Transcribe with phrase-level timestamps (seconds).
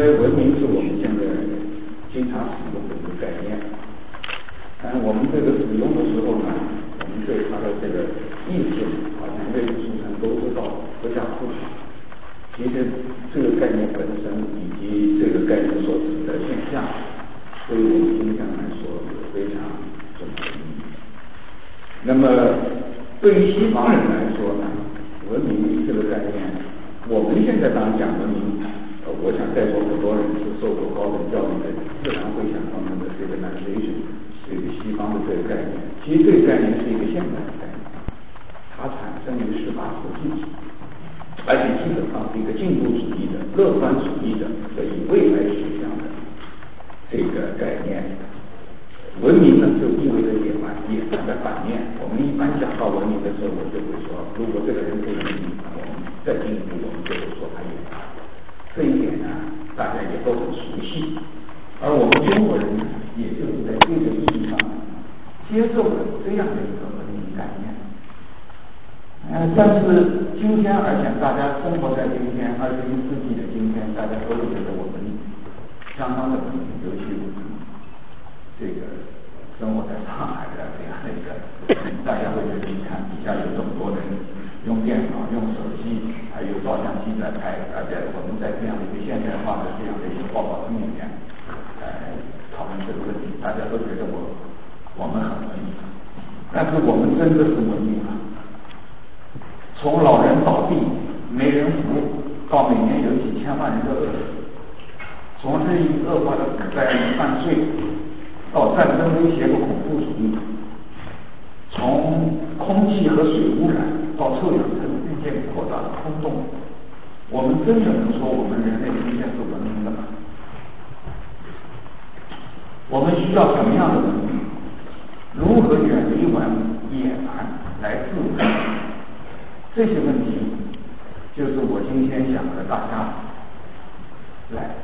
[0.00, 0.49] 因为文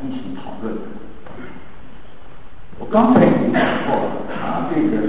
[0.02, 0.76] 一起讨论。
[2.78, 5.00] 我刚才已经讲过，他这个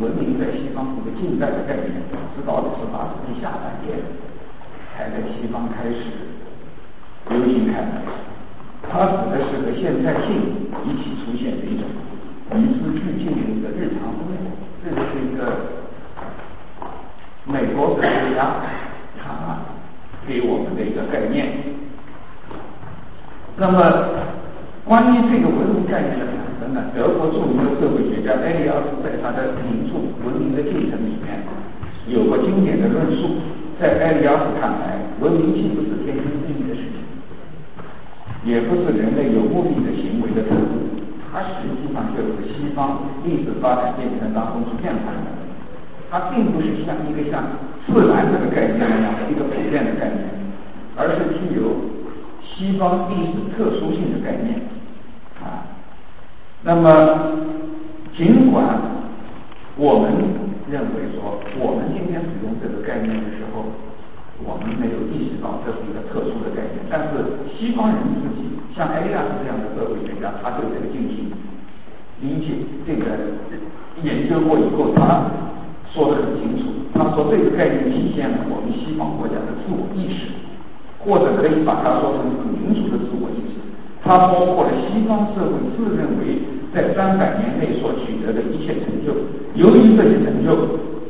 [0.00, 2.02] 文明在西方这个近代的概念，
[2.34, 4.02] 直到十八世纪下半叶
[4.96, 6.34] 才在西方开始
[7.30, 8.02] 流行开来。
[8.90, 11.86] 它指的是和现代性一起出现的一种
[12.52, 14.34] 与时俱进的一个日常生活。
[14.84, 15.40] 这是一个
[17.46, 18.60] 美国哲学家
[19.22, 19.58] 他
[20.26, 21.48] 给我们的一个概念。
[23.56, 23.80] 那么
[24.84, 26.84] 关于这个文明概念的产生呢。
[26.94, 31.40] 德国著名的社会学家埃利奥斯在他的名著《文明的进程》里面
[32.06, 33.40] 有过经典的论述。
[33.80, 37.00] 在埃利奥斯看来，文明既不是天经地义的事情，
[38.44, 40.94] 也不是人类有目的的行为的产物，
[41.32, 45.00] 它实际上就是西方历史发展进程当中出现的。
[46.08, 47.42] 它并不是像一个像
[47.88, 50.28] 自然这个概念那样的一个普遍的概念，
[50.94, 51.74] 而是具有
[52.44, 54.60] 西方历史特殊性的概念。
[56.66, 56.88] 那么，
[58.16, 58.64] 尽管
[59.76, 60.16] 我们
[60.64, 63.68] 认为说，我们今天使用这个概念的时候，
[64.40, 71.28] 我们没有意识到这是一个特殊的概念，但是西方人自己，像艾利亚斯这样的社会学家，他对这个进行
[72.24, 72.56] 理解、
[72.88, 73.12] 这个
[74.00, 75.20] 研究过以后，他
[75.92, 76.72] 说的很清楚。
[76.94, 80.32] 他说这个概念体现了我们西方国家的自我意识，
[81.04, 83.60] 或者可以把它说成是民族的自我意识。
[84.04, 86.36] 它包括了西方社会自认为
[86.74, 89.16] 在三百年内所取得的一切成就。
[89.54, 90.52] 由于这些成就，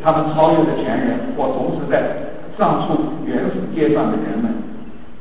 [0.00, 2.94] 他们超越了前人或同时在上述
[3.26, 4.55] 原始阶段的人们。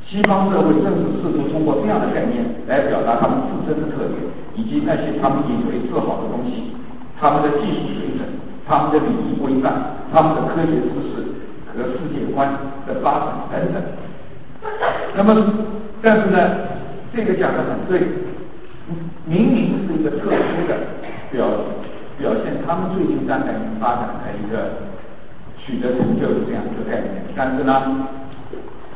[0.06, 4.20] 西方社会正是试图通过这样的概念来表达他们自身的特点，
[4.54, 6.70] 以及那些他们以为自豪的东西，
[7.18, 8.28] 他们的技术水准、
[8.68, 9.72] 他们的礼仪规范、
[10.12, 11.26] 他们的科学知识
[11.74, 12.52] 和世界观
[12.86, 13.82] 的发展等等。
[15.16, 15.42] 那么，
[16.02, 16.38] 但是呢？
[17.14, 18.02] 这个讲的很对，
[19.24, 20.74] 明明是一个特殊的
[21.30, 21.46] 表
[22.18, 24.82] 表现他们最近三百年发展的一个
[25.56, 27.22] 取得成就的这样一个概念。
[27.36, 27.72] 但是呢，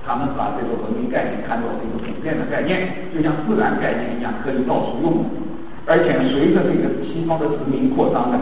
[0.04, 5.24] 他们把这个文明概念看作是一个普遍的概念，就像自然概念一样可以到处用。
[5.86, 8.40] 而且随着这个西方的殖民扩张呢，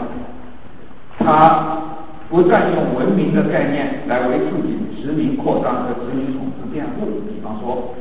[1.19, 1.77] 他
[2.29, 7.21] 不再用文明的概念来为自己殖民扩张和殖民统治辩护。
[7.29, 7.93] 比方说，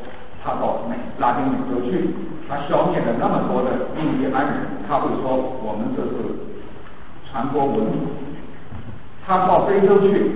[0.47, 2.15] 他到美拉丁美洲去，
[2.49, 4.55] 他消灭了那么多的印第安人，
[4.87, 6.15] 他会说我们这是
[7.27, 8.07] 传播文明。
[9.27, 10.31] 他到非洲去，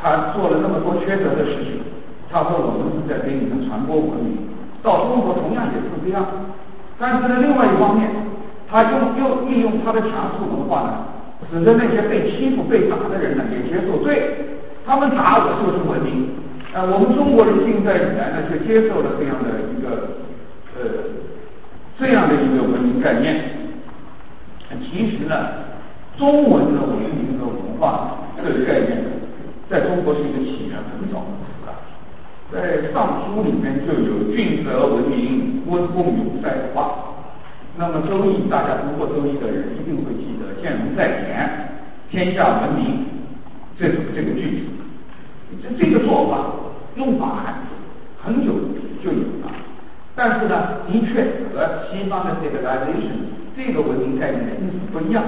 [0.00, 1.84] 他做了那么多缺德的事情，
[2.32, 4.48] 他说我们是在给你们传播文明。
[4.82, 6.24] 到中国同样也是这样，
[6.98, 8.08] 但是呢，另外一方面，
[8.70, 11.04] 他用又利用他的强势文化呢。
[11.52, 14.56] 使得那些被欺负、被打的人呢也接受，对
[14.86, 16.30] 他们打我就是文明。
[16.74, 20.18] 呃，我们中国人近代以来呢，就接受了这样的一个
[20.74, 21.06] 呃
[21.96, 23.62] 这样的一个文明概念。
[24.82, 25.36] 其实呢，
[26.18, 29.04] 中文的文明和文化这个概念，
[29.70, 31.78] 在中国是一个起源很早的词啊，
[32.50, 37.14] 在《尚书》里面就有“俊泽文明，温公有塞”的话。
[37.76, 41.48] 那么《周易》，大家读过《周易》的人一定会记得“见龙在田，
[42.10, 43.06] 天下文明”
[43.78, 44.66] 这这个句子。
[45.62, 46.50] 这这个做法
[46.96, 47.54] 用法
[48.22, 48.52] 很很久
[49.02, 49.50] 就有了，
[50.14, 53.18] 但是呢，的确和西方的这个 civilization
[53.56, 55.22] 这个文明概念的意思不一样。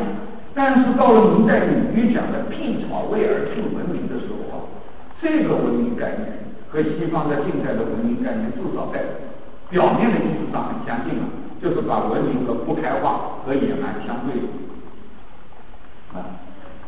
[0.55, 4.65] 但是到了明代鲁豫讲的“辟草为而治文明”的时候啊，
[5.21, 6.39] 这个文明概念
[6.71, 9.01] 和西方的近代的文明概念至少在
[9.69, 11.25] 表面的意思上很相近了。
[11.59, 14.37] 就是把文明和不开化和野蛮相对
[16.12, 16.21] 啊，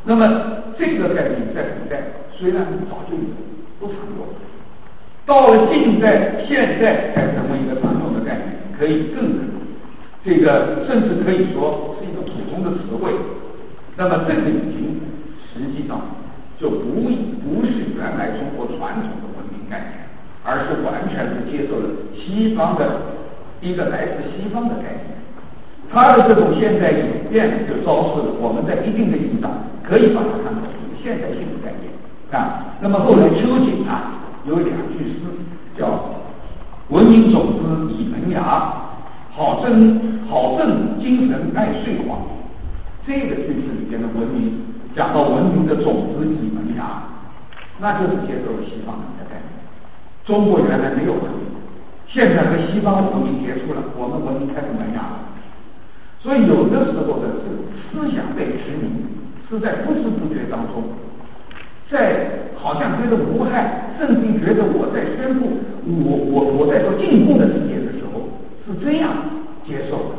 [0.05, 0.23] 那么
[0.79, 2.03] 这个概念在古代
[2.37, 3.33] 虽然早就有，
[3.81, 4.29] 不常用，
[5.29, 9.29] 到了近代现在才成为一个常用的概念，可以更
[10.25, 13.13] 这个甚至可以说是一个普通的词汇。
[13.95, 14.99] 那么这个已经
[15.53, 16.01] 实际上
[16.59, 17.03] 就不
[17.45, 20.09] 不是原来中国传统的文明概念，
[20.43, 21.85] 而是完全是接受了
[22.15, 23.19] 西方的。
[23.61, 25.19] 一个来自西方的概念，
[25.91, 29.51] 它的这种现代演变就昭示了我们在一定的意义上
[29.83, 31.91] 可以把它看作是现代性的概念
[32.31, 32.79] 啊。
[32.81, 35.21] 那么后来秋瑾啊有两句诗
[35.77, 36.01] 叫
[36.89, 38.73] “文明种子以萌芽，
[39.31, 42.17] 好正好正精神爱岁华”。
[43.07, 44.53] 这个句子里边的文明
[44.95, 47.03] 讲到文明的种子以萌芽，
[47.79, 49.49] 那就是接受了西方人的概念。
[50.25, 51.49] 中国原来没有文明。
[52.07, 55.19] 现在和西方文明接触了，我们文明开始萌芽了。
[56.21, 57.45] 所以有的时候的是
[57.93, 59.07] 思想被殖民，
[59.49, 60.83] 是在不知不觉当中，
[61.91, 65.49] 在好像觉得无害，甚至觉得我在宣布
[65.87, 68.29] 我我我在做进步的世界的时候，
[68.67, 69.11] 是这样
[69.65, 70.15] 接受的。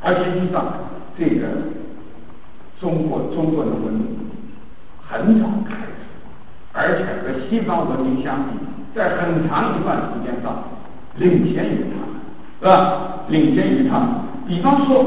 [0.00, 0.64] 而实际上，
[1.18, 1.46] 这个
[2.80, 4.06] 中国中国的文明
[5.06, 5.92] 很早开始，
[6.72, 8.58] 而且和西方文明相比。
[8.94, 10.64] 在很长一段时间上
[11.16, 12.18] 领先于他们，
[12.58, 13.20] 是吧？
[13.28, 14.08] 领先于他们。
[14.48, 15.04] 比方说，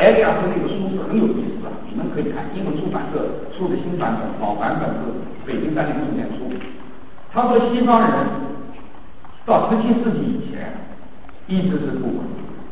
[0.00, 3.20] 埃利亚斯那个书是很有意思的，你们可以看英文出版社
[3.52, 5.12] 出的新版本，老版本是
[5.44, 6.48] 北京三联书店出。
[7.30, 8.10] 他说西方人
[9.44, 10.72] 到十七世纪以前
[11.46, 12.24] 一直是不稳，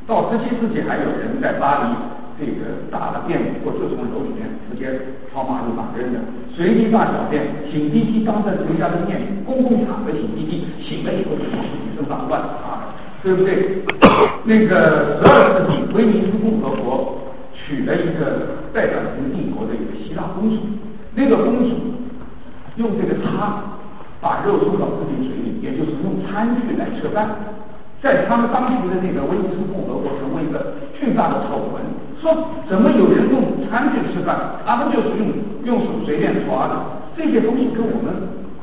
[0.06, 1.94] 到十七世纪还有人在巴黎。
[2.38, 4.86] 这个打了电或就从楼里面直接
[5.26, 6.20] 朝马路上扔的，
[6.54, 13.82] 随地大小便，擤鼻涕当着人家的面，公共场合擤鼻涕，醒了以后就往自己身上乱擦，对不对？
[14.44, 17.18] 那个十二世纪，威尼斯共和国
[17.52, 20.56] 娶了一个代表什么帝国的一个希腊公主，
[21.14, 21.76] 那个公主
[22.76, 23.62] 用这个叉
[24.20, 27.28] 把肉送到自己嘴里，也就是用餐具来吃饭，
[28.00, 31.82] 在他们当时的那个威尼斯共和国成为一个巨大的丑闻。
[32.20, 34.38] 说怎么有人用餐具吃饭？
[34.64, 35.28] 他们就是用
[35.64, 36.74] 用手随便抓的。
[37.16, 38.14] 这些东西跟我们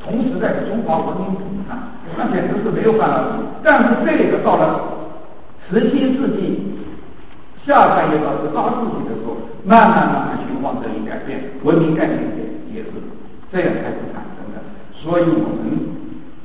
[0.05, 1.77] 同时代的中华文明比，看，
[2.15, 3.43] 那简直是没有办法比。
[3.63, 4.79] 但是这个到了
[5.67, 6.61] 十七世纪
[7.65, 12.91] 下半叶到十八世纪的时候，慢慢慢慢情况得以改变，文明概念也也是
[13.51, 14.61] 这样开始产生的。
[14.93, 15.79] 所以我们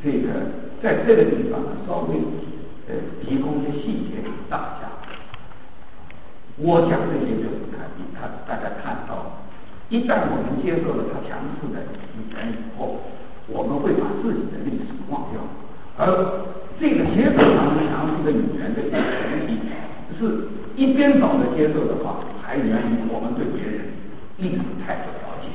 [0.02, 0.28] 这个
[0.82, 2.16] 在这个地方呢，稍微
[2.88, 4.88] 呃提供一些细节给大家。
[6.56, 9.36] 我讲这些就是看，他大家看到，
[9.88, 11.80] 一旦我们接受了他强势的
[12.16, 13.00] 语言以后，
[13.52, 15.40] 我们会把自己的历史忘掉。
[15.98, 16.06] 而
[16.78, 19.58] 这个接受他们强势的语言的一个前提，
[20.18, 23.92] 是一边倒的接受的话，还源于我们对别人
[24.38, 25.48] 历史太不了解。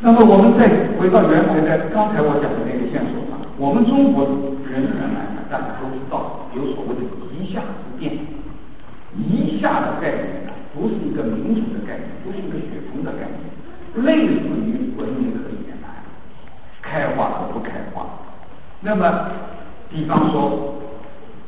[0.00, 4.24] 那么我们再回到原来的刚才我讲的那个线索上，我们中国
[4.68, 7.00] 人原来呢，大家都知道有所谓的
[7.34, 8.18] 一下之变。
[9.16, 15.67] 一下的概念呢，不是一个民族的概念，不是一个血统的概念，类似于文明和野蛮，
[16.88, 18.06] 开化和不开化。
[18.80, 19.04] 那么，
[19.90, 20.74] 比方说，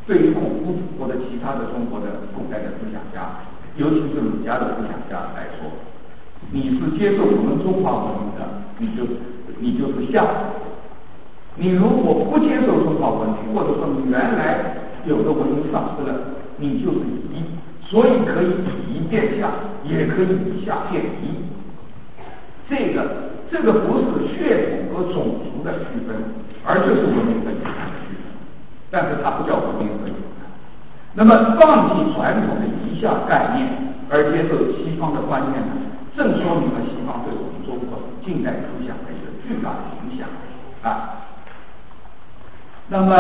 [0.06, 2.06] 对于孔夫子或者其他的中国的
[2.36, 3.40] 古代的思想家，
[3.76, 5.70] 尤其是儒家的思想家来说，
[6.50, 8.44] 你是接受我们中华文明的，
[8.78, 9.06] 你就
[9.60, 10.24] 你就是下；
[11.56, 16.18] 你如果不接受中华文明，或者说你原来有的文明丧失了，
[16.58, 16.98] 你就是
[17.32, 17.44] 夷。
[17.82, 19.50] 所以可以以夷变下，
[19.84, 21.42] 也可以以下变夷。
[22.70, 23.04] 这个
[23.50, 26.14] 这个不是血统和种族的区分，
[26.64, 28.22] 而就是文明和野蛮的区分。
[28.92, 30.14] 但是它不叫文明和野。
[31.12, 33.66] 那么放弃传统的夷夏概念，
[34.08, 35.60] 而接受西方的观念？
[36.16, 40.28] 正说明了西方对我们中国近代思想的一个巨大的影响
[40.82, 41.26] 啊。
[42.88, 43.16] 那么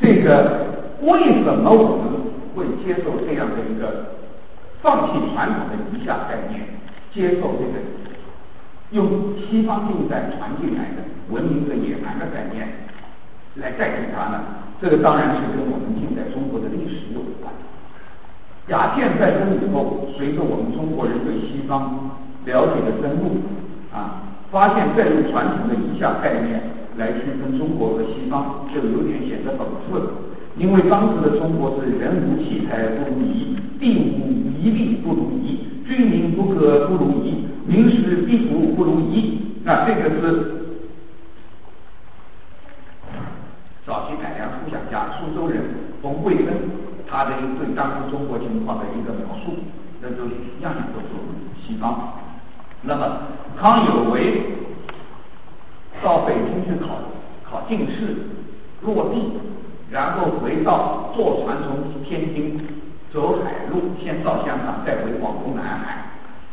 [0.00, 0.66] 这个
[1.02, 2.18] 为什么我们？
[2.56, 4.16] 会接受这样的一个
[4.82, 6.60] 放弃传统的一下概念，
[7.14, 7.78] 接受这个
[8.90, 12.66] 用西方近代传进来的文明和野蛮的概念
[13.56, 14.40] 来代替它呢？
[14.80, 17.52] 这个当然是跟我们近代中国的历史有关。
[18.68, 22.10] 鸦片战争以后，随着我们中国人对西方
[22.44, 23.42] 了解的深入
[23.92, 26.62] 啊，发现再用传统的一下概念
[26.96, 30.10] 来区分中国和西方，就有点显得讽刺了。
[30.56, 39.54] 因为当时的中国是人无器材不如夷，地无一利不如夷，军民不可不如夷，民食必腐不如夷。
[39.62, 40.22] 那这个是
[43.84, 45.62] 早期改良思想家苏州人
[46.02, 46.54] 冯慧芬
[47.08, 49.54] 他的一对当时中国情况的一个描述，
[50.00, 50.24] 那就
[50.60, 51.14] 样样都是
[51.60, 52.14] 西方。
[52.82, 53.22] 那么
[53.58, 54.42] 康有为
[56.02, 56.98] 到北京去考
[57.44, 58.16] 考进士，
[58.82, 59.32] 落地。
[59.90, 62.60] 然后回到坐船从天津
[63.10, 66.04] 走海路，先到香港，再回广东南海，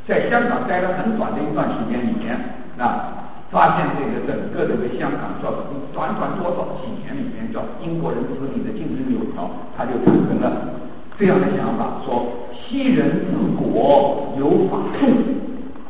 [0.08, 2.38] 在香港待了很短的一段时间里面，
[2.78, 3.14] 啊，
[3.52, 5.52] 发现这个整个这个香港叫
[5.94, 10.70] 短短多少几年里面叫英国人子女的竞争有条，他就产生了
[11.18, 15.08] 这样的想法，说西人治国有法度，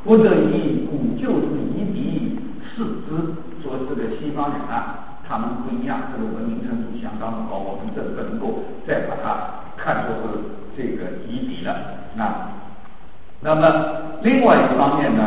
[0.04, 5.02] 不得以古旧之夷狄视之，说这个西方人啊。
[5.28, 10.38] 他们不一样，这个文明程度相当高，我们这不能够再把它看作是
[10.78, 11.76] 这个夷狄了。
[12.16, 12.30] 那
[13.46, 13.62] 那么
[14.24, 15.22] 另外一方面呢，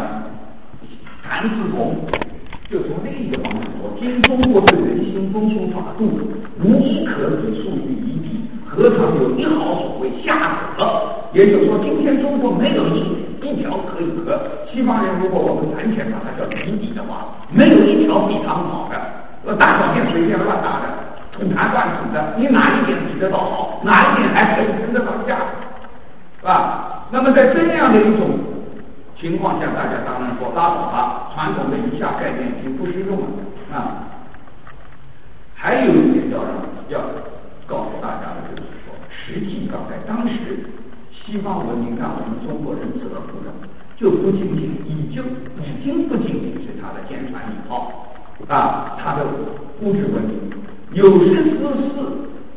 [1.22, 1.94] 谭嗣同
[2.68, 6.18] 就从另一个方面说，今中国的人心风俗法度，
[6.58, 10.34] 无一可指数于夷狄，何尝有一毫所谓下
[10.76, 10.84] 可？
[11.32, 13.06] 也就是说，今天中国没有一
[13.40, 18.98] 一条可以和西方人，如果我们完全把它叫夷狄的话，没有一条比他们好的。
[19.46, 20.87] 呃大小便随便乱打的，
[21.30, 23.80] 吐痰乱吐的，你哪一点比得到好？
[23.84, 25.38] 哪一点还可以称得上价？
[26.40, 26.98] 是吧？
[27.11, 28.38] 那么在这样的一种
[29.19, 33.27] 情况下，大家当然说拉倒吧，传统的以下概念已经不适用了
[33.73, 34.05] 啊。
[35.55, 36.38] 还有一点要
[36.88, 37.00] 要
[37.67, 40.61] 告诉大家的就是说，实际上在当时，
[41.11, 43.50] 西方文明让我们中国人折服的，
[43.97, 45.25] 就不仅仅已经
[45.59, 48.05] 已经不仅仅是他的坚船利炮。
[48.47, 49.27] 啊，他的
[49.81, 50.38] 物质文明，
[50.93, 51.59] 有些知识、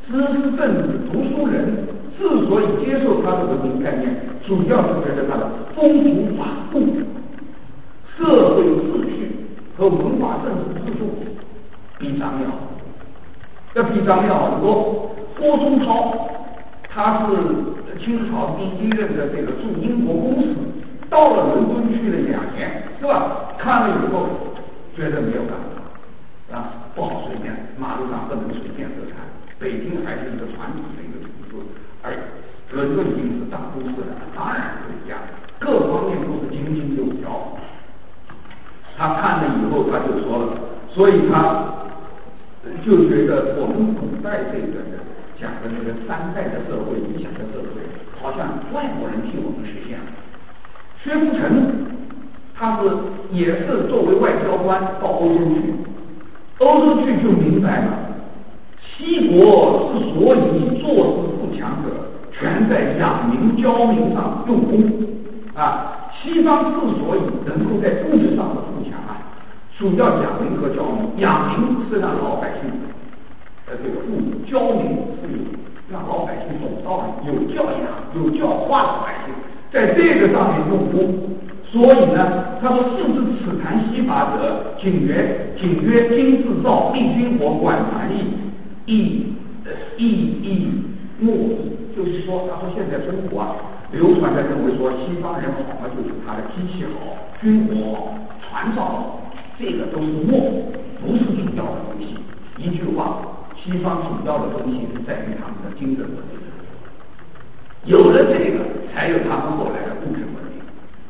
[0.05, 1.87] 知识分子、读书人
[2.21, 6.79] 之所以接受他的文明概念，主要是觉得他的风俗法度、
[8.15, 11.09] 社会秩序和文化政治制度
[11.97, 15.11] 比咱们要，要比咱们要好得多。
[15.39, 16.13] 郭松涛，
[16.87, 20.55] 他是清朝第一任的这个驻英国公使，
[21.09, 23.55] 到了伦敦去了两年，是吧？
[23.57, 24.27] 看了以后。
[24.93, 29.15] 觉得没有办法啊，不好随便，马路上不能随便喝茶。
[29.57, 31.55] 北京还是一个传统的一个城市，
[32.03, 32.13] 而
[32.71, 35.19] 伦敦已经是大都市了，当然不一样，
[35.59, 37.57] 各方面都是井井有条。
[38.97, 40.57] 他看了以后，他就说了，
[40.89, 41.65] 所以他
[42.85, 44.83] 就觉得我们古代这个
[45.39, 47.81] 讲的那个三代的社会理想的社会，
[48.21, 50.05] 好像外国人替我们实现了。
[51.03, 51.91] 薛福成。
[52.53, 52.87] 他是
[53.31, 55.73] 也是作为外交官到欧洲去，
[56.59, 58.10] 欧洲去就明白了，
[59.01, 61.89] 西国之所以做事富强者，
[62.31, 64.83] 全在养民教民上用功
[65.55, 65.97] 啊。
[66.21, 69.17] 西方之所以能够在物质上的富强啊，
[69.75, 71.17] 主要养民和教民。
[71.17, 72.69] 养民是让老百姓
[73.65, 74.11] 的这个富，
[74.45, 75.49] 教民是
[75.91, 79.33] 让老百姓懂道理、有教养、有教化的百姓，
[79.71, 81.17] 在这个上面用功。
[81.63, 88.25] 所以呢，他说：“性之此谈西法者，仅曰仅曰今制造，立军火，管传役，
[88.95, 89.33] 亦
[89.97, 90.67] 亦亦
[91.19, 93.55] 莫矣。”就是说，他说现在中国啊，
[93.91, 96.95] 流传的认为说西方人好嘛，就是他的机器好、
[97.41, 99.21] 军火好、船造好，
[99.59, 100.39] 这个都是末，
[101.01, 102.15] 不是主要的东西。
[102.57, 103.19] 一句话，
[103.61, 106.39] 西方主要的东西是在于他们的精神文明，
[107.83, 110.63] 有了这个，才有他们后来的物质文明。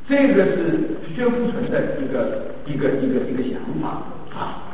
[0.10, 4.02] 这个是薛福存的一个一个一个一个想法
[4.36, 4.74] 啊。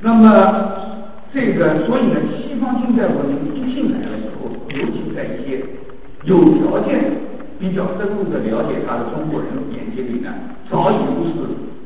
[0.00, 0.91] 那么。
[1.32, 5.64] 这个，所以呢，西方近代文明一进来了以后，尤其在一些
[6.24, 7.10] 有条件、
[7.58, 10.28] 比较深入的了解他的中国人眼睛里呢，
[10.68, 11.32] 早已不是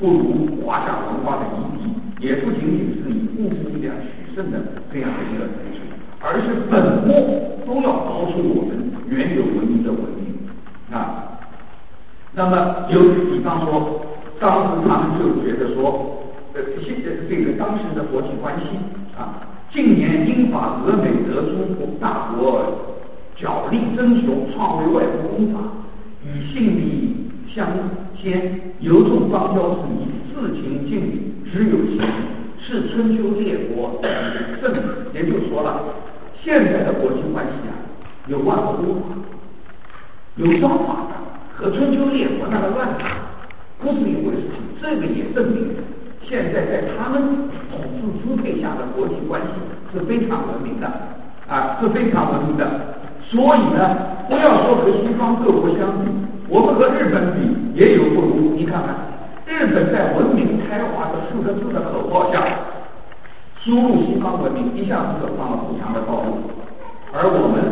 [0.00, 4.58] 不如华夏文化的遗敌，也不仅仅是以物质力量取胜的
[4.92, 5.78] 这样的一个东西，
[6.20, 7.14] 而是本末
[7.64, 10.34] 都要高出我们原有文明的文明
[10.90, 11.38] 啊。
[12.34, 13.00] 那么，有
[13.30, 14.02] 比方说，
[14.40, 16.25] 当时他们就觉得说，
[16.56, 18.64] 呃，现在这个当时的国际关系。
[19.14, 19.36] 啊，
[19.70, 22.96] 近年英法俄美德中国大国
[23.36, 25.60] 角力争雄，创为外国公法，
[26.24, 27.66] 与性利相
[28.16, 32.00] 牵，由众邦交之谊，自情敬礼，只有情
[32.58, 34.00] 是春秋列国
[34.62, 34.74] 正，
[35.12, 35.82] 也就说了，
[36.42, 37.76] 现在的国际关系啊，
[38.28, 39.16] 有万国公法，
[40.36, 41.14] 有章法的，
[41.54, 43.04] 和春秋列国那个乱打
[43.78, 44.40] 不是一回事。
[44.48, 44.56] 情。
[44.78, 45.74] 这个也证明。
[46.28, 47.22] 现在在他们
[47.70, 49.48] 统治支配下的国际关系
[49.92, 50.86] 是非常文明的
[51.48, 52.66] 啊，是非常文明的。
[53.30, 53.96] 所以呢，
[54.28, 56.10] 不要说和西方各国相比，
[56.48, 58.54] 我们和日本比也有不如。
[58.56, 58.94] 你看看，
[59.46, 62.42] 日本在文明开化的四个字的口号下，
[63.62, 66.38] 输入西方文明，一下子走上了富强的道路。
[67.12, 67.62] 而我们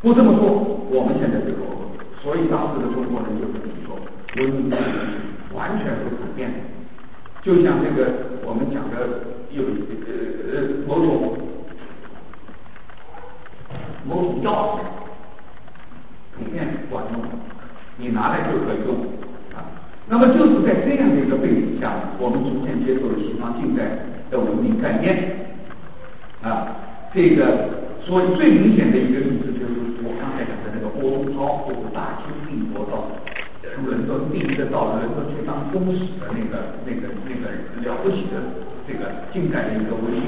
[0.00, 0.50] 不这么做，
[0.90, 1.90] 我们现在就落后。
[2.22, 3.98] 所以当时的中国人就这么说，
[4.36, 4.70] 文明
[5.54, 6.81] 完全是普遍的。
[7.42, 8.12] 就像这个
[8.44, 9.18] 我们讲的
[9.50, 10.10] 有呃
[10.46, 11.36] 呃某种
[14.06, 14.78] 某种药，
[16.36, 17.20] 普遍管用，
[17.96, 18.94] 你拿来就可以用
[19.54, 19.66] 啊。
[20.08, 23.90] 那么就是在这样的一个背景下，我们逐渐接受了西方近代
[24.30, 25.46] 的文明概念
[26.42, 26.76] 啊。
[27.12, 27.68] 这个
[28.00, 32.92] 所以最明显的一个例子就是我刚才讲的那个郭宗涛，或者大清帝国的
[33.84, 37.50] 伦敦第一个到伦敦去当公使的那个、那个、那个
[37.84, 38.38] 了不起的
[38.86, 40.22] 这个近代的一个文明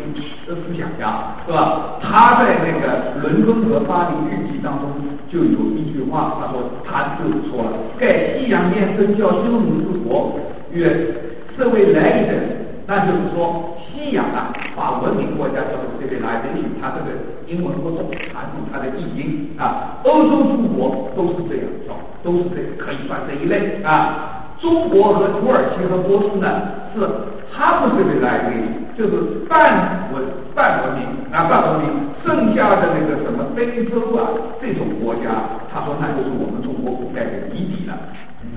[0.47, 1.99] 的思想家，是吧？
[2.03, 4.91] 他在那个伦敦和巴黎日记当中
[5.31, 10.39] 就有一句话，他说他就说了：“盖西洋面真叫修奴之国，
[10.73, 11.15] 曰
[11.57, 17.17] 这位来人。”那就是说，西洋啊，把文明国家叫做这边来人去，它这个
[17.47, 19.97] 英文不懂，含住它的译音啊。
[20.05, 24.53] 欧洲诸国都是这样叫，都是这可以算这一类啊。
[24.61, 26.61] 中国和土耳其和波斯呢，
[26.95, 27.09] 是
[27.51, 30.23] 他们这边来人，就是半文
[30.55, 31.89] 半文明啊，半文明。
[32.23, 34.29] 剩下的那个什么非洲啊
[34.61, 35.31] 这种国家，
[35.73, 37.95] 他说那就是我们中国古代的遗底了，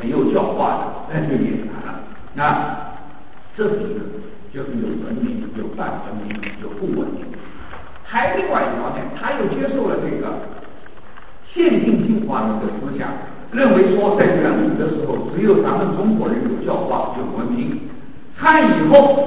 [0.02, 2.00] 没有教化的，那就也难了
[2.34, 2.88] 那。
[3.58, 4.06] 这是一个，
[4.54, 7.26] 就是有文明、有半文明、有不文明。
[8.04, 10.30] 还另外一方面，他又接受了这个
[11.52, 13.10] 线性进化论的思想，
[13.52, 17.82] 认为说在远古的时候，只有咱们中国人有教化、有文明。
[18.36, 19.26] 汉以后，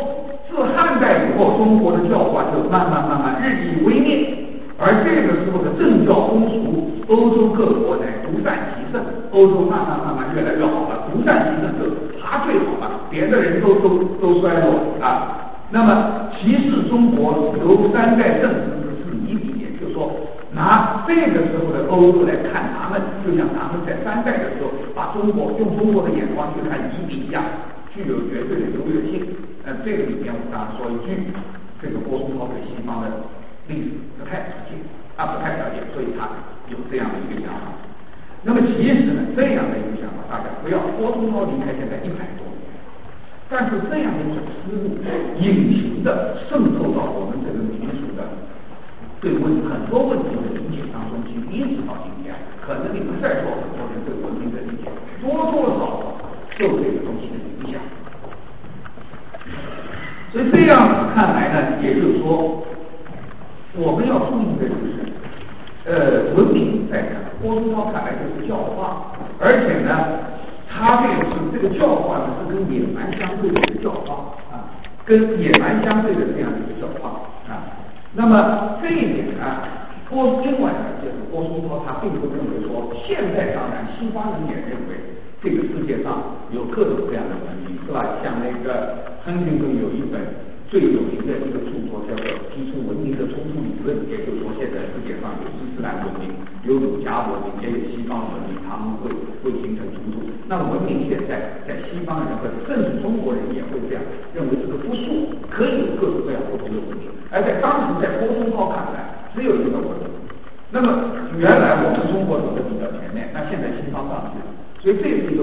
[0.49, 4.33] 自汉代以后，中国的教化就慢慢慢慢日益微灭。
[4.79, 11.91] 而这个时候的政教风俗，欧洲各国在独善其身，欧洲慢慢慢慢越来越好了，独善其身就
[12.31, 15.51] 他最好了，别的人都都都衰落啊。
[15.71, 20.15] 那么其次，中国由三代正治是以礼，也就是说，
[20.55, 27.43] 拿这个时候的欧洲来看他们，就像咱们在三代的时候，把中国用中国的眼光去看夷狄一样，
[27.93, 29.27] 具有绝对的优越性。
[29.67, 31.27] 那，这个里面我刚刚说一句，
[31.83, 33.11] 这个郭松涛对西方的。
[33.69, 34.75] 历史不太了解，
[35.17, 36.27] 他不太了解，所以他
[36.67, 37.71] 有这样的一个想法。
[38.43, 42.73] 那么其实呢，这样的一个想法，大家不要郭宗涛离开现在一百多年，
[43.51, 44.97] 但是这样的一种思路，
[45.39, 48.25] 隐形的渗透到我们这个民族的
[49.21, 52.33] 对问很多问题的理解当中去，一直到今天，
[52.65, 54.89] 可能你们在座很多人对文明的理解，
[55.21, 56.17] 多多少少
[56.57, 57.77] 受这个东西的影响。
[60.33, 62.65] 所以这样看来呢，也就是说。
[63.73, 65.10] 我们要注意的就是，
[65.91, 69.91] 呃，文明在看，郭松涛看来就是教化，而且呢，
[70.71, 74.71] 他这个是这个教化呢是跟野蛮相对的教化啊，
[75.05, 77.67] 跟野蛮相对的这样一个教化啊。
[78.15, 79.67] 那么这一点呢，
[80.09, 84.95] 郭另外呢就是郭松涛他并不认为说，现在当然西方人也认为
[85.43, 86.23] 这个世界上
[86.53, 88.15] 有各种各样的文明，是吧？
[88.23, 90.23] 像那个亨廷顿有一本。
[90.71, 92.23] 最有名的一个著作叫做
[92.55, 96.31] 《提出文明的冲突理论》，也就是说，现在世界上有伊斯兰文明，
[96.63, 99.11] 有儒家文明，也有西方文明，他们会
[99.43, 100.23] 会形成冲突。
[100.47, 107.11] 那文明现在在西方人和甚至中国人也会这样认为，这个不数可以有各种各样不同的文明。
[107.35, 110.07] 而在当时在郭宗涛看来，只有一个文明。
[110.71, 115.43] 那么原来我们中国走的比较前面，那现在西方上去了，所以这是一个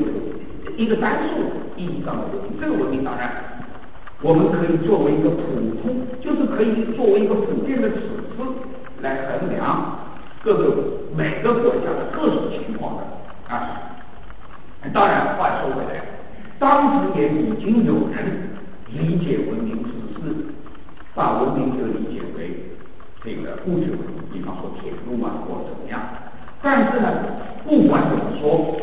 [0.79, 1.43] 一个单数
[1.75, 2.55] 意义上的文明。
[2.63, 3.59] 这个文明当然。
[4.19, 5.37] 我们可以作为一个普
[5.79, 8.43] 通，就是可以作为一个普遍的尺子
[9.01, 9.99] 来衡量
[10.41, 10.75] 各个
[11.15, 13.03] 每个国家的各种情况的
[13.47, 13.83] 啊。
[14.91, 16.01] 当然，话说回来，
[16.57, 20.35] 当时也已经有人理解文明只是
[21.13, 22.57] 把文明就理解为
[23.23, 26.01] 这个物质文明，比方说铁路啊或者怎么样。
[26.63, 27.07] 但是呢，
[27.63, 28.75] 不管怎么说。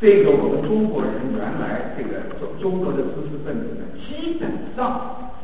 [0.00, 4.88] 这个我们中国人原来这个中中国的知识分子呢，基本上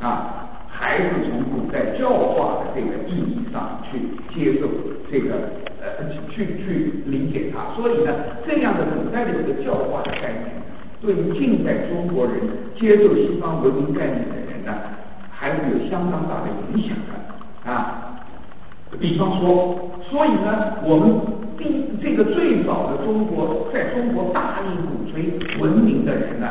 [0.00, 4.00] 啊还是从古代教化的这个意义上去
[4.32, 4.66] 接受
[5.10, 8.14] 这个呃去去理解它，所以呢，
[8.46, 10.56] 这样的古代的一个教化的概念，
[11.02, 12.34] 对于近代中国人
[12.80, 14.72] 接受西方文明概念的人呢，
[15.30, 18.02] 还是有相当大的影响的啊。
[19.00, 21.36] 比方说，所以呢，我们。
[21.58, 25.24] 第这个最早的中国，在中国大力鼓吹
[25.58, 26.46] 文明的人呢，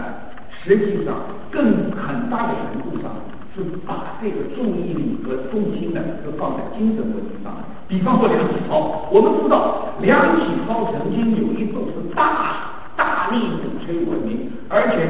[0.64, 1.14] 实际上
[1.52, 3.14] 更很大的程度上
[3.54, 7.54] 是把这个注意力和重心呢，就放在精神文明上。
[7.88, 15.08] 比方说梁启超，我们知道梁启超曾经有一次是大大力鼓吹文明，而且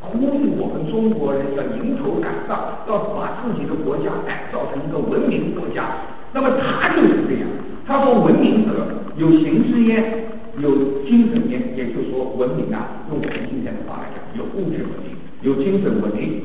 [0.00, 5.94] 呼吁我们中国人要迎头赶上，要把自己的国家改造成一个文明国家。
[6.32, 7.48] 那么他就是这样，
[7.86, 8.86] 他说文明者。
[9.18, 10.24] 有形之焉，
[10.56, 10.72] 有
[11.04, 16.42] 精神焉，也就是说，文明啊，用我们今天的话来讲，有物质文明，有精神文明。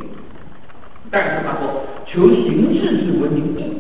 [1.10, 3.80] 但是他说，求形式是文明易，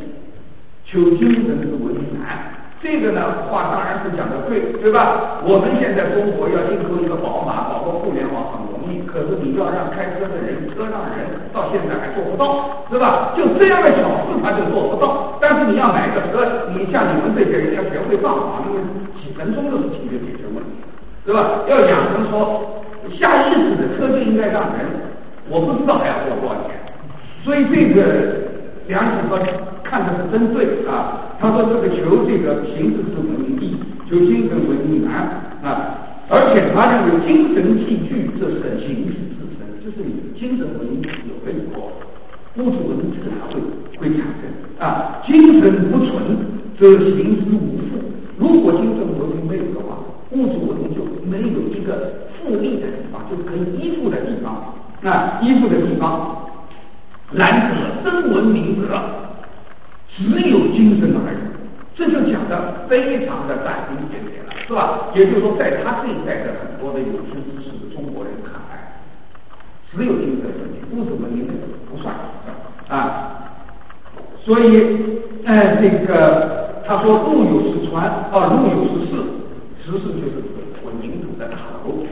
[0.86, 2.48] 求精神是文明难。
[2.82, 5.44] 这个呢，话当然是讲的对，对吧？
[5.44, 8.57] 我们现在中国要进口一个宝马，搞个互联网，
[9.26, 13.34] 可是你要让开车的人、车上人，到现在还做不到，是吧？
[13.36, 15.38] 就这样的小事他就做不到。
[15.42, 18.82] 但是你要买个车，你像你们这些人要学会上网，因为
[19.20, 20.84] 几分钟的事情就解决问题，
[21.26, 21.64] 对吧？
[21.68, 22.84] 要养成说
[23.20, 24.86] 下意识的车就应该让人，
[25.50, 26.78] 我不知道还要花多少钱。
[27.44, 28.02] 所以这个
[28.88, 29.38] 梁启超
[29.84, 31.24] 看的是真对啊。
[31.40, 33.78] 他说：“这个求这个形式是文明易，
[34.10, 35.30] 求精神文明难
[35.64, 36.07] 啊！
[36.30, 41.92] 而且他认为精神器具，这是形式自身，就是你精神文明有了以后，
[42.58, 43.60] 物质文明自然会
[43.98, 45.22] 会产生啊。
[45.26, 46.38] 精神无存，
[46.78, 46.86] 则
[47.16, 47.98] 形之无复。
[48.38, 49.98] 如果精神文明没有的话，
[50.32, 56.46] 物质文明就没有一个复利的地方，就可以依附的地方啊，依附的地方。
[57.32, 59.00] 然者真文明者。”
[60.18, 61.38] 只有精神而已，
[61.94, 65.08] 这就讲的非常的斩钉截铁了，是吧？
[65.16, 69.00] 也就是说，在他这一代的很多的有识之士的中国人看来，
[69.90, 72.14] 只有精神文明，物质文明那个不算
[72.90, 73.34] 啊。
[74.44, 79.16] 所以，哎，这个他说路有石川啊，路有石室，
[79.86, 80.44] 石室就是
[80.84, 82.04] 混凝土的大楼，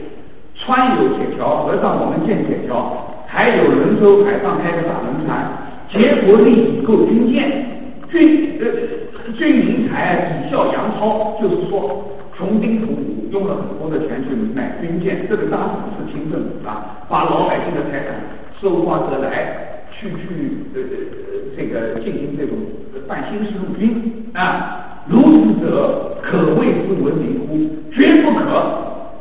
[0.54, 5.46] 川有铁桥，河上我们建铁桥，还有轮舟，海上开个大轮船，
[5.90, 7.66] 结国力以，构军舰。
[8.08, 12.04] 军呃军民财以效杨超，就是说
[12.36, 18.14] 穷兵黩武，用了很多的钱去买军舰，这个当然是清政府啊，把老百姓的财产
[18.60, 22.58] 收刮得来，去去呃呃这个进行这种
[23.08, 27.56] 办新式陆军啊，如此者可谓不文明乎？
[27.90, 28.60] 绝不可，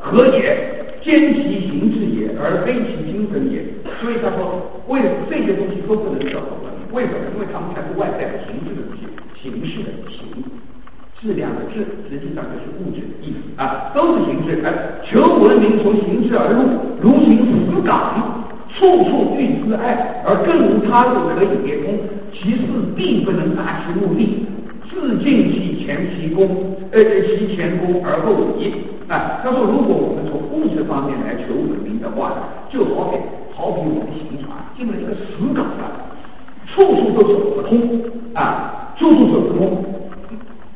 [0.02, 0.76] 何也？
[1.02, 3.64] 兼其形制也，而非其精神也。
[4.02, 6.92] 所以他说，为了这些东西都不能叫做文明。
[6.92, 7.20] 为什么？
[7.34, 9.06] 因为他们才是外在的形式的东西，
[9.40, 10.26] 形式的形，
[11.26, 14.62] 质量的质，实际上就是物质的意思啊，都是形式。
[14.64, 14.70] 而
[15.04, 16.62] 求文明从形式而入，
[17.02, 21.98] 如行死港，处处遇之爱，而更无他路可以接通，
[22.32, 22.62] 其事
[22.96, 24.46] 必不能达其目的，
[24.88, 26.48] 自尽其前其功，
[26.92, 28.72] 呃，其前功而后已。
[29.08, 32.38] 啊，他说，如果我们从物质方面来求文明的话，
[32.70, 33.18] 就好比
[33.56, 35.90] 好比我们行船进了一个死港了，
[36.68, 38.02] 处处都走不通
[38.34, 39.84] 啊，处处走不通，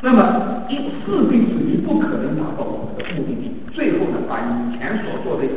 [0.01, 3.51] 那么一势必是你不可能达到我们的目的地。
[3.73, 5.47] 最后呢，把以前所做的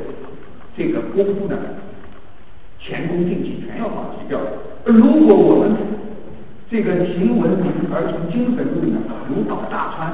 [0.77, 1.57] 这个功夫呢，
[2.79, 4.41] 前功尽弃，全要放弃掉。
[4.85, 5.77] 如果我们
[6.71, 10.13] 这个行文明而从精神路呢，如到大川。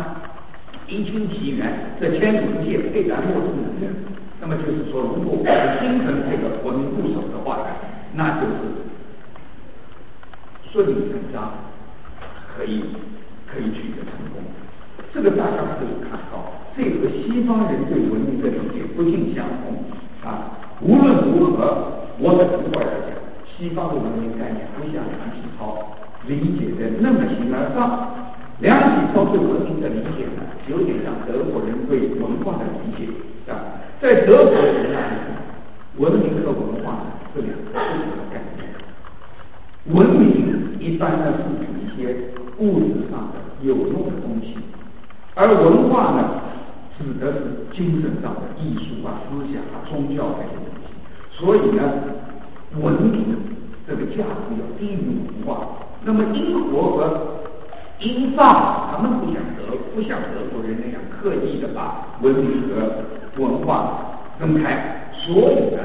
[0.90, 3.86] 一清其源，这千里界沛然莫之能也。
[4.40, 7.66] 那么就是说，如果我们精神这个文明固守的话呢，
[8.14, 8.56] 那就是
[10.72, 11.52] 顺理成章，
[12.56, 12.84] 可以
[13.50, 14.42] 可以取得成功。
[15.12, 19.82] 这个大家可以看到，这和西方人对文明的理解不尽相同
[20.22, 20.52] 啊。
[20.80, 28.14] 无论如何，我的直观来讲，西方的文明概念不像梁启超理解的那么形而上。
[28.61, 33.08] 梁启超对文明的理解呢，有点像德国人对文化的理解
[33.50, 33.80] 啊。
[34.00, 35.16] 在德国人那里，
[35.96, 38.68] 文明和文化呢是两个不同的概念。
[39.94, 42.14] 文明一般呢是指一些
[42.58, 44.56] 物质上的有用的东西。
[45.34, 46.42] 而文化呢，
[46.98, 50.88] 指的是精神上的艺术啊、思想啊、宗教这些东西。
[51.30, 51.80] 所以呢，
[52.80, 53.36] 文明
[53.86, 55.68] 这个价值要低于文化。
[56.04, 57.38] 那么英国和
[58.00, 65.10] 英法他们不像德不像德国人那样刻意的把文明和文化分开。
[65.12, 65.82] 所以呢，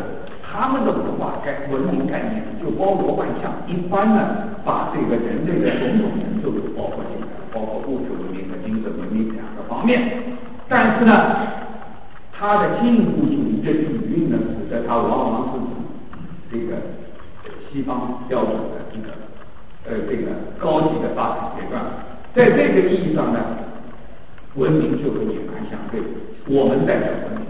[0.53, 3.51] 他们的文化概文明概念就包罗万象。
[3.65, 10.21] 一般呢，把这个人类的种种成就都包括进来，包括物质文明和精神文明两个方面。
[10.69, 11.11] 但是呢，
[12.31, 16.75] 他的进步主义的底蕴呢，使得他往往是这个
[17.67, 19.09] 西方标准的这个
[19.89, 21.81] 呃这个高级的发展阶段。
[22.35, 23.39] 在这个意义上呢，
[24.53, 25.99] 文明就和野蛮相对。
[26.45, 27.47] 我们代表文明，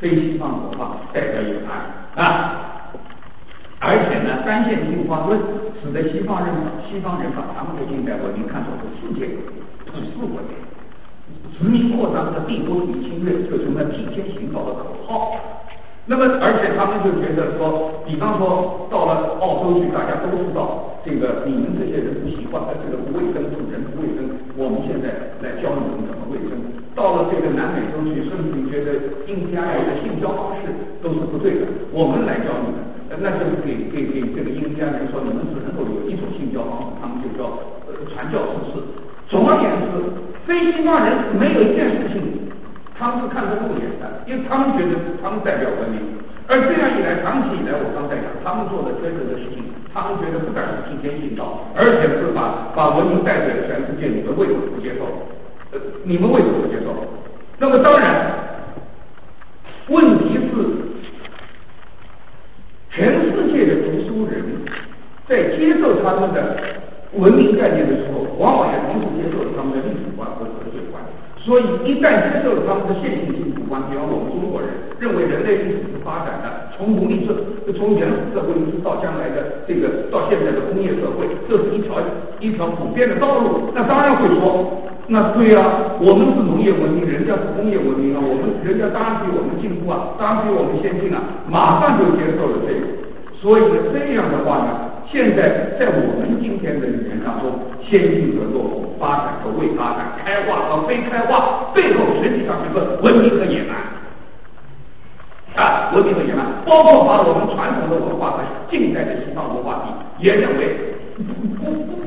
[0.00, 2.62] 非西方文化代表有爱啊。
[3.78, 5.38] 而且呢，单线进化论
[5.82, 6.48] 使得西方人
[6.88, 9.36] 西方人把他们的近代文明看作是世界
[9.84, 10.56] 统治文明，
[11.58, 15.36] 殖民扩张和帝国主义侵略就成了替天行道的口号。
[16.06, 24.24] 那么，而且他们就觉得说，比方说到了澳洲去，大家都知道这个你们这些人不习惯，这个不卫生，主人不卫生，
[24.56, 25.10] 我们现在
[25.42, 26.56] 来教你们怎么卫生。
[26.96, 28.96] 到了这个南美洲去，甚至你觉得
[29.28, 30.72] 印第安人的性交方式
[31.04, 32.80] 都是不对的，我们来教你们。
[33.20, 37.52] 那就是给给给这个印第安人说，你们只能够有一种性交方式，他们就叫
[38.10, 38.82] 传教士式。
[39.28, 40.08] 总而言之，
[40.48, 42.48] 非西方人没有一件事情
[42.96, 46.00] 他们是看不入眼的，因为他们觉得他们代表文明。
[46.48, 54.08] 而这样一来，长期以来，我刚才讲，他们做的真正的事情，他们觉得不但是替天行道，而且是把把文明带给了全世界。
[54.08, 55.04] 你们为什么不接受？
[56.04, 56.94] 你们为什么不接受？
[57.58, 58.32] 那么当然，
[59.88, 60.86] 问题是。
[62.90, 64.42] 全世界的读书人
[65.28, 66.56] 在接受他们的
[67.12, 71.04] 文明概念的时候，往往也同时接受了他们的历史观和哲学观。
[71.36, 77.36] 所以，一旦接受了他们的线性幸福观，比方我们中国人认为人类历史是发展的，从奴隶制，
[77.76, 82.00] 从原始社会一直到将来的这个到现在的工业社会，这是一条
[82.40, 83.68] 一条普遍的道路。
[83.74, 85.62] 那当然会说，那对呀，
[86.00, 92.82] 我们是农业文明，人家是工业文明啊，我们人家当然比我们进步啊，当然比我们先进啊，马上就接受了这个。
[93.38, 97.54] 所以呢，这样的话呢，现在在我们今天的语言当中，
[97.86, 103.78] 先进和落后，发展和未发展，开化和非开化，背后实际上是个文明和野蛮
[105.54, 110.74] 啊，文明和野蛮，包括把我们传统的文化和近代的西方文化比，也认为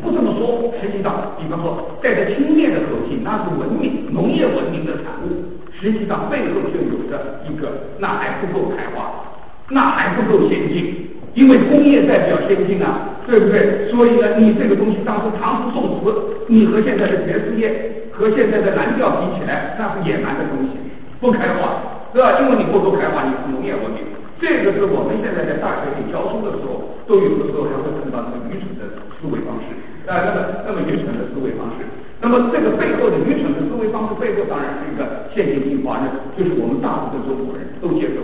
[0.10, 5.46] 不这么说，实际上，比方说带着轻蔑的口气，那是文明农业文明的产物，
[5.80, 7.70] 实际上背后就有着一个
[8.00, 9.22] 那还不够开化，
[9.70, 11.06] 那还不够先进。
[11.36, 13.86] 因为工业代表先进啊，对不对？
[13.94, 16.12] 所以呢，你这个东西当时唐诗宋词，
[16.48, 17.70] 你和现在的爵士乐
[18.12, 20.74] 和现在的蓝调比起来，那是野蛮的东西，
[21.22, 21.78] 不开化，
[22.14, 22.42] 是吧？
[22.42, 24.02] 因为你不够开化，你是农业文明。
[24.42, 28.88] 这个是我们现在在大学里教书的时候，都有的时候还会碰到这个愚蠢的
[29.20, 29.76] 思维方式
[30.10, 31.86] 啊，那么那么愚蠢的思维方式。
[32.20, 38.20] 那么这个背后的愚蠢的思维方式背后，当然是一个现行进化论，就是我们大部分中国人都接受。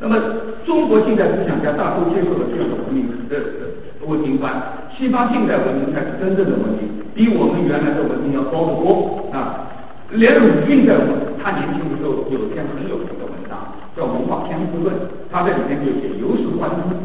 [0.00, 0.18] 那么，
[0.66, 3.38] 中国近代思想家大都接受了这样的文明的
[4.04, 4.50] 文明观，
[4.90, 9.68] 西方近代文明才是真正的文明，比我们原来的文明要高得多啊！
[10.10, 10.98] 连鲁迅在
[11.38, 13.62] 他年轻的时候有一篇很有名的文章，
[13.96, 14.92] 叫《文化天资论》，
[15.30, 16.96] 他在里面就写：由是观之，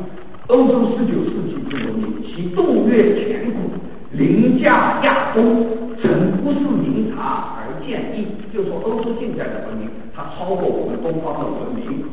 [0.47, 2.06] 欧洲十九世纪之文明，
[2.37, 3.61] 其动越前古，
[4.11, 5.41] 凌驾亚洲，
[5.99, 8.27] 曾不是明察而见异。
[8.53, 12.05] 就说欧洲近代的文明，它超过我们东方的文明。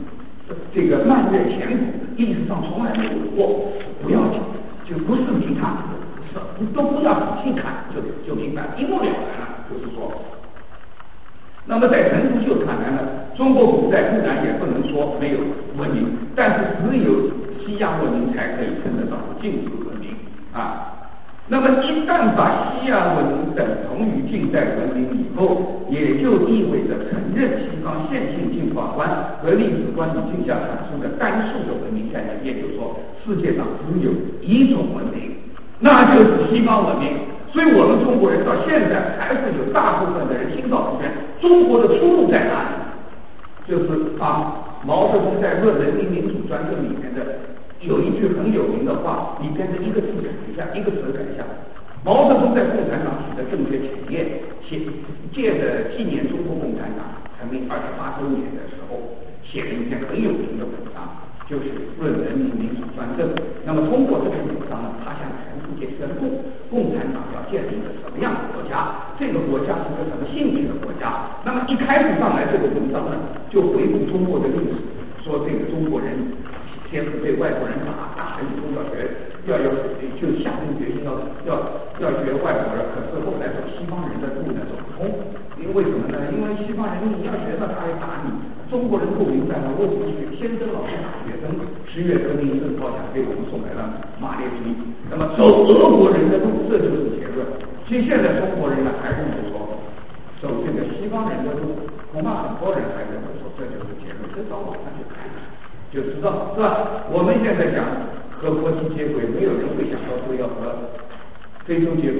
[0.72, 1.84] 这个漫越前古，
[2.16, 3.68] 历史上从来没有过，
[4.02, 4.40] 不要紧，
[4.88, 5.76] 就不是明察，
[6.74, 9.68] 都不要仔细看，就就明白，一目了然了。
[9.68, 10.10] 就是说，
[11.66, 12.98] 那么在陈独秀看来呢，
[13.36, 15.38] 中国古代固然也不能说没有
[15.76, 17.28] 文明，但是只有
[17.60, 20.03] 西亚文明才可以称得上进步文明
[20.54, 20.90] 啊。
[21.46, 29.06] 那么一旦把西洋文明等同于近代文明以后，也就意味着承认西方线性进化观
[29.42, 35.36] 和历史观理性下产生的单数的文明概念，也就是说，世界上只有一种文明，
[35.80, 37.10] 那就是西方文明。
[37.52, 41.12] 所以我们中国人到现在还是有大部分的人心照不宣，
[41.42, 43.68] 中国的出路在哪里？
[43.68, 44.50] 就是把
[44.82, 47.20] 毛泽东在《论人民民主专政》里面的。
[47.86, 51.44] 有一句很有名的话，里边的一个字改一下，一个词改一下。
[52.00, 54.80] 毛泽东在共产党取得政学前夜，写
[55.32, 57.04] 借着纪念中国共产党
[57.36, 58.96] 成立二十八周年的时候，
[59.44, 61.12] 写了一篇很有名的文章，
[61.44, 61.68] 就是
[62.00, 63.28] 《论人民民主专政》。
[63.64, 66.40] 那么通过这篇文章呢，他向全世界宣布，
[66.72, 69.12] 共产党要建立一个什么样的国家？
[69.20, 71.36] 这个国家是个什么性质的国家？
[71.44, 73.16] 那么一开始上来这个文章呢，
[73.52, 74.80] 就回顾中国的历史，
[75.20, 76.16] 说这个中国人。
[76.94, 79.02] 先是被外国人打，打了以后要学，
[79.50, 79.66] 要要
[80.14, 81.10] 就下定决心要
[81.42, 81.58] 要
[81.98, 85.10] 要学外国人，可是后来走西方人的路呢走不通，
[85.58, 86.22] 因为什么呢？
[86.30, 88.30] 因为西方人你要学到他来打你，
[88.70, 91.50] 中国人不明白了，为什么学先生老是打学生？
[91.90, 93.90] 十月革命正好想给我们送来了
[94.22, 94.78] 马列主义，
[95.10, 97.42] 那么走俄国人的路，这就是结论。
[97.90, 99.82] 其实现在中国人呢还认为说，
[100.38, 101.74] 走这个西方人的路，
[102.14, 105.26] 恐怕很多人还认为说这就是结论，这到网上去看。
[105.94, 107.06] 就知道是吧？
[107.08, 107.86] 我们现在讲
[108.36, 110.74] 和国际接轨，没有人会想到说要和
[111.64, 112.18] 非洲接轨，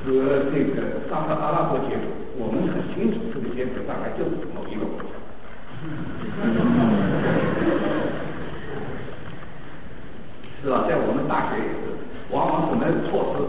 [0.00, 2.08] 和这个沙特阿拉伯接轨。
[2.40, 5.12] 我们很清楚，这个接轨大概就是某一个国家，
[10.64, 10.88] 是吧？
[10.88, 11.92] 在我们大学也是，
[12.30, 13.44] 往往什么措施？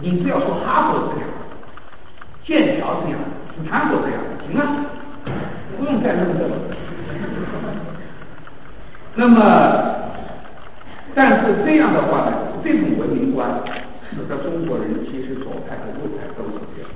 [0.00, 1.30] 你只要说哈佛这样，
[2.42, 3.20] 剑桥这样，
[3.54, 4.18] 斯坦福这样，
[4.50, 4.90] 行啊，
[5.78, 6.50] 不用再弄这个。
[9.14, 9.38] 那么，
[11.14, 12.32] 但是这样的话呢，
[12.64, 13.48] 这种文明观
[14.10, 16.88] 使得中国人其实左派和右派都是这样，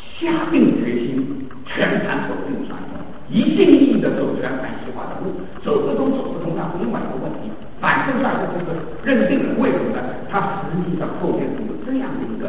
[0.00, 7.50] 下定决心全盘否定传统，一心一意的走全盘西化的路，走不通走不通那是另外一个问题。
[7.78, 8.72] 反正大家就是
[9.04, 10.02] 认定了，为什么呢？
[10.30, 12.48] 他实际上后面是有这样的一个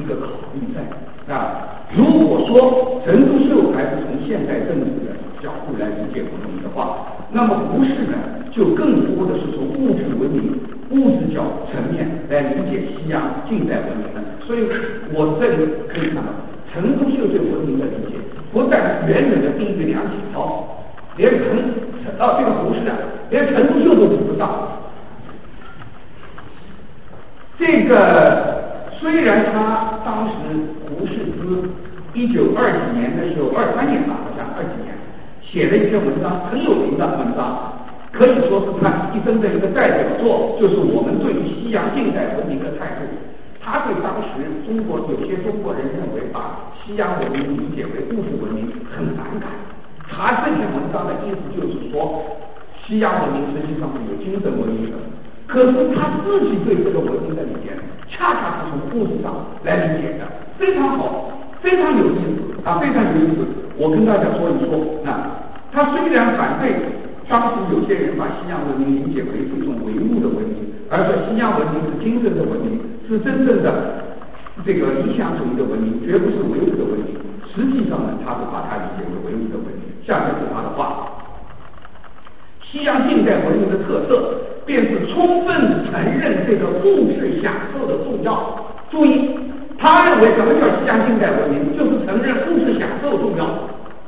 [0.00, 0.80] 一个考虑在
[1.34, 1.84] 啊。
[1.94, 8.16] 如果说陈独秀还是从现代政治的角度来理解文明的话，那么胡适呢，
[8.50, 10.58] 就更多的是从物质文明、
[10.90, 14.20] 物质角层面来理解西洋近代文明的。
[14.46, 14.60] 所以
[15.12, 15.56] 我这里
[15.88, 16.32] 可以看到，
[16.72, 18.16] 陈独秀对文明的理解，
[18.52, 20.64] 不但远远的低于梁启超，
[21.16, 21.46] 连陈
[22.18, 22.96] 啊这个胡适啊，
[23.30, 24.68] 连陈独秀都比不上。
[27.58, 30.32] 这个虽然他当时
[30.88, 31.68] 胡适之
[32.14, 34.95] 一九二几年的时候，二三年吧，好像二几年。
[35.46, 37.72] 写了一篇文章，很有名的文章，
[38.12, 43.06] 可以说是他一生的一个代表作，就是我们对于西洋近代文明的态度。
[43.62, 49.50] 他对当时中国有些中国人认为把西洋文明理解为物质文明很反感。
[50.08, 52.22] 他这篇文章的意思就是说，
[52.86, 54.96] 西洋文明实际上是有精神文明的，
[55.48, 57.74] 可是他自己对这个文明的理解，
[58.08, 60.26] 恰恰是从物质上来理解的，
[60.58, 61.28] 非常好，
[61.62, 63.46] 非常有意思啊，非常有意思。
[63.76, 65.42] 我跟大家说一说，啊
[65.72, 66.72] 他虽然反对
[67.28, 74.00] 当时有些人把西洋文明理解为是一种唯物的文明，而说西洋文明是精神的文明，是真正的
[74.64, 77.12] 这个理想主义的文明，绝不是唯物的文明。
[77.52, 79.84] 实际上呢，他是把它理解为唯物的文明。
[80.06, 81.08] 下面是他的话：
[82.62, 88.64] 西洋近代文明的特色，便是充分承认这个物质享受的重要。
[88.88, 89.36] 注意。
[89.78, 91.76] 他认为什么叫西洋近代文明？
[91.76, 93.44] 就是承认物质享受重要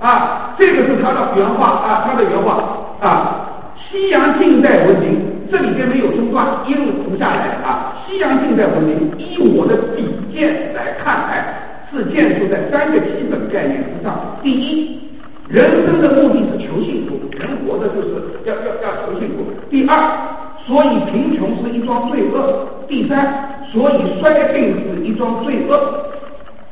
[0.00, 2.56] 啊，这个是他的原话啊，他的原话
[3.00, 3.44] 啊。
[3.76, 7.94] 西洋近代文明这里边没有中断，一路读下来啊。
[8.06, 14.18] 西洋近代文明依我的底见来看来，是建筑在三个基本概念之上。
[14.42, 15.00] 第一，
[15.48, 19.44] 人生的目的是求幸福，人活着就是要要要求幸福。
[19.70, 20.38] 第二。
[20.66, 22.66] 所以贫穷是一桩罪恶。
[22.88, 26.04] 第三，所以衰病是一桩罪恶。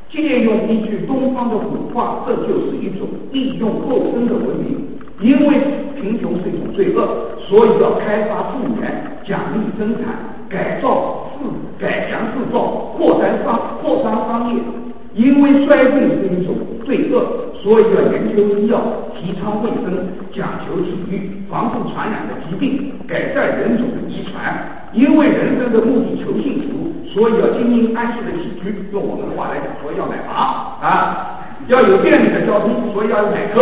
[0.09, 4.81] 借用一句东方的古话，这就是一种利用后生的文明。
[5.21, 5.59] 因为
[6.01, 7.07] 贫穷是一种罪恶，
[7.39, 10.15] 所以要开发资源，奖励生产，
[10.49, 11.45] 改造自
[11.79, 14.61] 改良制造，扩张商扩张商业。
[15.17, 16.55] 因为衰病是一种
[16.85, 17.25] 罪恶，
[17.63, 18.77] 所以要研究医药，
[19.17, 19.97] 提倡卫生，
[20.31, 24.53] 讲求体育，防治传染的疾病，改善人种的遗传。
[24.93, 28.77] 因为人生的目的求幸福，所以要经营安适的起居。
[28.93, 30.37] 用我们的话来讲，说要买房
[30.83, 33.61] 啊，要有便利的交通，所以要买车，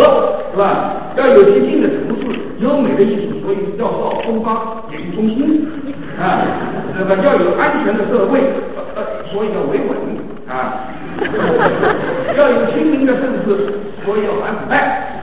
[0.51, 1.15] 是吧？
[1.15, 5.65] 要有洁净的城市，优美的艺术，所以要到东方演艺中心
[6.19, 6.43] 啊。
[6.93, 8.43] 那么要有安全的社会。
[9.33, 10.14] 所以要维稳
[10.55, 10.87] 啊，
[12.37, 13.47] 要有清明的政治，
[14.05, 15.21] 所以要反腐败。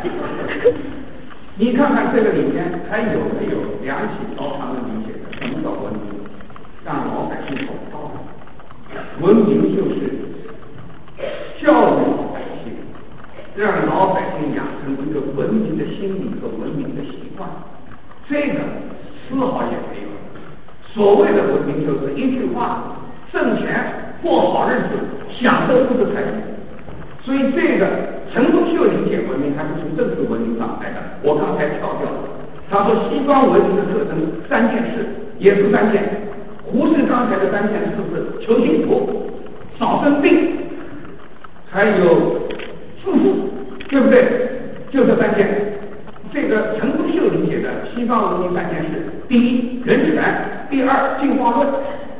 [1.57, 6.20] 你看看这个里面还有没有梁启超他们理解的什么叫文明？
[6.85, 9.24] 让老百姓懂道理。
[9.24, 9.95] 文明就是
[11.62, 12.72] 教育老百姓，
[13.57, 17.49] 让老百姓养成一个文明的心理和文明的习惯。
[18.28, 18.61] 这个
[19.28, 20.09] 丝毫也没有。
[20.93, 22.97] 所谓的文明就是一句话：
[23.33, 23.83] 挣钱、
[24.22, 26.28] 过好日子、享受物质财富。
[27.24, 27.87] 所以这个
[28.33, 31.01] 陈独秀理解文明还是从政治文明上来的。
[31.22, 32.18] 我刚才跳掉了，
[32.68, 35.07] 他说西方文明的特征三件事，
[35.39, 36.03] 也是三件。
[36.64, 39.30] 胡适刚才的三件事是求幸福、
[39.78, 40.53] 少生病，
[41.70, 42.39] 还有
[43.03, 43.51] 富足，
[43.89, 44.51] 对不对？
[44.91, 45.49] 就这三件。
[46.33, 50.22] 这个陈独秀理解的西方文明三件事：第一，人权；
[50.70, 51.68] 第二，进化论。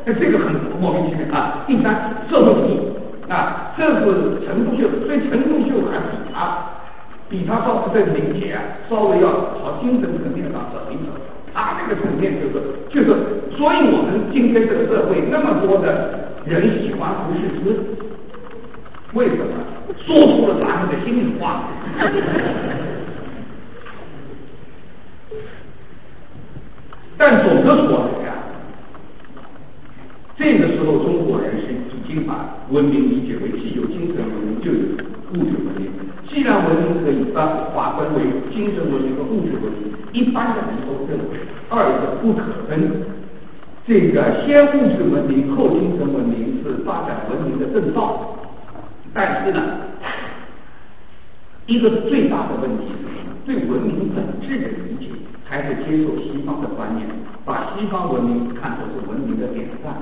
[0.05, 1.65] 那这个很莫名其妙啊。
[1.67, 2.81] 第三，社会主义。
[3.29, 6.59] 啊，这是陈独秀，所以陈独秀还比他，
[7.31, 11.13] 比他稍这个理解啊，稍微要朝精神层面上走一走。
[11.55, 13.15] 他这个层面就是，就是，
[13.57, 17.81] 所以我们今天这个社会那么多的人喜欢胡适之，
[19.15, 19.45] 为什么？
[20.05, 21.63] 说出了咱们的心里话。
[27.17, 28.32] 但总的说来呀，
[30.37, 34.79] 这个时候中国人是已经把文明理解为既有精神文明，就有
[35.35, 35.91] 物质文明。
[36.27, 43.05] 既然文明可以分划分为精神文明和物质文明，一般的人都认为二者不可分。
[43.87, 48.39] 这个先物质文明后精神文明是发展文明的正道。
[49.13, 49.61] 但是呢，
[51.67, 53.35] 一个最大的问题是什么？
[53.45, 55.13] 对文明本质的理解。
[55.53, 57.07] 还是接受西方的观念，
[57.45, 59.93] 把西方文明看作是文明的典范，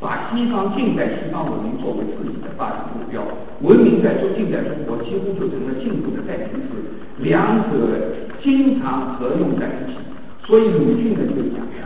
[0.00, 3.20] 把西方近代西方文明作为自己的发展目标。
[3.60, 6.80] 文明在中近代中国几乎就成了进步的代名词，
[7.18, 9.98] 两者经常合用在一起。
[10.46, 11.84] 所以鲁迅呢就讲呀，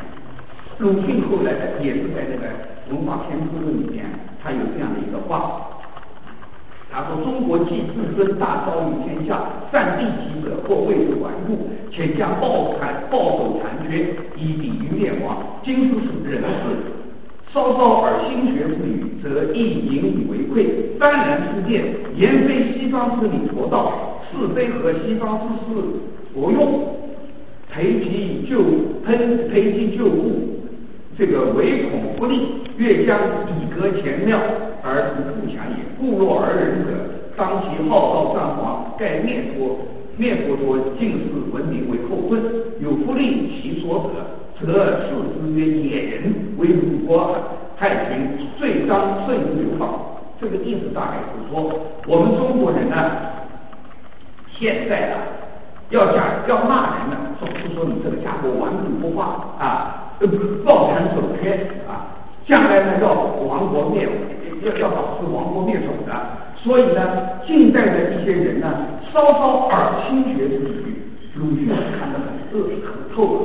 [0.78, 1.50] 鲁迅后来
[1.82, 2.46] 也是在那个
[2.94, 4.06] 《文化偏科论》里面，
[4.40, 5.67] 他有这样的一个话。
[6.90, 15.36] 他说：“中国既自尊大昭于天下，善地其者或未之顽固，且将暴残暴守残缺，以抵御灭亡。
[15.62, 16.48] 今之是人事，
[17.52, 20.64] 稍稍而心学之语，则亦引以为愧。
[20.98, 21.84] 当然之见，
[22.16, 25.82] 言非西方之理佛道，是非和西方之事
[26.32, 26.84] 佛用，
[27.70, 28.62] 培其旧
[29.04, 30.54] 喷培其旧物。”
[31.18, 33.18] 这个唯恐不利，越将
[33.48, 34.38] 以革前庙
[34.82, 35.76] 而图富强也。
[35.98, 36.90] 故若而人者，
[37.36, 39.78] 当其号召战皇，盖灭佛
[40.16, 42.42] 灭佛陀，尽是文明为后盾。
[42.80, 44.24] 有不利其所者，
[44.60, 47.36] 则视之曰野人，为鲁国
[47.76, 49.88] 害群，罪当顺于流放。
[50.40, 51.70] 这个意思大概是说，
[52.06, 53.10] 我们中国人呢，
[54.52, 55.18] 现在啊，
[55.90, 60.04] 要讲要骂人呢，总是说你这个家伙顽固不化啊。
[60.64, 61.52] 抱残守缺
[61.86, 62.10] 啊，
[62.44, 63.12] 将来呢要
[63.46, 64.16] 亡国灭亡
[64.62, 66.12] 要要导致亡国灭种的，
[66.56, 68.66] 所以呢，近代的一些人呢，
[69.12, 70.96] 稍稍耳听学之语，
[71.34, 73.40] 鲁迅看得很恶很透了。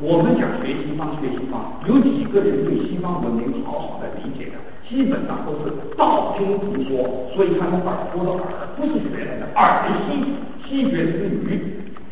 [0.00, 4.54] 我们讲学西方学西方，有几个人对西方文明好好的理解的，
[4.88, 8.46] 基本上都是道听途说，所以他们耳朵的耳
[8.76, 10.22] 不是学来的，耳吸
[10.68, 11.60] 吸学之语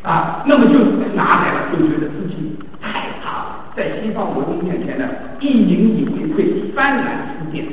[0.03, 0.79] 啊，那么就
[1.15, 3.71] 拿来了，就觉得自己太差了。
[3.73, 5.07] 在西方文明面前呢，
[5.39, 7.65] 一引以为愧，幡然之变，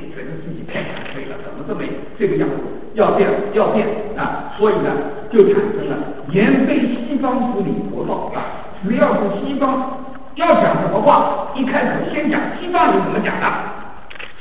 [0.75, 1.83] 觉得自己太惭愧了，怎么这么
[2.18, 2.57] 这个样子？
[2.95, 4.51] 要变，要变啊！
[4.59, 4.91] 所以呢，
[5.31, 5.97] 就产生了
[6.31, 8.43] 言非西方之理佛道啊！
[8.83, 9.99] 只要是西方
[10.37, 13.47] 要讲什么话，一开始先讲西方人怎么讲的，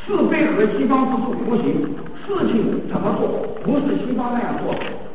[0.06, 1.82] 是非和西方之处不行，
[2.26, 3.28] 事情怎么做，
[3.64, 4.74] 不是西方那样做，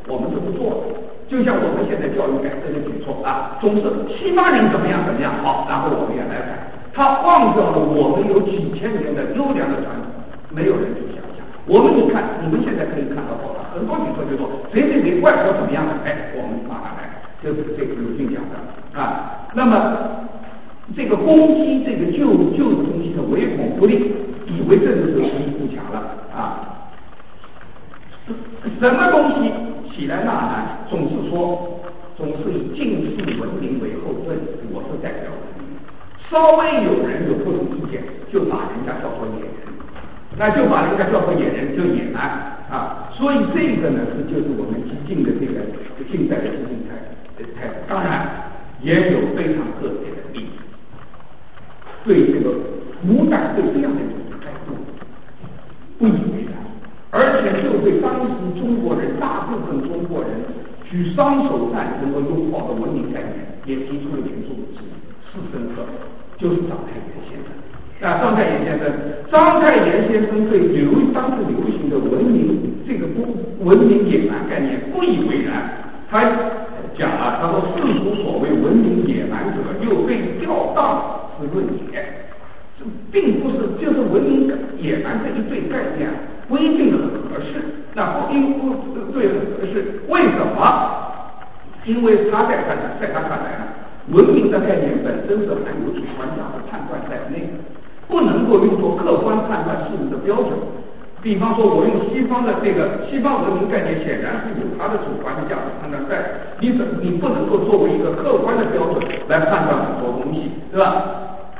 [0.08, 0.98] 我们是不做的。
[1.28, 3.82] 就像我们现在教育改革的举措啊，总是
[4.18, 6.58] 西方人怎么样怎么样好，然后我们也来改，
[6.92, 10.10] 他忘掉了我们有几千年的优良的传统，
[10.58, 11.46] 没有人去想想。
[11.70, 18.58] 我们你看，你们现在可以看到报道很多举措就说谁谁谁外国怎么样的，哎，我们马上来，就是这个鲁迅讲的
[18.98, 19.46] 啊。
[19.54, 20.26] 那么
[20.96, 24.10] 这个攻击这个旧旧的东西的唯恐不利，
[24.50, 26.90] 以为这就是实力富强了啊。
[28.80, 29.52] 什么东西
[29.92, 31.80] 起来呐喊，总是说，
[32.16, 34.36] 总是以近世文明为后盾。
[34.72, 35.78] 我是代表文明，
[36.30, 38.02] 稍微有人有不同意见，
[38.32, 39.67] 就把人家叫做野人，
[40.38, 42.22] 那就把人家叫做野人，就野蛮
[42.70, 43.10] 啊。
[43.12, 45.60] 所以这个呢，是就是我们激进的这个
[46.10, 46.94] 近代的激进态
[47.60, 47.74] 态度。
[47.88, 48.30] 当然
[48.80, 50.62] 也有非常个别的例子，
[52.04, 52.54] 对这个
[53.08, 54.78] 无党对这样的一种态度，
[55.98, 56.54] 不以为然，
[57.10, 58.30] 而且就对当时
[58.60, 60.30] 中国人大部分中国人
[60.88, 64.94] 举双手赞成和拥抱的文明概念，也提出了严重的质疑。
[65.28, 65.82] 是深刻，
[66.38, 67.02] 就是张太炎
[68.00, 68.92] 啊，张太炎先生，
[69.28, 73.26] 张太炎先生对流当时流行的文明这个不
[73.64, 75.68] 文明野蛮概念不以为然，
[76.08, 76.22] 他
[76.96, 81.98] 讲了，他说世俗所谓文明野蛮者，又被吊荡之论也。
[82.78, 86.08] 这并不是，就是文明野蛮这一对概念
[86.48, 87.58] 不一定很合适，
[87.94, 88.76] 那不一不
[89.12, 90.62] 对很合适，为什么？
[91.84, 93.66] 因为他在看，在他看来呢，
[94.12, 97.58] 文明的概念本身是含有主观价值判断在内的。
[98.08, 100.52] 不能够用作客观判断事物的标准。
[101.20, 106.30] 比方说，我用西方的这个西方文明概念，显然是有它的主观的价值判断在。
[106.60, 111.04] 你怎你不能够作为一个客观的标准来判断很多东西，对吧？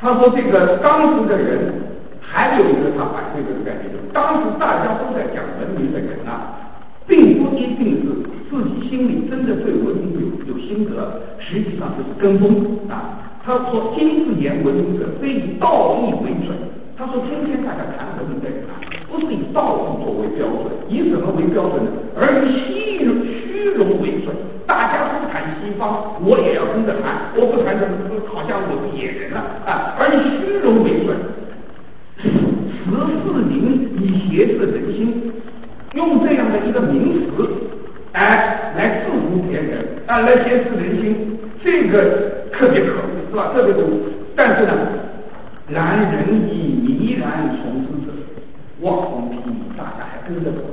[0.01, 1.75] 他说，这个当时的人
[2.21, 6.55] 还有一个他反对这个概念，就是当时大家都在讲文明的人啊，
[7.09, 8.15] 并不一定是
[8.49, 10.15] 自己心里真的对文明
[10.47, 13.27] 有有心得，实际上就是跟风啊。
[13.49, 16.55] 他说：“今自言文明者，非以道义为准。”
[16.99, 18.77] 他说：“今天大家谈文明的人啊，
[19.09, 21.91] 不是以道义作为标准，以什么为标准呢？
[22.15, 24.37] 而以虚虚荣为准。
[24.67, 27.33] 大家都谈西方，我也要跟着谈。
[27.41, 27.97] 我不谈什么，
[28.27, 29.97] 好像我是野人了啊！
[29.99, 31.17] 而以虚荣为准，
[32.21, 35.33] 十四名以挟制人心，
[35.95, 37.49] 用这样的一个名词，
[38.13, 41.38] 哎，来制服别人啊，来挟制人心，
[41.69, 43.53] 这个特别可恶。”是吧？
[43.53, 44.73] 特别可恶，但是呢，
[45.69, 48.13] 然人以迷然从之者，
[48.81, 50.65] 望风披靡，大家还跟着走。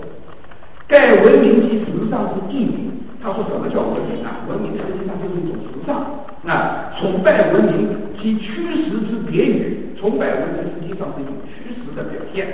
[0.87, 2.93] 盖文明其时尚之意名。
[3.21, 4.39] 他说什么叫文明啊？
[4.47, 6.05] 文明实际上就是一种时尚。
[6.43, 8.53] 那崇拜文明其驱
[8.85, 12.47] 使之别语，崇拜文明实际上是一种驱使的表现。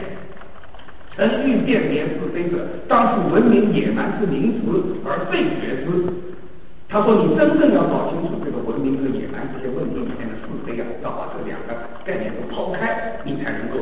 [1.15, 5.91] 曾欲辨别是非者，当是文明野蛮之名词而废绝之。
[6.91, 13.79] 他说：“你真正要搞清楚这个文明和野蛮这些问题里面的是非啊，要把这两个概念都抛开，你才能够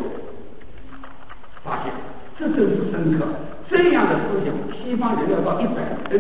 [1.64, 1.91] 发现，
[2.38, 3.26] 这正是深刻。
[3.68, 5.82] 这样的思想，西方人要到一百
[6.12, 6.20] 呃，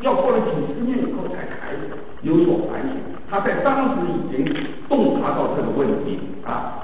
[0.00, 2.98] 要过了几十年以后才开始有所反省。
[3.30, 4.52] 他在当时已经
[4.88, 6.82] 洞察到这个问题啊，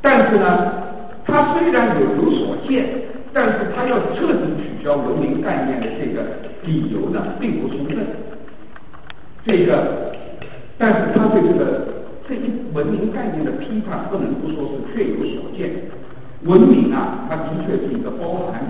[0.00, 0.72] 但是呢，
[1.26, 2.88] 他虽然有有所见，
[3.34, 6.24] 但是他要彻底取消文明概念的这个
[6.64, 7.98] 理由呢，并不充分。”
[9.44, 10.12] 这个，
[10.78, 11.88] 但是他对这个
[12.28, 15.70] 这一文明概念的批判，不能不说是确有所见。
[16.44, 18.62] 文明啊，它的确是一个包含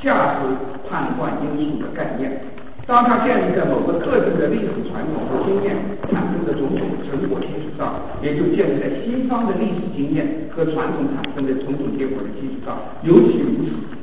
[0.00, 0.48] 价值
[0.88, 2.40] 判断因素的概念。
[2.86, 5.76] 当它建立在某个特定的历史传统和经验
[6.10, 13.97] 产生的种种成果基础上，也就建立在西方的历史经验和传统产生的种种结果的基础上，尤其如此。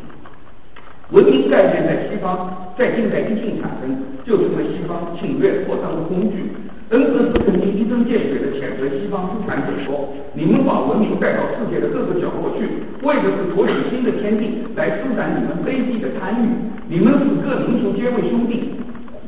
[1.11, 3.93] 文明概念在西方在近代一经产生，
[4.25, 6.49] 就成了西方侵略扩张的工具。
[6.89, 12.65] 恩格斯曾经一针见血地谴责西方资产者说：“你们把文明带到世界的各个角落去，
[13.05, 16.49] 为的是夺取新的天地，来施展你们卑鄙的贪欲。
[16.89, 18.73] 你们使各民族皆为兄弟，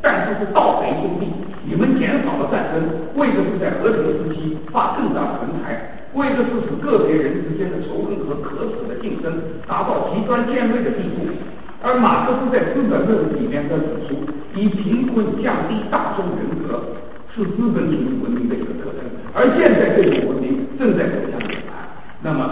[0.01, 1.30] 但是是盗贼兄弟。
[1.63, 2.82] 你们减少了战争，
[3.21, 5.78] 为的是在和平时期发更大的横财，
[6.13, 9.34] 为的是使个别人之间的仇恨和可耻的竞争
[9.67, 11.21] 达到极端尖锐的地步。”
[11.84, 14.15] 而马克思在《资本论》里面的指出，
[14.55, 16.82] 以贫困降低大众人格
[17.36, 19.05] 是资本主义文明的一个特征。
[19.34, 21.78] 而现在这种文明正在走向野蛮。
[22.23, 22.49] 那么，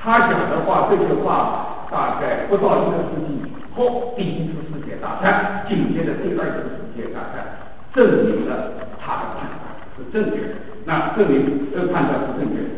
[0.00, 3.44] 他讲的话，这句话大概不到一个世纪
[3.76, 7.44] 后，第一次世界大战，紧接着第二次世界大战，
[7.92, 10.54] 证明了他的判断是正确的。
[10.86, 12.68] 那证明这个判断是正确的。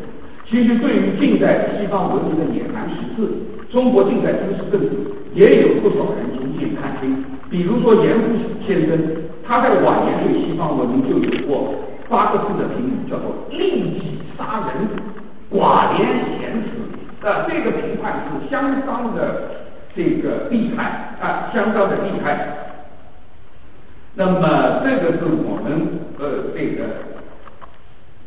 [0.45, 3.31] 其实，对于近代西方文明的野蛮实质，
[3.73, 4.89] 中国近代知识分子
[5.33, 7.25] 也有不少人逐渐看清。
[7.49, 8.95] 比如说严复先生，
[9.43, 11.73] 他在晚年对西方文明就有过
[12.07, 14.87] 八个字的评语，叫做“利己杀人，
[15.51, 16.07] 寡廉
[16.37, 16.69] 鲜耻”。
[17.27, 19.49] 啊，这个评判是相当的
[19.95, 22.47] 这个厉害啊，相当的厉害。
[24.13, 26.85] 那么，这个是我们呃这个。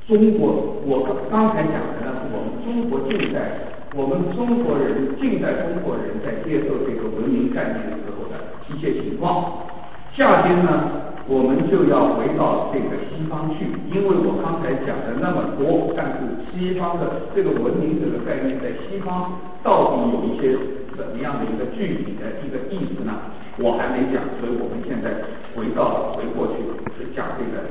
[0.09, 3.51] 中国，我刚才讲的呢，是我们中国近代，
[3.97, 8.37] 我们中国人近代中国人在接受这个文明概念的时候的
[8.69, 9.65] 一些情况。
[10.13, 19.33] 下边呢，我们就要回到这个西方去，因为我刚才讲的那么多，但是西方的这个文明这个概念在西方
[19.65, 20.53] 到底有一些
[20.93, 23.17] 怎么样的一个具体的一个意思呢？
[23.57, 25.25] 我还没讲，所以我们现在
[25.57, 26.61] 回到回过去
[27.01, 27.65] 是讲这个。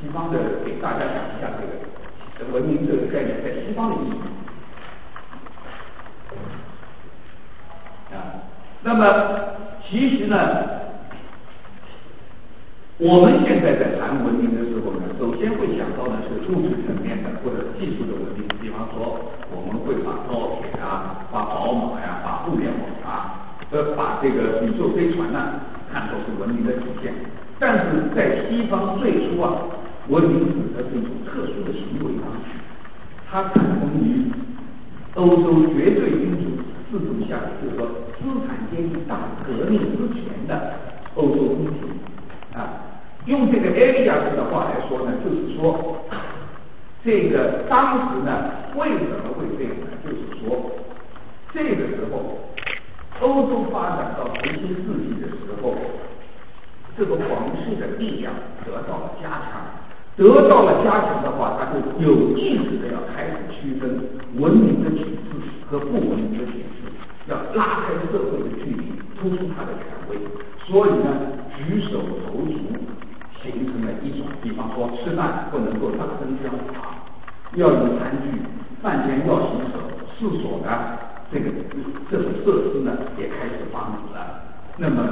[0.00, 1.62] 西方的给大家讲一下这
[2.42, 4.39] 个，文明这个概念在西方的意义。
[8.12, 8.16] 啊
[8.82, 9.04] 那么
[9.86, 10.36] 其实呢，
[12.98, 19.20] 我们现在在谈文明的时候呢，首先会想到的是物质层面的或者技术的文明，比方说
[19.50, 25.60] 我们会把高铁啊、把宝马呀、把互联网啊、呃把这个宇宙飞船呢，
[25.92, 27.12] 看作是文明的体现。
[27.58, 29.52] 但是在西方最初啊，
[30.08, 32.56] 文明指的是一种特殊的行为方式，
[33.30, 34.30] 它产生于
[35.14, 37.86] 欧洲绝对君主制度下，就是说
[38.18, 40.74] 资产阶级大革命之前的
[41.14, 41.78] 欧洲宫廷
[42.54, 42.86] 啊。
[43.26, 46.04] 用这个埃利亚斯的话来说呢，就是说，
[47.04, 49.86] 这个当时呢，为什么会这样呢？
[50.04, 50.70] 就是说，
[51.52, 52.38] 这个时候
[53.20, 55.74] 欧洲发展到十七世纪的时候。
[56.98, 58.34] 这个皇室的力量
[58.66, 59.62] 得到了加强，
[60.20, 63.88] 得到了加强的话，他就有意识的要开始区分
[64.36, 65.32] 文明的体制
[65.64, 66.92] 和不文明的体制，
[67.26, 70.18] 要拉开社会的距离，突出他的权威。
[70.68, 71.08] 所以呢，
[71.56, 72.52] 举手投足
[73.42, 77.00] 形成了一种，比方说吃饭不能够大声喧哗，
[77.54, 78.42] 要用餐具，
[78.82, 79.80] 饭前要洗手，
[80.18, 80.68] 厕所呢
[81.32, 81.46] 这个
[82.10, 84.42] 这种设施呢也开始发明了。
[84.76, 85.02] 那么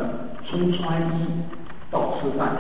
[0.45, 1.25] 从穿衣。
[1.91, 2.55] 到吃饭，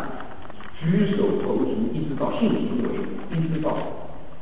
[0.80, 3.00] 举手投足，一直到性行为，
[3.36, 3.76] 一直到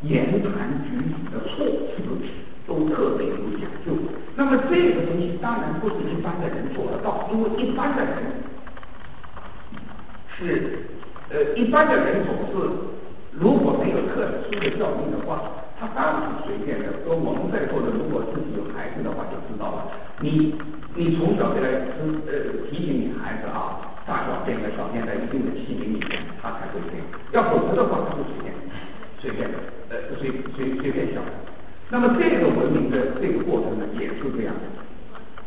[0.03, 2.03] 言谈举止的措辞，
[2.67, 3.97] 都特别有讲究。
[4.37, 8.15] 那么这个东西当然不是一般的人做得到，因为一般的人
[10.37, 10.85] 是
[11.31, 12.69] 呃一般的人总是
[13.33, 15.41] 如果没有特殊的教育的话，
[15.81, 16.93] 他当然是随便的。
[17.05, 19.89] 说我们在座的如果自己有孩子的话，就知道了。
[20.21, 20.55] 你
[20.95, 21.69] 你从小就来
[22.27, 23.96] 呃提醒你孩子啊。
[24.07, 27.05] 大小便和小便在一定的器皿里面，它才会这样。
[27.33, 28.55] 要否则的话，它就随便
[29.19, 29.51] 随便
[29.91, 31.21] 呃随随随便小。
[31.91, 34.86] 那么这个文明的这个过程呢，也是这样的。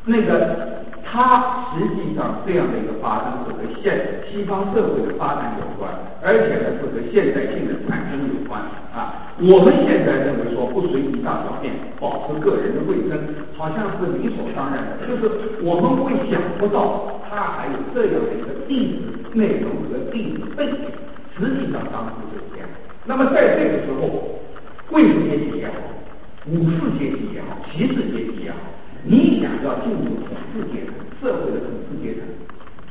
[0.06, 5.91] 那个它实际上这样的一个发生是和现西方社会的发展有关，
[6.22, 8.62] 而且呢是和现代性的产生有关
[8.93, 9.34] 啊。
[9.39, 13.18] 我们现在认为说不随地大小便，保持个人的卫生，
[13.58, 17.16] 好像是理所当然的，就是我们会想不到。
[17.30, 20.89] 它还有这样的一个历史内容和历史背景，
[21.38, 22.68] 实际上当时就是这样。
[23.06, 24.41] 那么在这个时候，
[24.89, 25.74] 贵族阶级也好，
[26.47, 28.58] 武士阶级也好，骑士阶级也好，
[29.04, 32.24] 你想要进入统治阶层，社会的统治阶层，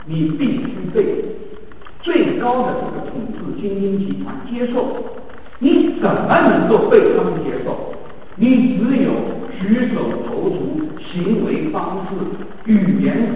[0.06, 1.24] 你必须被
[2.02, 4.86] 最高的这个统治精英集团接受。
[5.59, 7.94] 你怎么能够被他们接受？
[8.36, 9.11] 你只有
[9.61, 10.80] 举手投足、
[11.12, 12.14] 行为方式、
[12.72, 13.34] 语言。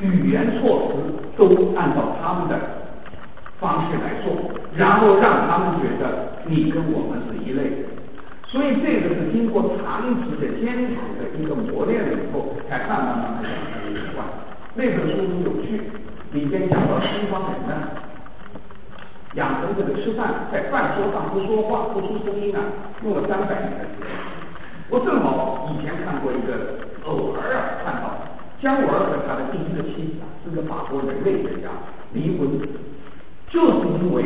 [0.00, 0.92] 语言措辞
[1.36, 2.56] 都按照他们的
[3.58, 4.32] 方式来做，
[4.76, 7.97] 然后让他们觉得你跟我们是一类的。
[8.48, 14.24] 所以这个是经过长期的艰苦的一个磨练了以后，才慢慢慢慢养成的习惯。
[14.74, 15.82] 那本书很有趣，
[16.32, 17.88] 里边讲到西方人呢，
[19.34, 22.60] 养成这个吃饭在饭桌上不说话、不出声音啊，
[23.04, 24.08] 用了三百年的时间。
[24.88, 28.16] 我正好以前看过一个，偶尔啊看到。
[28.60, 31.68] 姜文和他的第一个妻子啊，是个法国人类学家，
[32.12, 32.58] 离婚，
[33.50, 34.24] 就是因为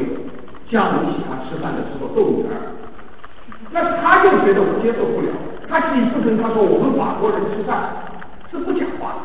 [0.70, 2.55] 姜文请他吃饭的时候逗女儿，
[3.73, 5.33] 那他就觉得我接受不了，
[5.68, 7.89] 他几次跟他说我们法国人吃饭
[8.51, 9.25] 是不讲话的，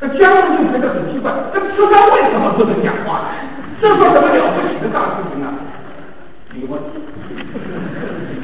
[0.00, 3.28] 那姜文就觉得很奇怪，这吃饭为什么不能讲话？
[3.80, 5.52] 这算什么了不起的大事情啊？
[6.54, 6.78] 离婚。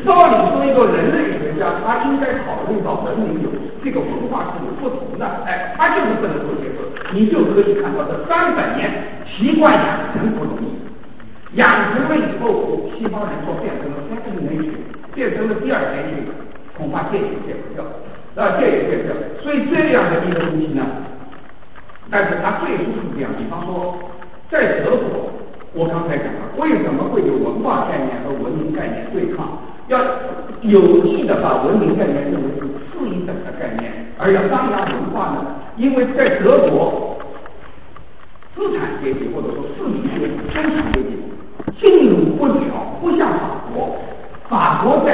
[0.04, 3.48] 照理说，一个人类学家，他应该考虑到文明有
[3.84, 6.84] 这个文化是有不同的，哎，他就是不能够接受。
[7.12, 8.90] 你就可以看到，这三百年
[9.24, 10.76] 习惯养成不容易，
[11.56, 14.82] 养成了以后，西方人说变成了 second nature，
[15.18, 16.30] 变成了第二天性，
[16.78, 17.82] 恐怕戒也戒不掉，
[18.38, 19.16] 啊，戒也戒不掉。
[19.42, 20.86] 所以这样的一个东西呢，
[22.08, 23.32] 但是它最初是这样。
[23.36, 23.98] 比方说，
[24.48, 25.34] 在德国，
[25.74, 29.58] 我刚才讲了，为什么会有文化概念和文明概念对抗？
[29.88, 29.98] 要
[30.62, 35.46] 有意的把文明概念认为是次一等的概念，而要张扬文化呢？
[35.76, 37.18] 因为在德国，
[38.54, 41.18] 资产阶级或者说市民阶级、中产阶级
[41.82, 42.54] 进入不了，
[43.00, 43.98] 不像法国。
[44.48, 45.12] 法国在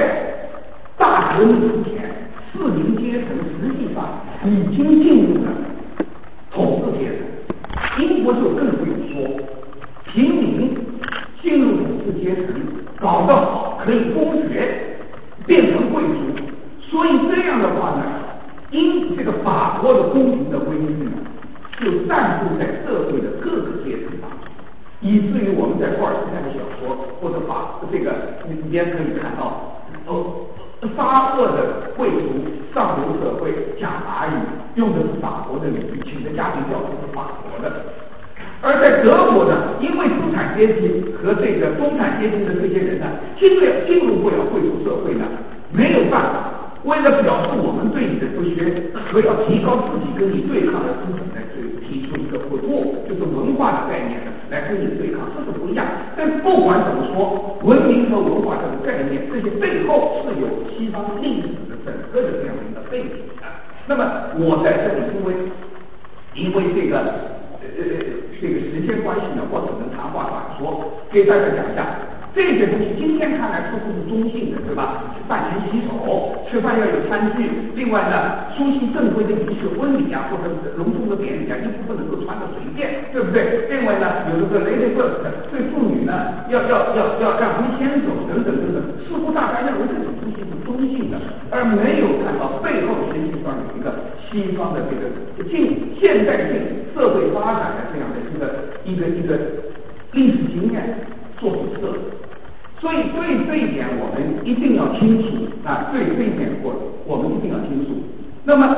[0.96, 2.08] 大革命之前，
[2.52, 5.50] 市民阶层实际上已经进入了
[6.52, 7.18] 统治阶层。
[7.98, 9.40] 英国就更不用说，
[10.04, 10.76] 平民
[11.42, 12.54] 进入统治阶层。
[13.00, 14.96] 搞得好，可以公爵
[15.46, 16.40] 变成贵族，
[16.80, 18.02] 所以这样的话呢，
[18.70, 21.10] 因这个法国的公平的规律呢，
[21.82, 24.48] 就散布在社会的各个阶层当中，
[25.00, 28.12] 以至于我们在托尔斯泰的小说或者法这个
[28.48, 29.76] 里边可以看到，
[30.06, 30.48] 欧
[30.96, 32.16] 沙俄的贵族
[32.72, 34.30] 上流社会讲法语，
[34.76, 37.84] 用的是法国的语言，请的家庭教师是法国的。
[38.62, 43.06] 而在德国呢，因为资产阶级和这个中产阶级的这些人呢，
[43.38, 45.26] 进入进入不了贵族社会呢，
[45.70, 46.50] 没有办法。
[46.84, 48.60] 为了表示我们对你的不学
[48.92, 52.68] 和要提高自己跟你对抗的资本呢，就提出一个不错，
[53.08, 55.86] 就是文化的概念呢，来跟你对抗，这是不一样。
[56.16, 63.44] 但不管怎么说，文明和文化这个概念，这些背后是有西方历史的整个的这样的一个背景的。
[63.86, 64.04] 那么
[64.36, 65.34] 我在这里因为
[66.34, 66.98] 因为这个
[67.60, 68.13] 呃
[68.44, 71.96] 这个时间关系呢，我只能长话短说，给大家讲一下。
[72.36, 75.00] 这些东西今天看来似乎是中性的，对吧？
[75.24, 75.96] 饭前洗手，
[76.44, 77.48] 吃饭要有餐具。
[77.72, 83.64] 另外呢，出席正规的仪式，婚礼啊，或者隆重的典礼啊，衣服不能够穿的随便，对不对？
[83.72, 86.12] 另外呢，有这个 lady first，对妇女呢，
[86.52, 88.82] 要要要要让他们先走，等等等等。
[89.08, 91.16] 似乎大家认为这种东西是中性的，
[91.48, 93.33] 而没有看到背后实际上有一个
[94.34, 96.60] 西方的这个近现代性
[96.92, 98.42] 社会发展的这样的一个
[98.84, 99.38] 一个一个
[100.10, 101.06] 历史经验
[101.38, 101.94] 做底色。
[102.80, 105.88] 所以，对这一点我们一定要清楚啊！
[105.92, 106.74] 对这一点，我
[107.06, 107.94] 我们一定要清楚。
[108.42, 108.76] 那么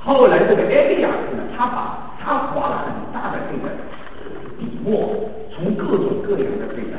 [0.00, 3.72] 后来这个埃利亚斯呢，他把他花了很大的这个
[4.58, 6.98] 笔墨，从各种各样的这个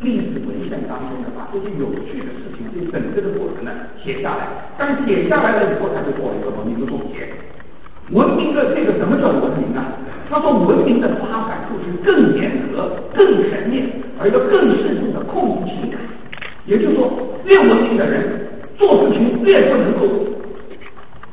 [0.00, 3.70] 历史文献当中呢，把这些有趣的事情，这整个的过程呢
[4.04, 4.46] 写下来。
[4.76, 7.26] 但是写下来了以后，他就做了一个文明的总结。
[8.10, 9.82] 文明的这个什么叫文明呢？
[10.28, 13.88] 他说，文明的发展就是更严格、更全面，
[14.20, 15.98] 而又更适度的控制情感。
[16.66, 17.10] 也就是说，
[17.44, 20.06] 越文明的人做事情越不能够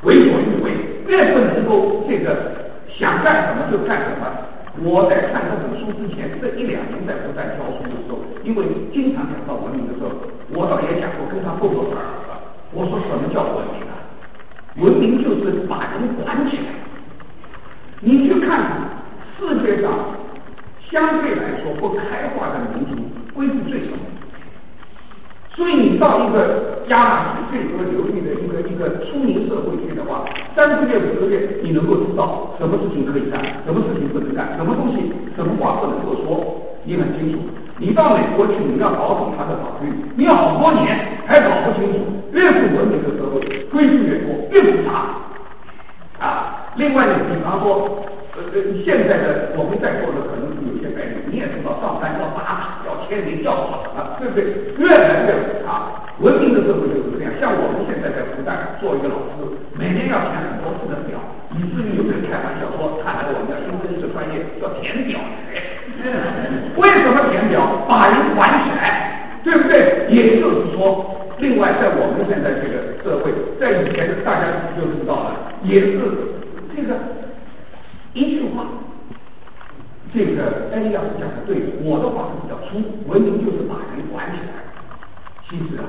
[0.04, 0.72] 为所欲为，
[1.08, 2.52] 越不能够这个
[2.88, 4.26] 想干什么就干什么。
[4.82, 10.10] 我在看这本书之前，这一两年在不断教书的时候，因为经常讲到文明的时候，
[10.50, 12.42] 我倒也讲过跟他不合耳了。
[12.74, 13.94] 我说什么叫文明啊？
[14.78, 16.74] 文明就是把人管起来。
[18.00, 18.90] 你去看
[19.38, 19.94] 世界上
[20.90, 23.04] 相对来说不开化的民族，
[23.36, 23.94] 规矩最少。
[25.56, 30.26] 所以你到一个亚马逊最多流域的一个一个出名社会去的话，
[30.56, 37.40] 三个月五个月，你能够知道什么事情可以干，什么事情不能干，什么东西什么话不能够说，你很清楚。
[37.78, 42.00] 你到美国去，你要搞懂他的法律，你要好多年还搞不清楚。
[42.32, 43.40] 越是文明的社会，
[43.72, 45.06] 规矩越多，越复杂
[46.20, 46.66] 啊。
[46.78, 48.02] 另外呢，比方说，
[48.36, 54.44] 呃呃，现在的我们在座的可能是有些白领，你也知道上班要打卡，要签名，要什么，对不对？
[54.80, 55.92] 越来越复杂。
[56.20, 57.34] 文明的社会就是这样。
[57.40, 59.44] 像我们现在在复旦做一个老师，
[59.76, 61.20] 每年要填很多次的表，
[61.58, 65.20] 以至于有人开玩笑说，看来我们要新增一个专业叫填表。
[66.78, 67.86] 为什么填表？
[67.90, 70.08] 把人管起来，对不对？
[70.10, 71.06] 也就是说，
[71.40, 74.48] 另外在我们现在这个社会，在以前大家
[74.78, 75.34] 就知道了，
[75.64, 76.00] 也是
[76.76, 76.94] 这个
[78.14, 78.66] 一句话，
[80.14, 82.30] 这个哎呀讲的对，我的话
[83.08, 84.64] 文明就是把人管起来。
[85.50, 85.86] 其实啊，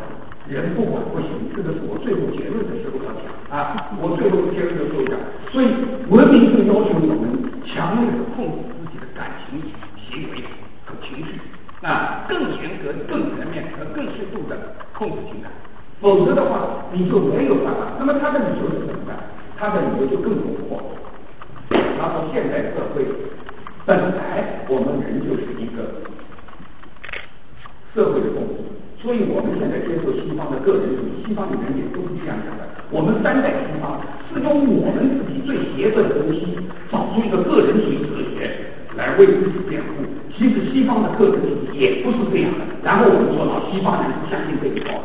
[0.48, 5.16] 人不管不行，这个是我最后结论的时候要讲啊，我最后结论的时候讲，
[5.52, 5.66] 所以
[6.10, 7.24] 文明就要求我们
[7.64, 9.62] 强烈的控制自己的感情。
[10.14, 10.38] 行为
[10.84, 11.40] 和情绪，
[11.80, 15.50] 那更严格、更全面和更适度的控制情感，
[16.00, 17.96] 否则的话，你就没有办法。
[17.98, 19.18] 那么他的理由是什么呢？
[19.56, 20.80] 他的理由就更恐怖。
[21.98, 23.06] 他说，现代社会
[23.86, 26.03] 本来我们人就是一个
[27.94, 28.66] 社会的动物，
[29.00, 32.66] 所以我们现在接受西方的个人主义，西方的人也都是这样讲的。
[32.90, 34.50] 我们三代西方是用
[34.82, 36.58] 我们自己最邪恶的东西，
[36.90, 38.50] 找出一个个人主义哲学。
[38.94, 42.64] 来为自己辩护，其实西方的个人主义也不是这样的。
[42.80, 45.02] 然后我们说到西方人不相信这一套，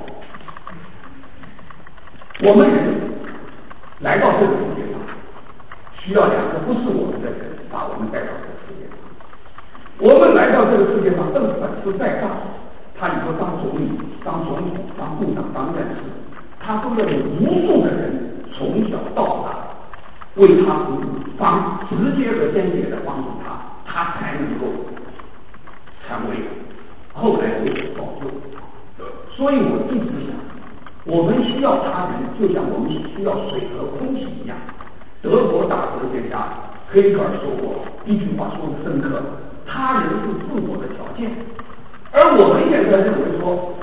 [2.46, 2.78] 我们人
[4.02, 5.02] 来到这个世界上，
[5.98, 8.94] 需要两个不是我们的人把我们带到这个世界上。
[9.98, 12.30] 我们来到这个世界上，这个本事再大，
[13.00, 13.90] 他以后当总理、
[14.26, 16.04] 当总统、当部长、当院士，
[16.60, 19.56] 他都要有无数的人从小到大
[20.36, 21.04] 为他服务，
[21.38, 23.56] 帮直接和间接的帮助他。
[23.86, 24.68] 他才能够
[26.06, 26.36] 成为
[27.14, 29.06] 后来有所造就。
[29.32, 30.36] 所以我一直想，
[31.06, 34.56] 我们需要他人，就像我们需要水和空气一样。
[35.22, 36.48] 德国大哲学家
[36.92, 39.22] 黑格尔说过一句话，说的深刻：
[39.66, 41.32] 他人是自我的条件。
[42.12, 43.76] 而我们现在认为说，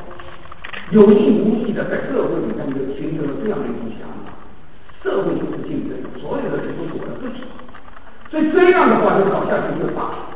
[0.91, 4.35] 有意无意的在社会里面就形成了这样的一种想法：
[5.03, 7.47] 社会就是竞争，所有的人都是我的对手。
[8.31, 10.27] 所以这样的话，就搞下去就把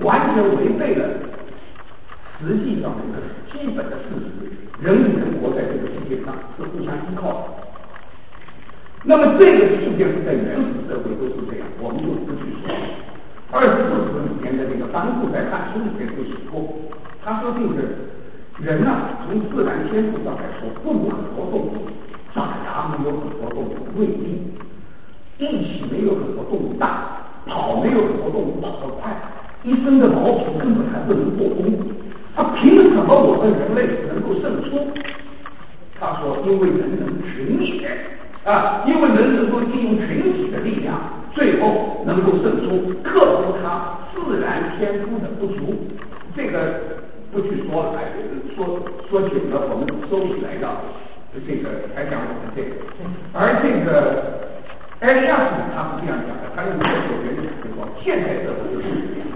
[0.00, 1.04] 完全违背了
[2.40, 3.20] 实际上的一个
[3.52, 4.48] 基本的事实：
[4.80, 7.38] 人与人活在这个世界上是互相依靠的。
[9.04, 12.74] 那么这个世界是在原始社会都是这样，我们就不去说。
[13.50, 16.68] 二十四史里面的这个班固在《汉书》里面就写过，
[17.28, 17.84] 他说就是
[18.64, 21.84] 人呐，从自然天赋上来说，不如很多动物，
[22.32, 24.40] 爪牙没有很多动物锐利，
[25.36, 29.14] 力气没有很多动物大，跑没有很多动物跑得快，
[29.62, 31.70] 一身的毛皮根本还不能做工。
[32.34, 34.88] 他凭什么我们人类能够胜出？
[36.00, 37.90] 他说，因为人能群也
[38.50, 40.98] 啊，因为人能够利用群体的力量，
[41.34, 45.76] 最后能够胜出，克服他自然天赋的不足。
[46.36, 46.80] 这个
[47.30, 48.08] 不去说了，哎，
[48.56, 50.66] 说说久了，我们收起来的
[51.46, 52.70] 这个才讲我们这个。
[53.32, 54.48] 而这个
[55.00, 59.28] 埃利亚斯他是这样讲的，他用科学原理来说，现代社会就是这样。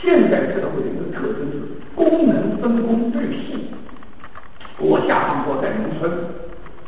[0.00, 1.54] 现代社会的一个特征是
[1.94, 3.70] 功能分工对细。
[4.78, 6.12] 我下生活在农村，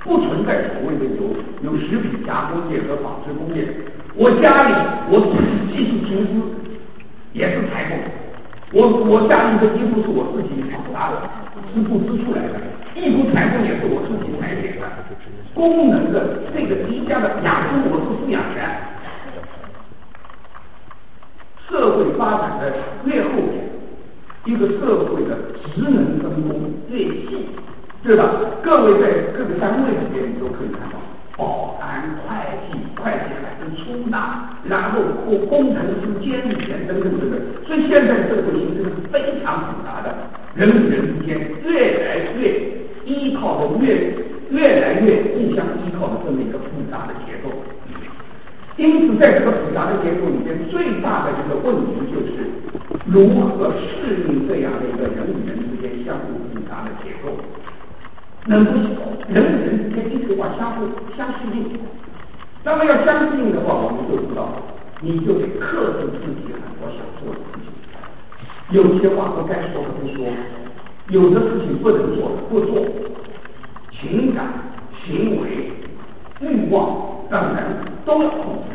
[0.04, 1.34] 不存在所谓的有
[1.64, 3.66] 有食品加工业和纺织工业。
[4.14, 4.74] 我家里
[5.10, 6.28] 我自己技术厨师，
[7.32, 7.98] 也是裁缝。
[8.72, 11.22] 我我家里的几乎是我自己纺纱的，
[11.72, 12.60] 师傅织出来的，
[12.94, 14.86] 衣服裁缝也是我自己裁剪的。
[15.54, 18.58] 功能的这个低下的养生，我是饲养员。
[21.68, 22.72] 社会发展的
[23.04, 23.68] 越后面，
[24.44, 25.36] 一个社会的
[25.74, 27.48] 职能分工越细。
[28.00, 28.30] 对吧？
[28.62, 30.96] 各位在各个单位里边，你都可以看到，
[31.38, 32.34] 保安、会
[32.66, 37.40] 计、会计还是出纳，然后或工程师、监理员等等等等。
[37.64, 40.14] 所以现在社会形成是非常复杂的，
[40.56, 42.60] 人与人之间越来越
[43.04, 44.12] 依靠的越
[44.50, 47.54] 越来越互相依靠的这么一个复杂的结构。
[48.76, 52.50] 因此，在这个复杂的结构里面，最大的一个问题就是
[53.06, 56.37] 如何适应这样的一个人与人之间相互。
[58.48, 58.72] 能不
[59.28, 61.78] 人与人之间一句话相互相适应，
[62.64, 64.48] 那么要相适应的话，我们就知道，
[65.02, 67.68] 你就得克制自己很多想做的事情，
[68.70, 70.32] 有些话不该说的不说，
[71.08, 72.86] 有的事情不能做的不做，
[73.92, 74.46] 情感、
[75.04, 75.70] 行为、
[76.40, 77.76] 欲望当然
[78.06, 78.72] 都要控制，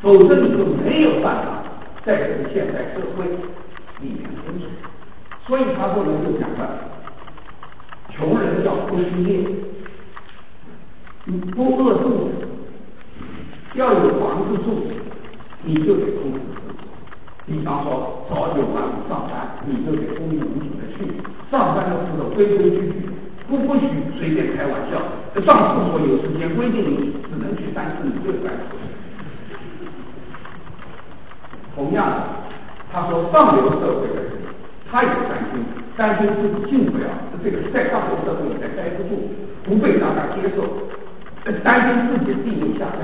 [0.00, 1.64] 否则你就没有办法
[2.04, 3.24] 在这个现代社会
[4.00, 4.70] 里面生存。
[5.48, 6.99] 所以他后来就讲了。
[8.16, 9.46] 穷人要不失业，
[11.24, 12.30] 你不饿肚子，
[13.74, 14.82] 要有房子住，
[15.62, 16.78] 你就得控制自己。
[17.46, 21.04] 比方说，早九晚五上班，你就得风雨无阻的去。
[21.50, 23.08] 上班的时候规规矩矩，
[23.48, 23.88] 不不许
[24.18, 25.00] 随便开玩笑。
[25.40, 28.60] 上厕所有时间规定你只能去三次，你就三次。
[31.74, 32.16] 同样的，
[32.92, 34.30] 他说上流社会的人，
[34.90, 35.64] 他也担心，
[35.96, 37.06] 担心自己进不了。
[37.42, 39.30] 这个在上流社会里面待不住，
[39.64, 40.66] 不被大家接受，
[41.62, 43.00] 担心自己的地位下降。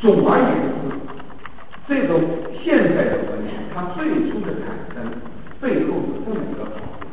[0.00, 0.48] 总而言
[0.80, 0.96] 之，
[1.86, 2.20] 这种
[2.64, 5.12] 现在的文明，它最初的产生
[5.60, 7.06] 背后是这么一个考虑：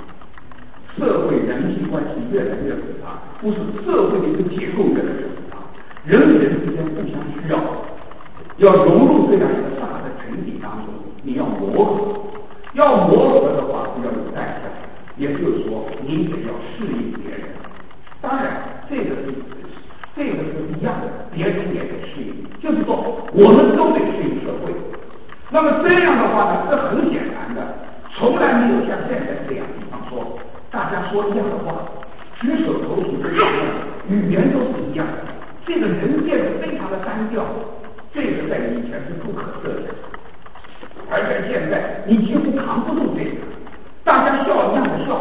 [0.98, 5.58] 社会人际关系越来越复杂，不是社会的一个结构越来越复杂，
[6.06, 7.60] 人与人之间互相需要，
[8.58, 12.37] 要融入这样一个大的群体当中，你要磨合，
[12.78, 14.70] 要磨合的话要有代价。
[15.18, 17.42] 也就是说，你得要适应别人。
[18.22, 19.34] 当然，这个是
[20.16, 22.46] 这个是一样的，别人也得适应。
[22.62, 24.72] 就是说，我们都得适应社会。
[25.50, 27.66] 那么这样的话呢，这很简单的，
[28.14, 29.66] 从来没有像现在这样。
[29.74, 30.38] 比方说，
[30.70, 31.82] 大家说一样的话，
[32.42, 33.48] 举手投足都一样，
[34.08, 35.26] 语言都是一样的。
[35.66, 37.44] 这个人变得非常的单调，
[38.14, 39.96] 这个在以前是不可设想，
[41.10, 43.38] 而在现在，你几乎扛不住这个。
[44.04, 45.20] 大家笑一样的笑，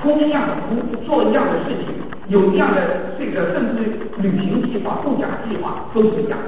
[0.00, 0.76] 哭一样的哭，
[1.06, 1.94] 做一样的事情，
[2.28, 2.80] 有一样的
[3.18, 3.82] 这个，甚至
[4.18, 6.38] 旅行计划、度假计划都是一样。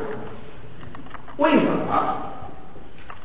[1.39, 2.29] 为什么？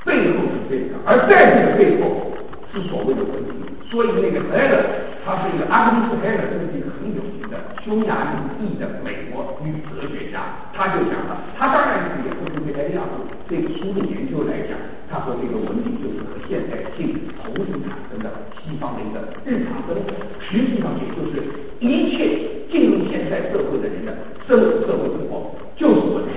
[0.05, 2.32] 背后是这个，而在这个背后
[2.72, 3.68] 是所谓的文明。
[3.91, 4.80] 所以那个海勒，
[5.26, 10.43] 他是一个阿根廷海勒，这是一个很有名的匈牙利裔的美国女哲学家，
[10.74, 18.29] 他就讲了，他当然也不是对埃利亚斯这个书的研究来讲，他说这个文明就是和现代性同时产生的
[18.59, 21.43] 西方的一个日常生活，实际上也就是
[21.79, 24.13] 一切进入现代社会的人的
[24.47, 26.33] 生社会生活就是文明。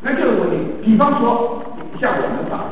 [0.00, 1.62] 那这个文明，比方说
[2.00, 2.70] 像我们把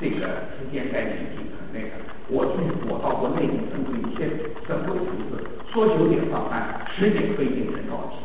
[0.00, 1.94] 这个时间概念挺很那个。
[2.30, 4.28] 我去，我到过内地住过一些
[4.68, 5.40] 省会城市，
[5.72, 8.20] 说九点上班，十点可以进人到齐，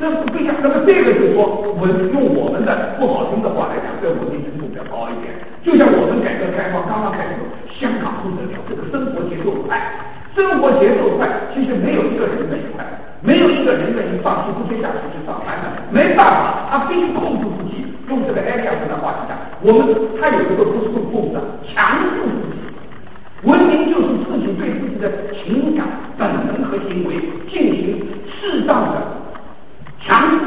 [0.00, 0.56] 这不一样。
[0.60, 1.46] 那么这个就是说，
[1.78, 5.34] 我用我们的不好听的话来讲，这文明程度较高一点。
[5.66, 7.42] 就像我们改革开放刚刚开始，
[7.74, 9.74] 香港不得了，这个生活节奏快，
[10.38, 12.86] 生活节奏快，其实没有一个人愿意快。
[13.20, 17.84] 没有一个人愿意放弃不接下去去上班的，没办法，他必须控制自己。
[18.08, 22.62] 用这个埃利亚斯的话讲，我们他有一个不是控制，强制自己。
[23.42, 27.16] 文明就是自己对自己的情感、本能和行为
[27.50, 29.02] 进行适当的
[30.00, 30.38] 强，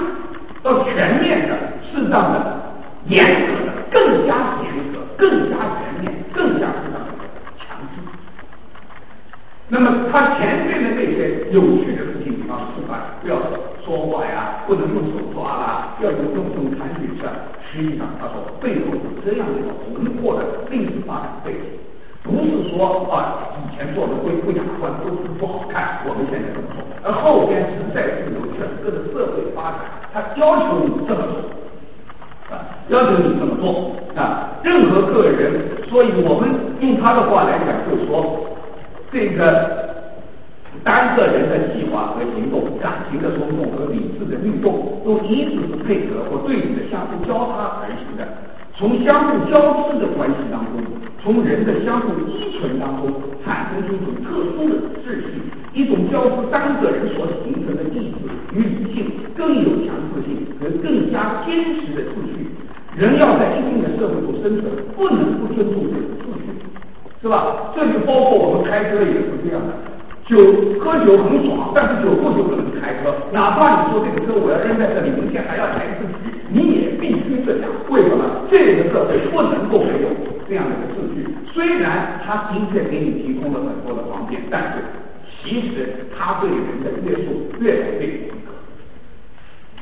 [0.63, 1.55] 到全面的、
[1.91, 2.61] 适当的、
[3.07, 7.09] 严格的、更加严格、更加全面、更加适当的
[7.57, 8.01] 强制。
[9.67, 13.37] 那么他前面的那些有趣的事情，比方示范不要
[13.85, 17.27] 说话呀，不能用手抓啦，要用用用弹举下，
[17.71, 21.79] 实际上他说背后有这样一个宏阔的历史发展背景。
[22.21, 29.79] 不是说啊，以前做的不不雅观，不是不好看，我们现在这么做，而后边实在是有整个的社会发展，
[30.13, 31.49] 他要求你这么做，
[32.89, 36.49] 要求你这么做啊，任何个人，所以我们
[36.81, 38.45] 用他的话来讲，就是说
[39.11, 39.89] 这个
[40.83, 48.27] 单个人的计划和行动、感情的冲动和理智的运动，都一直是配合或对比的相互交叉而行的，
[48.75, 50.83] 从相互交织的关系当中。
[51.23, 53.13] 从人的相互依存当中
[53.45, 54.75] 产生出一种特殊的
[55.05, 55.37] 秩序，
[55.71, 59.05] 一种交织单个人所形成的意志与理性
[59.37, 62.49] 更有强制性和更加坚实的秩序。
[63.01, 66.53] 人要在一定的社会中生存，不能不尊重这个秩序，
[67.19, 67.73] 是吧？
[67.75, 69.73] 这就包括我们开车也是这样的，
[70.29, 70.37] 酒
[70.77, 77.71] 喝酒很爽，但是酒后就不能开车，哪怕你说这个车我要扔在这里，明天还要开出去，你也必须这样。
[77.89, 78.45] 为什么？
[78.51, 80.09] 这个社会不能够没有
[80.47, 81.25] 这样的一个秩序。
[81.51, 84.77] 虽然它的确给你提供了很多的方便，但是
[85.41, 88.50] 其实它对人的约束越来越严格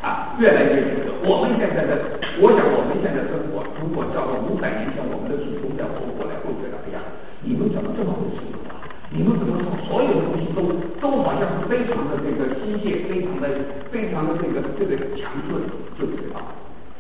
[0.01, 1.11] 啊，越来越严格。
[1.27, 1.99] 我们现在的，
[2.39, 6.99] 我想我们现在生活，如果叫到五百年前我们的祖宗这样活过来，会觉得哎呀，
[7.43, 8.79] 你们怎么这么不自由啊？
[9.11, 9.57] 你们怎么
[9.89, 10.63] 所有的东西都
[11.01, 13.49] 都好像是非常的这个机械，非常的
[13.91, 15.59] 非常的这个这个强制，
[15.99, 16.47] 就这个道理。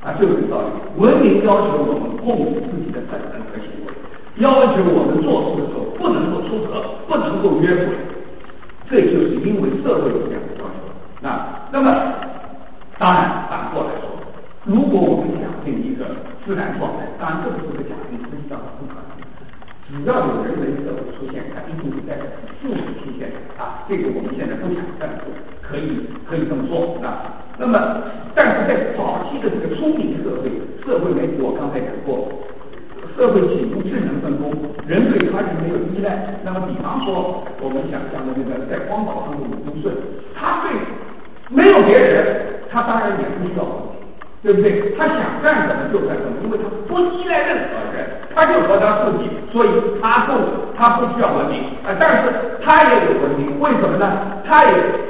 [0.03, 0.67] 啊，就这个道理。
[0.97, 3.91] 文明要求我们控制自己的本能和行为，
[4.43, 7.95] 要求我们做事的时候不能够出格，不能够越轨。
[8.89, 10.89] 这就是因为社会有这样的要求。
[11.21, 11.91] 那那么，
[12.97, 14.09] 当然反过来说，
[14.65, 16.05] 如果我们假定一个
[16.47, 19.19] 自然状态，当然这个是个假定，实际上是不可能。
[19.89, 22.15] 只要有人为社会出现，它一定会在
[22.61, 23.83] 数时出现啊。
[23.89, 25.27] 这个我们现在不讲，但是
[25.61, 27.45] 可以可以这么说啊。
[27.57, 27.77] 那么，
[28.33, 30.49] 但是在早期的这个聪明社会，
[30.85, 32.29] 社会媒体我刚才讲过，
[33.17, 34.53] 社会起步智能分工，
[34.85, 36.37] 人对他人没有依赖。
[36.45, 39.91] 那么，比方说我们想象的那个在荒岛上的鲁公顺，
[40.37, 40.77] 他对
[41.49, 44.05] 没有别人，他当然也不需要文明，
[44.45, 44.93] 对不对？
[44.95, 49.69] 他想干什么就干什么，因为他不依赖任何人，他就和他自己，所以
[49.99, 50.23] 他
[50.95, 51.91] 不他不需要文明啊。
[51.99, 52.31] 但是
[52.63, 54.05] 他也有文明，为什么呢？
[54.47, 55.09] 他也。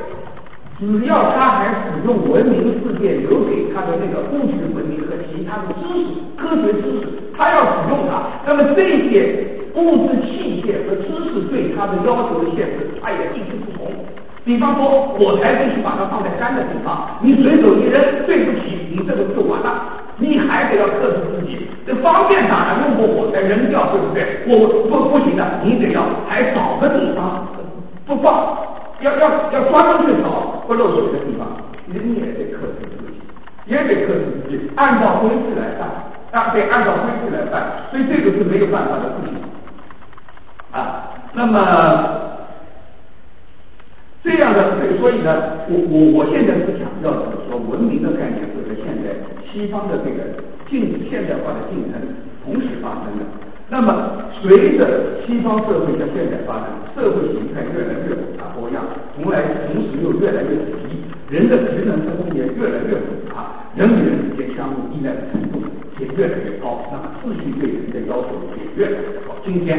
[0.80, 7.07] 只要他还使用文明世界留给他的那个物质文明和其他的知识、科学知识，
[7.38, 13.91] 他要使用它，那么这些物质器械和知识对他的要求的限制，他也必须服从。
[14.45, 19.84] 比方说，火柴必须把它放在干的地方，你随手一扔，对不起，你这个就完了。
[20.16, 23.05] 你还得要克制自己，这方便当然用过，
[23.91, 24.45] 对不对？
[24.47, 27.47] 我不不行的，你得要还找个地方
[28.05, 28.67] 不放。
[29.01, 31.47] 要要要专门去找不漏水的地方，
[31.87, 33.21] 人也得克制自己，
[33.65, 35.87] 也得克制自己，按照规矩来办，
[36.31, 39.39] 啊，得按照规矩来办，所以这个是没有办法的事情
[40.73, 41.13] 啊。
[41.31, 41.55] 那么
[44.21, 45.31] 这样的，所以呢，
[45.69, 49.15] 我我我现在是强调的是说，文明的概念是和现在
[49.49, 52.01] 西方的这个进现代化的进程
[52.43, 53.23] 同时发生的。
[53.70, 53.93] 那么，
[54.41, 58.82] 随着西方社会向现代发展，社会形态越来越复杂多样，
[59.13, 65.61] 同来同时又越来越统一，人的职能分工也越来越复杂，人与人之间相互依赖的程度
[66.01, 69.38] 也越来越高，那么秩序对人的要求也越来越高。
[69.45, 69.78] 今天，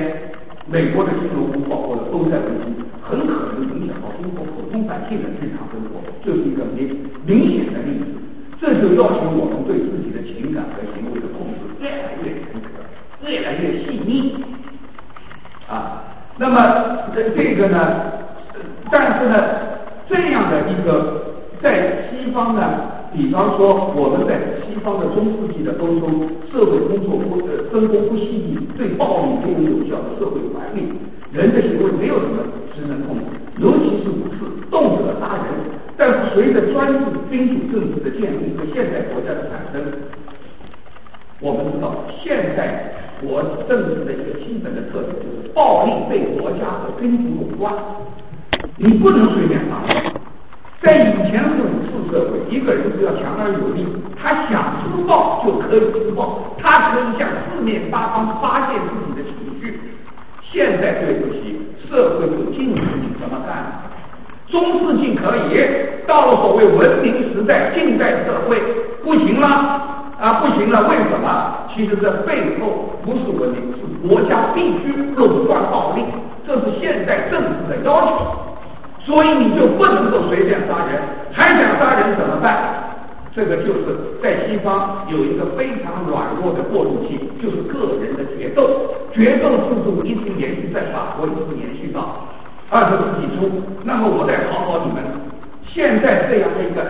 [0.71, 2.71] 美国的金融风暴或者都在危机，
[3.03, 6.95] 很可能影响到中国普通百姓的日常生活，这是一个明
[7.27, 8.07] 明显的例子。
[8.63, 12.79] 这就要求我们对自己的情感和行为的控制越来越严格。
[13.27, 13.80] 越来越
[15.71, 16.03] 啊，
[16.37, 16.59] 那么
[17.15, 17.79] 这这个呢，
[18.91, 19.37] 但是呢，
[20.09, 24.35] 这样的一个在西方呢，比方说我们在
[24.67, 26.11] 西方的中世纪的欧洲，
[26.51, 30.91] 社会工作不呃分工不细腻，对暴力没有有效的社会管理，
[31.31, 32.43] 人的行为没有什么
[32.75, 33.25] 职能控制，
[33.59, 35.55] 尤其是武士，动辄杀人。
[35.97, 39.81] 但是随着专制君主政治的建立和现代国家的产生，
[41.41, 41.95] 我们知道
[42.25, 42.97] 现代。
[43.21, 47.73] 国政治的一个基本的特点就是暴力对国家和君主垄断，
[48.77, 50.13] 你不能随便杀人，
[50.81, 59.81] 在以前是武士社会，一个人只要强而有力，他想施暴就可以施暴，他可以向四面八方发泄自己的情绪。
[60.43, 63.83] 现在对不起，社会不禁止你这么干。
[64.49, 65.63] 中世纪可以，
[66.09, 68.61] 到了所谓文明时代、近代社会
[69.05, 69.47] 不行了
[70.19, 71.69] 啊，不行了，为什么？
[71.73, 76.05] 其实这背后不是文明，是国家必须垄断暴力，
[76.47, 78.17] 这是现代政治的要求。
[79.01, 81.01] 所以你就不能够随便杀人，
[81.33, 82.75] 还想杀人怎么办？
[83.33, 88.69] 这个就是在西方有一个非常软弱的过渡期，就是个人的决斗，
[89.13, 92.27] 决斗制度一直延续在法国，一直延续到
[92.71, 93.51] 二十世纪初。
[93.85, 95.03] 那么我再考考你们，
[95.65, 96.85] 现在这样的一个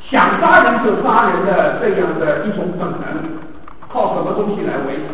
[0.00, 3.02] 想杀人就杀人的这样的一种本能，
[3.92, 5.04] 靠什么东西来维持？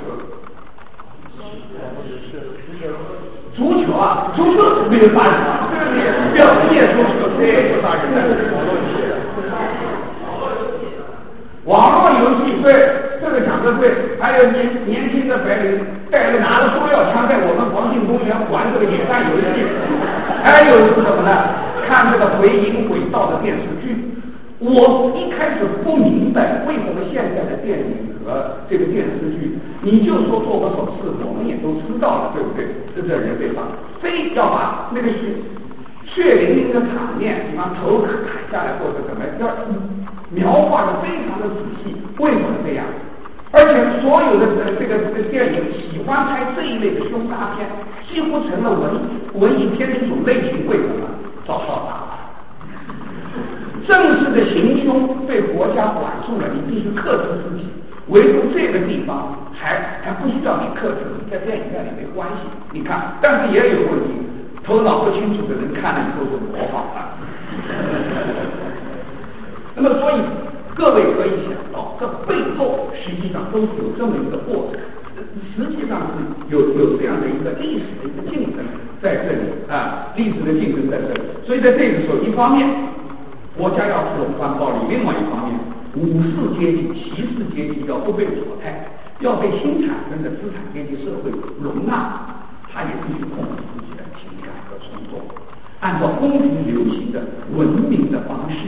[3.57, 5.67] 足球啊，足球是没有发展啊，
[6.33, 7.29] 表面足球。
[7.37, 7.75] 对。
[11.65, 12.73] 网络游戏对，
[13.21, 19.67] 这个讲的对，还有年年轻的白领带着拿着中药枪在我们黄金公园玩这个野战游戏，
[20.45, 21.03] 还有是。
[21.03, 21.31] 什么呢？
[21.87, 24.18] 看这个回音轨道的电视剧。
[24.61, 32.67] 我一开始不明白为什么现在的电影和这个电视剧，你就说做个手势，我们也都知道了，对不对？
[32.95, 33.63] 这这人被杀，
[34.01, 35.31] 非要把那个血
[36.05, 39.47] 血淋淋的场面，比方头砍下来或者怎么，要
[40.31, 41.95] 描画的非常的仔细。
[42.19, 42.85] 为什么这样？
[43.53, 44.45] 而且所有的
[44.77, 47.67] 这个这个电影喜欢拍这一类的凶杀片，
[48.11, 49.01] 几乎成了文
[49.41, 50.67] 文艺片的一种类型。
[50.67, 51.07] 为什么？
[51.47, 52.28] 找到答案。
[53.87, 57.67] 正式的行凶被国家管束了，你必须克制自己。
[58.09, 62.49] 唯独这个地方还还不需要你克制，在电影院里没关系。
[62.73, 64.15] 你看，但是也有问题，
[64.65, 67.13] 头脑不清楚的人看了以后就模仿了。
[69.77, 70.23] 那么，所以
[70.75, 74.81] 各位可以想到，这背后实际上都是有这么一个过程，
[75.55, 78.65] 实际上是有有这样的一个历史的一个竞争
[79.03, 81.21] 在这里啊，历史的竞争在这里。
[81.47, 82.67] 所以在这个时候，一方面。
[83.59, 85.59] 国家要是垄断暴力，另外一方面，
[85.97, 88.87] 武士阶级、骑士阶级要不被淘汰，
[89.19, 91.31] 要被新产生的资产阶级社会
[91.61, 92.23] 容纳，
[92.73, 95.19] 他也必须控制自己的情感和冲动，
[95.81, 97.21] 按照风平流行的
[97.57, 98.59] 文明的方式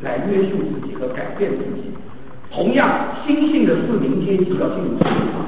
[0.00, 1.92] 来约束自己和改变自己。
[2.50, 2.88] 同样，
[3.26, 5.44] 新兴的市民阶级要进入社会场，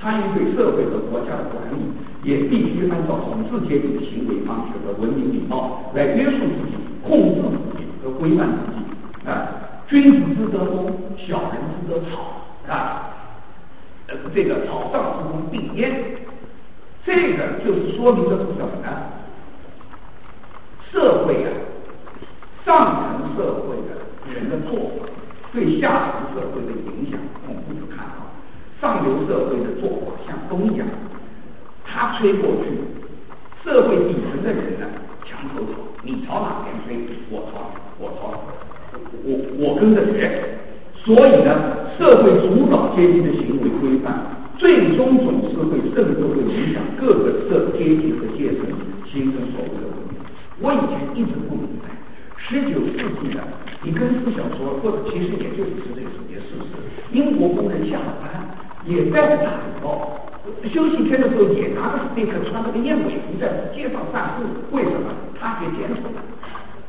[0.00, 1.84] 参与对社会和国家的管理，
[2.24, 7.79] 也必须按照统治阶级的行为方式和文明礼貌来约束自己、控制自己。
[8.02, 9.48] 和规范自己啊，
[9.86, 13.12] 君子之德风，小人之德草啊，
[14.08, 16.16] 呃，这个草上之功并焉，
[17.04, 18.88] 这个就是说明的是什么呢？
[20.90, 21.48] 社会啊，
[22.64, 25.06] 上层社会的人的做法
[25.52, 28.26] 对下层社会的影响，我们不看好。
[28.80, 30.86] 上流社会的做法像风一样，
[31.84, 32.70] 他吹过去，
[33.62, 34.86] 社会底层的人呢，
[35.24, 35.72] 墙头草，
[36.02, 37.79] 你朝哪边吹，我朝哪。
[39.24, 40.30] 我，我跟着学，
[40.94, 41.52] 所以呢，
[41.98, 44.14] 社会主导阶级的行为规范，
[44.56, 48.66] 最终总是会甚至会影响各个社阶级和阶层
[49.10, 50.16] 形成所谓的文明。
[50.60, 51.88] 我以前一直不明白，
[52.36, 53.40] 十九世纪的
[53.82, 56.76] 狄更斯小说，或者其实也就是十九世纪事实，
[57.12, 58.28] 英国工人下了班
[58.86, 60.16] 也在打礼包，
[60.72, 65.08] 休息天的时候也拿着那个穿那个燕尾服在街上散步，为什么？
[65.40, 66.20] 他给捡走了。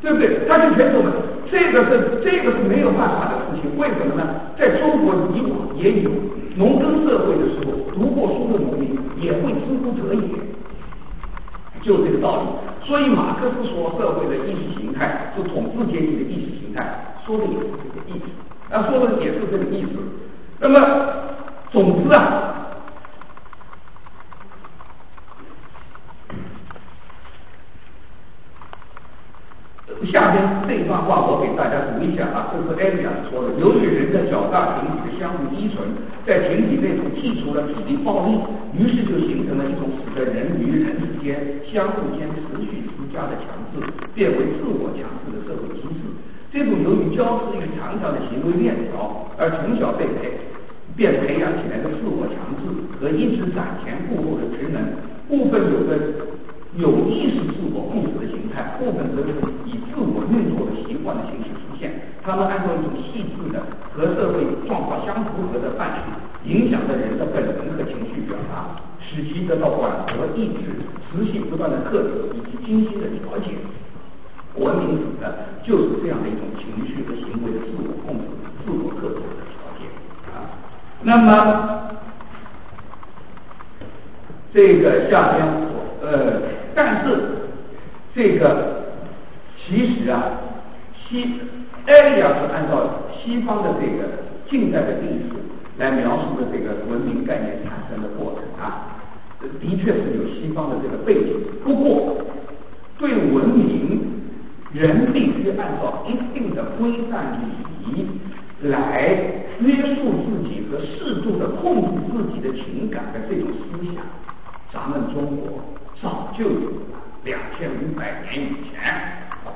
[0.02, 0.48] 对不对？
[0.48, 1.14] 他就全走了，
[1.52, 3.78] 这个是这个是没有办法的事情。
[3.78, 4.26] 为什么呢？
[4.58, 6.10] 在中国以往也有
[6.56, 10.22] 农耕社会的时候，读过书的农民也会知乎者也，
[11.84, 12.88] 就这个道理。
[12.88, 20.00] 所以马克思说社会的意识形态是统治阶级的意识形态，说的也是这个意思，啊，说的也是这个意思。
[20.60, 20.78] 那么，
[21.72, 22.58] 总之啊。
[30.10, 33.54] 下边这段话我给大家读一下啊，这是艾利亚说的。
[33.62, 35.86] 由于人的较大群体的相互依存，
[36.26, 38.34] 在群体内部剔除了体力暴力，
[38.74, 41.38] 于是就形成了一种使得人与人之间
[41.70, 46.10] 相互间持续增加的强制，变为自我强制的社会机制。
[46.50, 50.34] 这种由于交织于长条的行为链条而从小被培
[50.98, 52.68] 便培养起来的自我强制
[53.00, 54.82] 和一直攒前顾后的职能，
[55.30, 55.96] 部分有的
[56.78, 59.36] 有意识自我控制的形态，部分则是
[59.68, 61.92] 以自我运作的习惯的形式出现。
[62.24, 63.60] 他们按照一种细致的
[63.92, 66.16] 和社会状况相符合的范式，
[66.48, 70.80] 影响着人的本能和情绪表达，使其得到缓和抑制、
[71.12, 73.52] 持续不断的克制以及精心的调节。
[74.56, 78.26] 文明指的就是这样的一种情绪和行为的自我控制、
[78.64, 79.88] 自我克制的条件
[80.32, 80.56] 啊。
[81.04, 81.90] 那么
[84.54, 85.48] 这个下边
[86.02, 86.42] 呃，
[86.76, 87.18] 但是
[88.14, 88.84] 这个
[89.56, 90.32] 其实啊，
[90.94, 91.40] 西
[91.86, 94.10] 埃利亚是按照西方的这个
[94.50, 95.36] 近代的历史
[95.78, 98.98] 来描述的这个文明概念产生的过程啊，
[99.62, 101.40] 的确是有西方的这个背景。
[101.64, 102.18] 不过，
[102.98, 104.02] 对文明，
[104.74, 107.46] 人必须按照一定的规范礼
[107.86, 108.06] 仪
[108.68, 109.16] 来
[109.60, 114.04] 约束自己和适度的控制自己的情感的这种思想。
[114.74, 115.60] 咱们中国
[116.02, 116.78] 早就有了，
[117.26, 118.80] 两千五百年以前，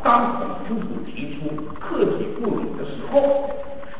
[0.03, 3.49] 当孔夫子提出克己复礼的时候，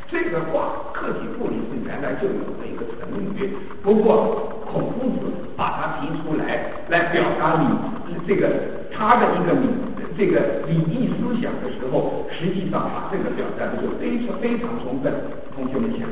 [0.08, 7.66] 这个话“克己复礼”是原来就有的一个成语，不过孔夫子把它提出来，来表达礼
[8.26, 8.50] 这个
[8.92, 9.68] 他的一个礼
[10.18, 15.12] 这个礼义思想的时候，实际上把这个表达的就非常非常充分。
[15.54, 16.06] 同学们想。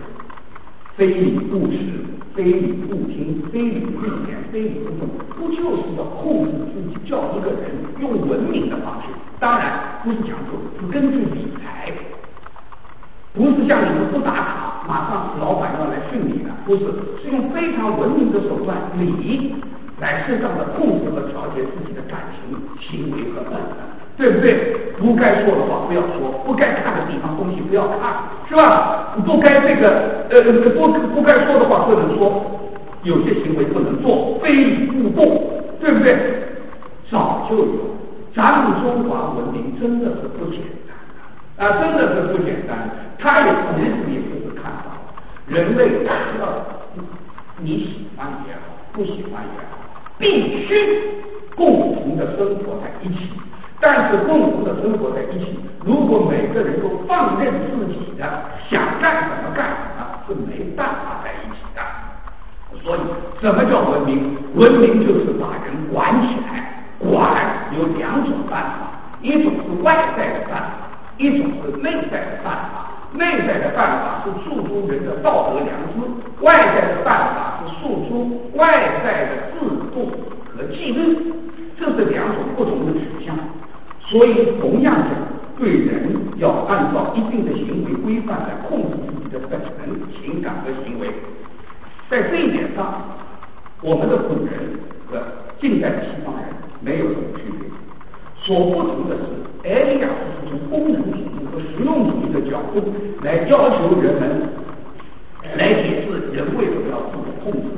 [0.97, 1.79] 非礼勿视，
[2.35, 5.09] 非礼勿听，非礼勿言，非礼勿动，
[5.39, 7.71] 不就是要控制自己，叫一个人
[8.01, 9.09] 用文明的方式？
[9.39, 11.93] 当然不是讲究，是根据理财，
[13.33, 16.87] 不是像你们不打卡，马上老板要来训你的，不是，
[17.23, 19.55] 是用非常文明的手段礼
[20.01, 23.94] 来适当的控制和调节自己的感情、行为和本能。
[24.17, 24.77] 对不对？
[24.97, 29.17] 不该说的话不要说，不该看的地方东西不要看，是吧？
[29.27, 32.45] 不该这个呃不不该说的话不能说，
[33.03, 35.25] 有些行为不能做，非礼勿动，
[35.81, 36.17] 对不对？
[37.11, 37.67] 早就有，
[38.35, 42.89] 咱们中华文明真的是不简单啊，真的是不简单。
[43.19, 44.95] 他也同时也是看到，
[45.49, 46.07] 人类知
[46.41, 46.65] 道
[47.59, 48.61] 你喜欢也好，
[48.93, 49.79] 不喜欢也好，
[50.19, 51.01] 必须
[51.57, 53.31] 共同的生活在一起。
[53.85, 58.25] 但是共同的生活在一起，如果每个人都放任自己的
[58.71, 61.83] 想干什么干什么，是没办法在一起的。
[62.83, 63.01] 所以，
[63.41, 64.37] 什么叫文明？
[64.55, 66.71] 文明就是把人管起来。
[66.99, 67.37] 管
[67.77, 68.89] 有两种办法，
[69.21, 70.89] 一种是外在的办法，
[71.19, 72.91] 一种是内在的办法。
[73.13, 76.01] 内在的办法是诉诸人的道德良知，
[76.41, 78.67] 外在的办法是诉诸外
[79.05, 80.11] 在的制度
[80.57, 81.35] 和纪律。
[81.77, 83.37] 这是两种不同的取向。
[84.07, 85.11] 所以，同样的，
[85.59, 91.09] 对人要按照一定的行为规范来控制自己的本能、情感和行为。
[92.11, 93.01] 在这一点上，
[93.81, 94.79] 我们的古人
[95.09, 95.19] 和
[95.59, 96.45] 近代的西方人
[96.81, 97.69] 没有什么区别。
[98.43, 99.23] 所不同的是，
[99.69, 104.43] 埃利亚是从功能主义和实用主义的角度来要求人们
[105.57, 107.69] 来解释人为什么要自我控制。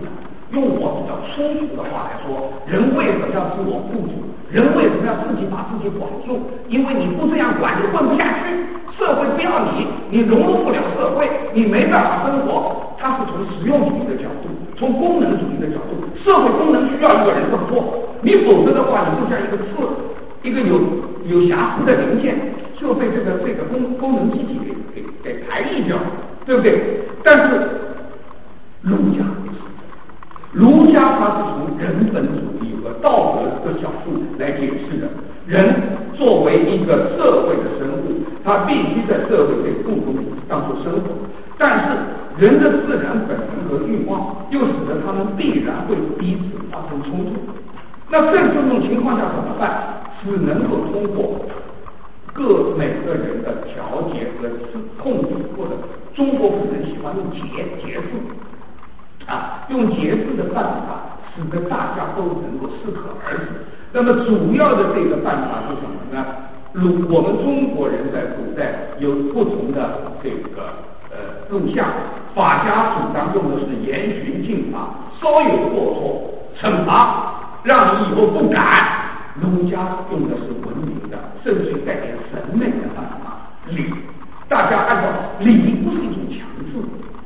[0.50, 4.14] 用我比较粗俗的话来说，人为什么要自我控制？
[4.56, 6.40] 人为什么要自己把自己管住？
[6.68, 8.56] 因为你不这样管，你混不下去，
[8.96, 12.72] 社会不要你，你融入不了社会，你没办法生活。
[12.96, 19.68] 它是从实用主义的角度，从功能主义的角度，社会功能需要一个人这么做，你否则的话，你就像一个刺，
[20.42, 20.80] 一个有
[21.26, 22.34] 有瑕疵的零件，
[22.80, 25.98] 就被这个这个功功能机体给给给排异掉，
[26.46, 27.02] 对不对？
[27.22, 27.60] 但是
[28.80, 29.60] 儒家不是，
[30.52, 32.55] 儒家他是从人本主义。
[33.02, 35.08] 道德的角度来解释的，
[35.46, 35.74] 人
[36.14, 41.14] 作为一个社会的生物，他必须在社会这个共同体当中生活。
[41.58, 47.32] 但是，人的自然本能和欲望又使得他们必然会彼此发生冲突。
[48.08, 49.94] 那在这种情况下怎么办？
[50.22, 51.40] 只能够通过
[52.32, 54.48] 各每个人的调节和
[55.02, 55.72] 控制，或者
[56.14, 57.40] 中国古人喜欢用节
[57.84, 58.02] 节制
[59.26, 61.15] 啊，用节制的办法。
[61.36, 63.44] 使得大家都能够适可而止。
[63.92, 66.24] 那么主要的这个办法是什么呢？
[66.72, 70.68] 如我们中国人在古代有不同的这个
[71.10, 71.16] 呃
[71.48, 71.86] 录像，
[72.34, 78.64] 法家主张用的是严刑峻法，稍有过错惩罚，让你以后不敢。
[79.40, 79.76] 儒家
[80.10, 83.84] 用的是文明的，甚至带点审美的办法，礼。
[84.48, 85.08] 大家按照
[85.40, 85.52] 礼
[85.82, 86.72] 不是一种强制，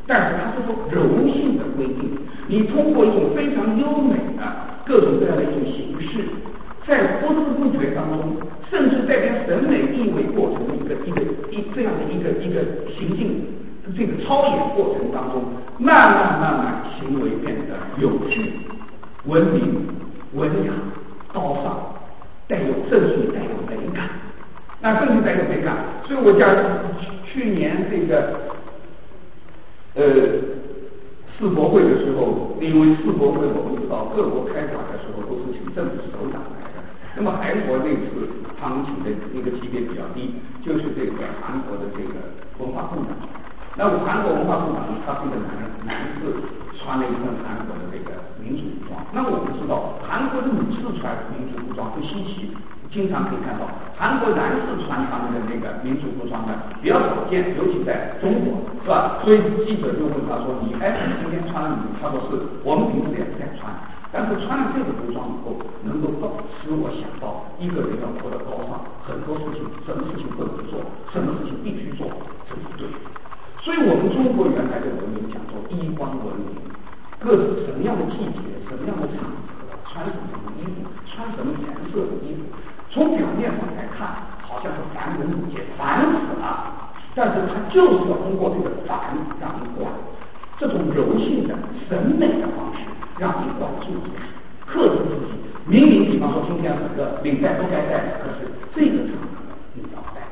[0.07, 2.19] 但是它是说柔性的规定。
[2.49, 4.43] 你通过一种非常优美的
[4.87, 6.24] 各种各样的一种形式，
[6.85, 8.37] 在不知不觉当中，
[8.69, 11.20] 甚至带点审美意味过程的一个一个
[11.53, 12.61] 一这样的一个一个
[12.91, 13.47] 行进，
[14.01, 15.44] 这个操演过程当中，
[15.77, 18.51] 慢慢慢慢行为变得有趣、
[19.27, 19.86] 文明、
[20.32, 20.72] 文雅、
[21.35, 21.77] 高尚，
[22.48, 24.09] 带有正式、带有美感。
[24.81, 25.77] 那正式带有美感，
[26.09, 26.48] 所以我讲
[27.27, 28.40] 去年这个，
[29.97, 30.02] 呃。
[31.39, 36.85] 世博会的时候，因为世博会我们知道各国开展的时候都是请政府首长来的，
[37.16, 38.28] 那么韩国这次
[38.60, 42.20] 他们请的那个级别比较低，就是这个韩国的这个
[42.60, 43.16] 文化部长。
[43.72, 46.28] 那我韩国文化部长呢，他是一个男男士，
[46.77, 49.01] 穿了一身韩国的这个民族服装。
[49.16, 52.52] 那我们知道，韩国的女士穿民族服装不稀奇。
[52.91, 56.51] 经常可以看到韩国男士穿他们的那个民族服装的
[56.83, 59.23] 比较少见，尤其在中国，是吧？
[59.23, 62.35] 所以记者就问他说：“你哎，你今天穿了？”你他说：“是
[62.65, 63.71] 我们平时也在穿，
[64.11, 65.55] 但是穿了这个服装以后，
[65.85, 66.11] 能够
[66.59, 72.11] 使我想到一个人要活得高尚，很多事情，什么事情不能做，什么事情必须做，
[72.49, 72.89] 这是对。
[73.62, 76.59] 所以我们中国原来的文明讲做衣冠文明，
[77.21, 82.30] 各什么样的季节，什么样的场合，穿什么样的衣服，穿什么颜色的衣。”
[82.91, 84.09] 从表面上来看，
[84.43, 86.75] 好像是繁文缛节，烦死了。
[87.15, 89.91] 但是他就是要通过这个烦让你管，
[90.59, 91.55] 这种柔性的
[91.89, 92.83] 审美的方式，
[93.19, 94.17] 让你管住自己，
[94.67, 95.39] 克制自己。
[95.67, 100.23] 明明比方说今天很热，领带不该戴，可是这个场合你要戴，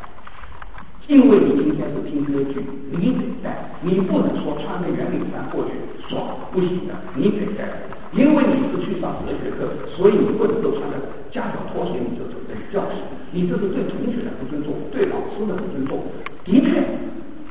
[1.07, 5.71] 因为你今天是听歌剧，你得戴，你不能说穿个圆领衫过去
[6.09, 7.69] 爽，不行的，你得戴。
[8.13, 10.97] 因为你是去上哲学课，所以你不能够穿着
[11.31, 12.97] 夹脚拖鞋你就走进教室，
[13.33, 16.01] 你这是对同学的不尊重，对老师的不尊重。
[16.45, 16.83] 的确，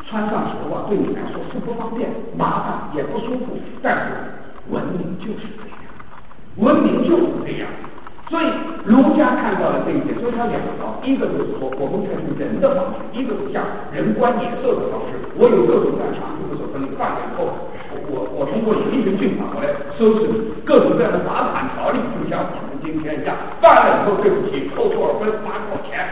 [0.09, 3.53] 穿上鞋袜对你来说是不方便、麻烦也不舒服，
[3.83, 5.85] 但是文明就是这样，
[6.57, 7.69] 文明就是这样。
[8.27, 8.45] 所以
[8.83, 13.63] 儒家看到了这一点，所以他两招，一个就是说我们采用人的方式，一个是像
[13.93, 15.21] 人观野兽的方式。
[15.37, 17.53] 我有各种各样的长处的时候，等你干了以后。
[18.09, 19.67] 我我通过一个军法，我来
[19.97, 26.07] 收拾你各种各样的罚款条例，就像我们今天一样，犯了以后对不起，扣多少分，罚多少钱。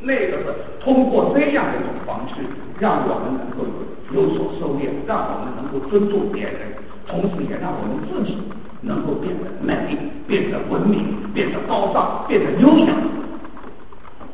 [0.00, 0.44] 那个是
[0.80, 2.40] 通过这样的一种方式，
[2.78, 3.64] 让我们能够
[4.12, 6.72] 有所收敛，让我们能够尊重别人，
[7.06, 8.36] 同时也让我们自己
[8.80, 9.96] 能够变得美，
[10.26, 12.94] 变得文明，变得高尚，变得优雅。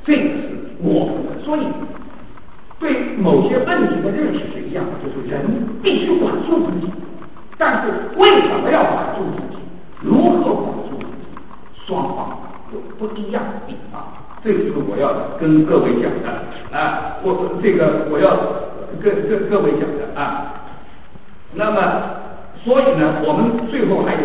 [0.04, 0.48] 这个是
[0.80, 1.62] 我们的，所以。
[2.80, 5.44] 对某些问题的认识是一样的，就是人
[5.82, 6.90] 必须管住自己，
[7.58, 9.58] 但是为什么要管住自己？
[10.00, 11.12] 如何管住自己？
[11.86, 12.38] 双方
[12.72, 14.02] 有不一样的地方，
[14.42, 17.16] 这是我要跟各位讲的啊！
[17.22, 18.34] 我这个我要
[19.02, 20.54] 跟跟各位讲的啊。
[21.52, 21.80] 那么，
[22.64, 24.20] 所以呢，我们最后还有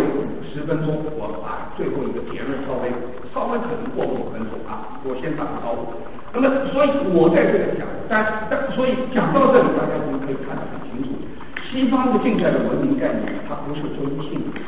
[0.53, 2.89] 十分钟，我把最后一个结论稍微
[3.33, 5.91] 稍微可能过五分钟啊，我先打个招呼。
[6.35, 11.15] 那么，所以我在这里讲，但但所以讲到这里，大家就可以看得很清楚，
[11.63, 14.59] 西方的近代的文明概念，它不是中性的，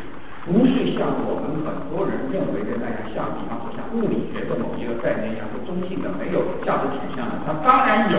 [0.47, 7.35] 不是像我们很多人认为的那样，像比方说像物理学的某一个概念一样是中性的，没有价值取向的。
[7.43, 8.17] 它当然有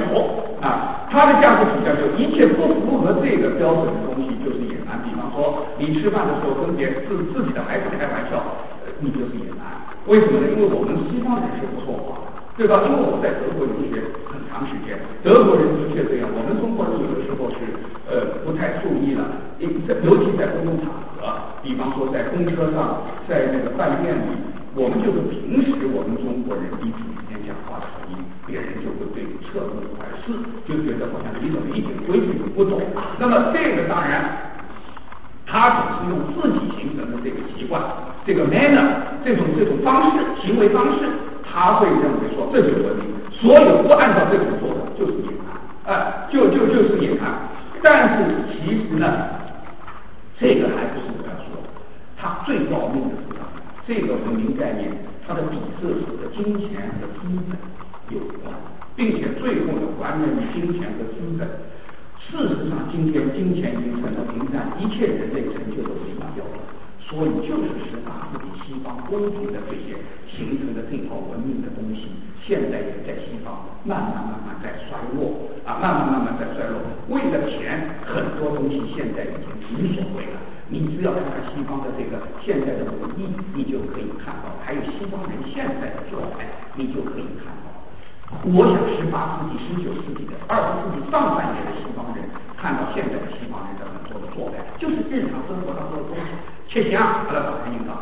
[0.60, 5.00] 啊，它的价值取向就一切不符合这个标准的东西就是野蛮。
[5.02, 8.44] 比方说，你吃饭的时候跟别人自自己的孩子开玩笑，
[9.00, 9.64] 你就是野蛮。
[10.06, 10.46] 为什么呢？
[10.52, 12.27] 因为我们西方人是不说谎。
[12.58, 12.82] 对吧？
[12.82, 16.26] 因为我在德国留学很长时间，德国人的确这样。
[16.34, 17.62] 我们中国人有的时候是
[18.10, 19.22] 呃不太注意了，
[19.86, 24.34] 在尤其在公共场合，比方说在公车上，在那个饭店里，
[24.74, 30.34] 我们就是平时我们中国人一听人家讲话的声音，别人就会对你侧目而视，
[30.66, 32.82] 就觉得好像你怎么一点规矩都不懂。
[33.22, 34.34] 那么这个当然，
[35.46, 37.78] 他总是用自己形成的这个习惯，
[38.26, 41.06] 这个 manner 这种这种方式，行为方式。
[41.50, 47.32] 他会认为说这就是文明，所有不按照这种做的就是野蛮，啊，就就就是野蛮。
[47.82, 49.06] 但是其实呢，
[50.38, 51.68] 这个还不是我要说的，
[52.16, 53.46] 它最要命的是什么？
[53.86, 54.92] 这个文明概念，
[55.26, 57.56] 它的底色是和金钱和资本
[58.10, 58.52] 有关，
[58.94, 61.48] 并且最后的还原于金钱和资本。
[62.18, 66.60] 事实上，今天金钱已经成了评判一切人类成就的唯一标准。
[67.00, 69.96] 所以就是十八世纪西方宫廷的这些
[70.28, 72.12] 形成的这套文明的东西，
[72.44, 76.76] 现在也在西方慢慢慢慢在衰落啊，慢慢慢慢在衰落。
[77.08, 80.36] 为了钱，很多东西现在已经无所谓了。
[80.68, 86.44] 你只要看看西方的这个现在的文艺，你就可以看到；还有西方人现在的做派，
[86.76, 87.72] 你就可以看到。
[88.44, 92.20] 我想十八世纪、十九世纪的二十世纪上半叶的西方人，
[92.60, 96.36] 看到现在的西方人的很多的作派，就是日常生活当中的东西。
[96.68, 97.96] 切香，把它打成引导，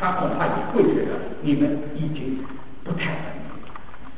[0.00, 2.44] 他恐怕也会觉得你们已经
[2.82, 3.46] 不太文明。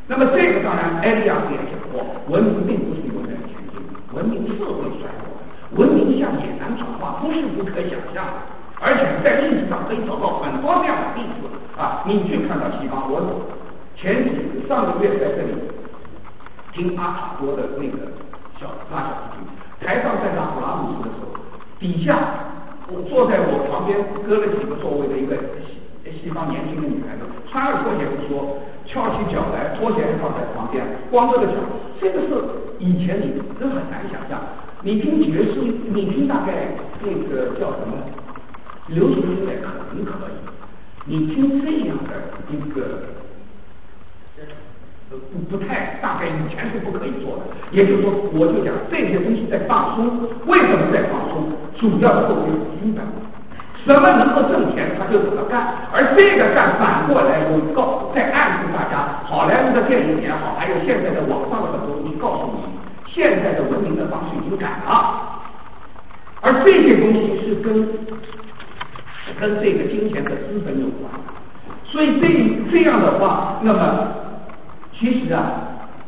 [0.08, 3.76] 那么这个当然，埃利亚斯也讲过，文明并不是永远前进，
[4.12, 5.36] 文明是会衰落。
[5.76, 8.32] 文明向野蛮转化不是不可想象的，
[8.80, 11.46] 而且在历史上可以找到很多这样的例子
[11.78, 12.02] 啊。
[12.06, 13.44] 你去看到西方，我
[13.94, 15.52] 前几上个月在这里
[16.72, 18.08] 听阿卡多的那个
[18.58, 21.36] 小拉小提琴，台上在拉普拉姆斯的时候，
[21.78, 22.18] 底下。
[22.92, 25.36] 我坐在我旁边隔了几个座位的一个
[26.04, 31.54] 西西方年轻的女孩子穿了拖鞋不说，翘起脚来，拖鞋还放在旁边，光着个脚，
[32.00, 32.28] 这个是
[32.78, 34.42] 以前你都很难想象。
[34.82, 35.60] 你听爵士，
[35.92, 38.00] 你听大概那个叫什么
[38.88, 40.34] 流行音乐可能可以，
[41.04, 42.10] 你听这样的
[42.50, 43.06] 一个
[45.10, 47.42] 不不太，大概以前是不可以做的。
[47.70, 51.29] 也就是说，我就讲这些东西在放松，为什么在放松？
[51.80, 53.02] 主要的作为资本。
[53.82, 55.72] 什么能够挣钱，他就怎么干。
[55.90, 62.68] 而这个干反过来，我告在暗示大家，好莱坞的电影也好，还有现在的网上的很多东西，告诉你，
[63.06, 65.40] 现在的文明的方式已经改了。
[66.42, 67.88] 而这些东西是跟
[69.40, 71.10] 跟这个金钱的资本有关。
[71.86, 74.08] 所以这这样的话，那么
[74.92, 75.56] 其实啊，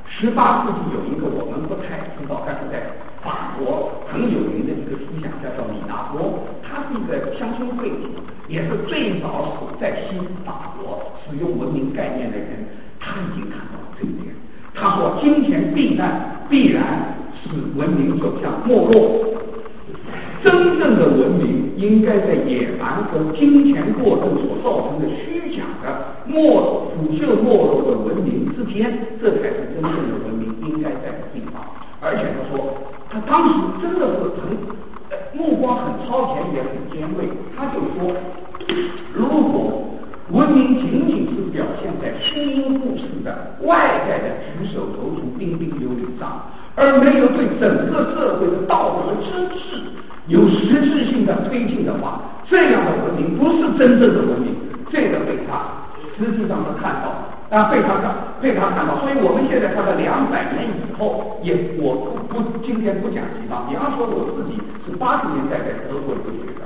[0.07, 2.85] 十八世纪有一个我们不太知道，但是在
[3.23, 8.09] 法国很有名的一个思想家叫米达波，他是一个乡村贵族，
[8.49, 12.67] 也是最早在西法国使用文明概念的人。
[12.99, 14.35] 他已经看到了这一点。
[14.75, 19.21] 他说，金钱避难必然使文明走向没落。
[20.43, 31.63] 真正的文明应该在野蛮和金钱过度所造成的虚假的没腐朽没落的文明之间，这才是真正的文明应该在的地方。
[32.01, 32.82] 而且他说。
[33.13, 34.57] 他当时真的是很
[35.35, 37.29] 目光很超前，也很尖锐。
[37.55, 38.11] 他就说，
[39.15, 39.85] 如果
[40.31, 46.41] 文明仅仅是表现在虚应故事的外在的举手投足、彬彬有礼上，
[46.75, 49.77] 而没有对整个社会的道德真实
[50.29, 52.19] 有实质性的推进的话，
[52.49, 54.57] 这样的文明不是真正的文明。
[54.91, 55.65] 这个被他
[56.17, 57.29] 实际上是看到。
[57.53, 64.57] 啊，被他看，被他看到，所以我们现在看到两百年以后，也我不不今天不讲西方，比方说我自己
[64.89, 66.65] 是八十年代在德国留学的，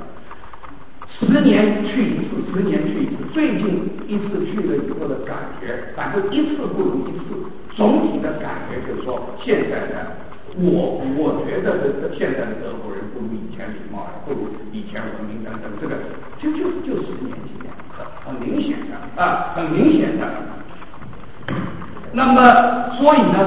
[1.11, 7.35] 十年去一次，十年去一次，最近一次去了以后的感觉，反正一次不如一次，
[7.75, 10.07] 总体的感觉就是说，现在的
[10.55, 15.99] 我我觉得这这现在的德国人不如以前礼貌，不如以前文明等等，这个
[16.39, 17.67] 就就就十年几年，
[18.25, 20.27] 很明显的啊，很明显的。
[22.13, 22.41] 那么，
[22.97, 23.37] 所以呢，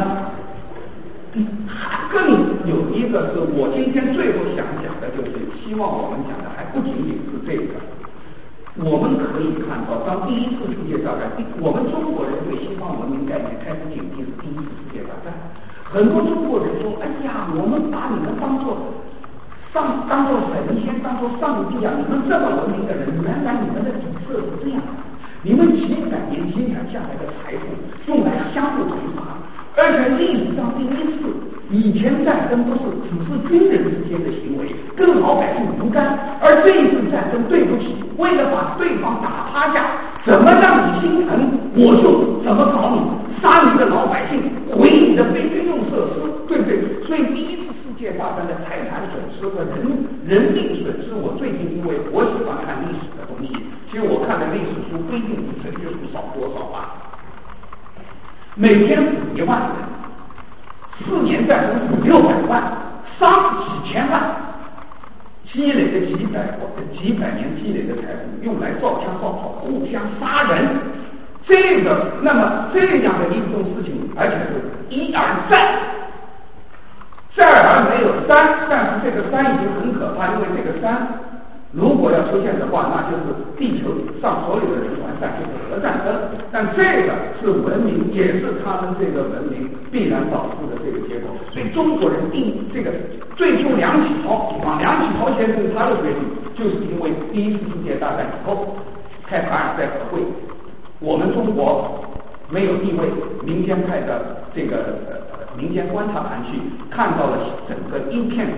[2.10, 7.74] 更有一个是我今天最后想讲的，就是希望我们讲的还不仅仅是这个。
[8.76, 15.34] 我们可以看到，当第一次世界大战，我们中国人对西方文明概念开始警惕是第一次世界大战。
[15.84, 18.78] 很多中国人说：“哎呀，我们把你们当做
[19.72, 21.92] 上，当做神仙，当做上帝啊！
[21.96, 25.00] 你们这么文明的人，原来你们的底色是这样的。”
[25.42, 29.22] 你们几百年积攒下来的财富用来相互屠杀，
[29.76, 31.32] 而且历史上第一次，
[31.70, 39.86] 以前战争不是只是军人之间的行为，跟老百姓无干，而这一次战争，对不起，为了把对方打趴下，
[40.26, 41.38] 怎么让你心疼，
[41.76, 43.06] 我就怎么搞你，
[43.40, 44.42] 杀你的老百姓，
[44.74, 47.06] 毁你的非军用设施，对不对？
[47.06, 49.78] 所以第一次世界大战的财产损失和人
[50.26, 53.54] 人命损失，我最近因为我喜欢看历史的东西。
[53.90, 56.94] 其实我看的历史书不一定比准确数少多少吧。
[58.56, 59.70] 每天死一万人，
[61.04, 62.62] 四年战争五六百万，
[63.18, 63.28] 伤
[63.64, 64.20] 几千万，
[65.46, 66.40] 积累的几百
[66.92, 70.68] 几百年积累的财富用来造枪造炮，互相杀人，
[71.46, 75.74] 这个那么这样的一种事情，而且是一而再，
[77.34, 81.29] 再而没有三，但是这个三已经很可怕，因为这个三。
[81.72, 86.12] 如果要出现的话，那就是地球上所有的人完蛋，就是核战争。
[86.50, 91.30] 但这个是文明，也是他们这个文明必然导致的这个结果。
[91.52, 92.90] 所以中国人定这个
[93.36, 96.26] 最初梁启超，啊，梁启超先生他的决定，
[96.58, 98.74] 就是因为第一次世界大战以后
[99.24, 100.24] 开凡尔赛和会，
[100.98, 102.02] 我们中国
[102.50, 103.06] 没有地位，
[103.44, 104.98] 民间派的这个
[105.56, 106.58] 民间观察团去
[106.90, 107.38] 看到了
[107.68, 108.48] 整个一片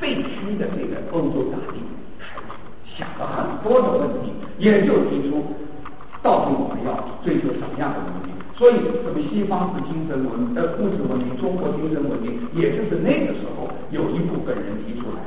[0.00, 1.83] 废墟的这个欧洲大地。
[2.84, 5.42] 想了很多的问题，也就提出
[6.22, 6.92] 到底我们要
[7.24, 8.34] 追求什么样的文明？
[8.54, 15.18] 所以，什么西方是精神文明呃物质文明，中国精神文明，也就是那个时候有一部分人提出来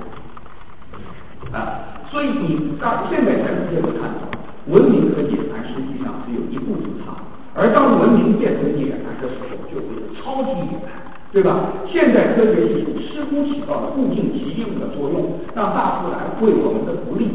[1.52, 2.08] 的啊。
[2.10, 4.32] 所以，你到现在全世界都看到，
[4.68, 7.12] 文明和野蛮实际上是有一步之差。
[7.54, 10.88] 而当文明变成野蛮的时候，就会有超级野蛮，
[11.34, 11.74] 对吧？
[11.92, 17.28] 现代科学技术似乎起到了物尽其用的作用，让大自然为我们的福利。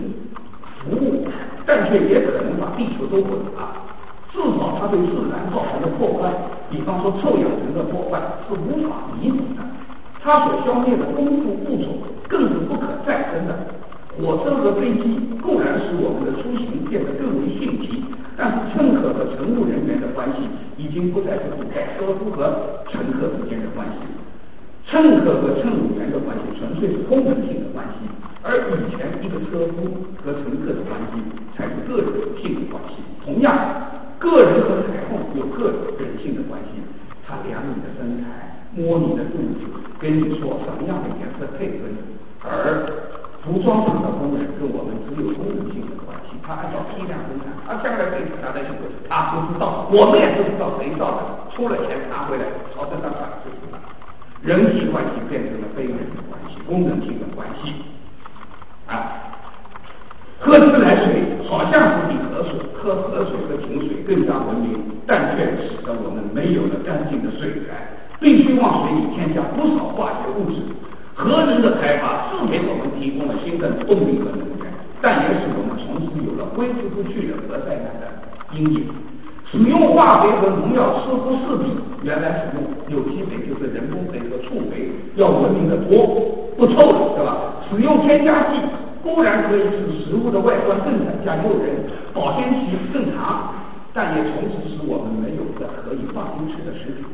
[0.82, 1.26] 服务，
[1.66, 3.76] 但却也可能把地球都毁了。
[4.32, 6.32] 至少它对自然造成的破坏，
[6.70, 9.62] 比方说臭氧层的破坏是无法弥补的。
[10.22, 13.54] 它所消灭的丰富物种更是不可再生的。
[14.16, 18.01] 火车和飞机固然使我们的出行变得更为迅疾，
[18.42, 20.42] 但是乘客和乘务人员的关系
[20.76, 24.02] 已经不再是古代车夫和乘客之间的关系，
[24.84, 28.10] 乘客和乘务员的关系纯粹是功能性的关系，
[28.42, 31.22] 而以前一个车夫和乘客的关系
[31.54, 32.10] 才是个人
[32.42, 32.98] 性的关系。
[33.24, 33.54] 同样，
[34.18, 36.82] 个人和裁缝有个人性的关系，
[37.24, 39.70] 他量你的身材，摸你的肚子，
[40.00, 41.98] 跟你说什么样的颜色配合你，
[42.42, 42.90] 而
[43.42, 53.82] 服装厂的工人跟我们只有功能性的关系，他按照批量生产，他将来给他的效果他不知道，我们也不知道谁造的，出了钱拿回来朝着上涨就行了。
[54.42, 57.74] 人际关系变成了非人的关系，功能性的关系，
[58.86, 59.10] 啊，
[60.38, 67.74] 喝自来水好像是比河水、喝河水和井水更加文明，但却使得我们没有了干净的水源，
[68.20, 70.62] 必须往水里添加不少化学物质。
[71.14, 78.08] 核能的开发是给我们提供了新的动力和能源，但也使我们从此有了挥之不去的核灾难的
[78.56, 78.88] 阴影。
[79.50, 81.68] 使用化肥和农药似乎是比
[82.02, 86.06] 原来使用有机肥，就是人工肥和畜肥要文明的多，
[86.56, 87.60] 不臭了，对吧？
[87.68, 88.60] 使用添加剂
[89.02, 91.84] 固然可以使食物的外观更加加诱人，
[92.14, 93.52] 保鲜期更长，
[93.92, 97.04] 但也从此使我们没有了可以放心吃的食品。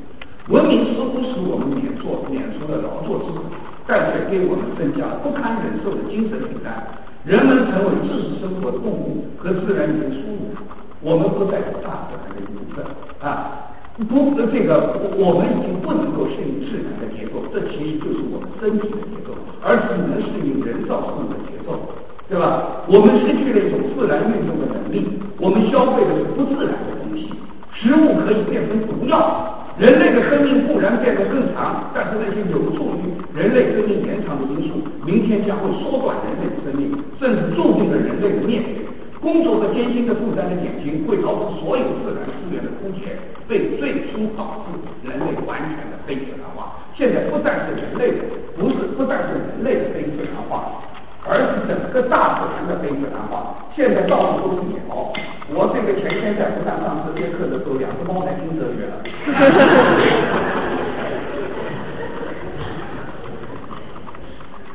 [0.49, 3.43] 文明似乎使我们免做免除了劳作之苦。
[3.89, 6.77] 但却给我们增加不堪忍受的精神负担。
[7.25, 10.53] 人们成为知识生活的动物，和自然已经疏离。
[11.01, 12.85] 我们不再是大自然的一部分
[13.25, 13.73] 啊！
[13.97, 19.33] 不，这个我们已经不能够适应自然的结构，这其实就是我们身体的结构，
[19.65, 21.81] 而只能适应人造事物的节奏，
[22.29, 22.85] 对吧？
[22.87, 27.33] 我们失去了一种自然运动的能力，我们消费的是不自然的东西。
[27.75, 29.55] 食物可以变成毒药。
[29.79, 36.91] 人类的生命固然变得更长，但是那些有助于人类生命延长的因素，明天将会缩短人类的生命，
[37.21, 38.83] 甚至注定了人类的灭绝。
[39.23, 43.15] 工作和艰辛的负担的减轻，会导致所有自然资源的枯竭，
[43.47, 44.75] 被最初导致
[45.07, 46.75] 人类完全的非自然化。
[46.95, 48.27] 现在不但是人类的，
[48.59, 50.83] 不是不但是人类的非自然化。
[51.31, 55.13] 而是整个大自然的非自然化，现在到处都是野猫。
[55.53, 59.03] 我这个前天在湖南上这节课的时候，两只猫在听哲学了。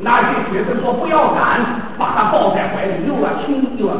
[0.03, 1.63] 那些学生说不要赶，
[1.97, 3.93] 把它抱在怀里，又要亲又要。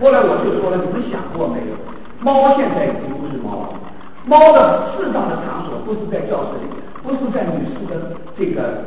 [0.00, 1.76] 后来我就说了，你们想过没有？
[2.20, 3.78] 猫现在已经不是猫了，
[4.24, 6.66] 猫的适当的场所不是在教室里，
[7.02, 8.82] 不是在女士的这个。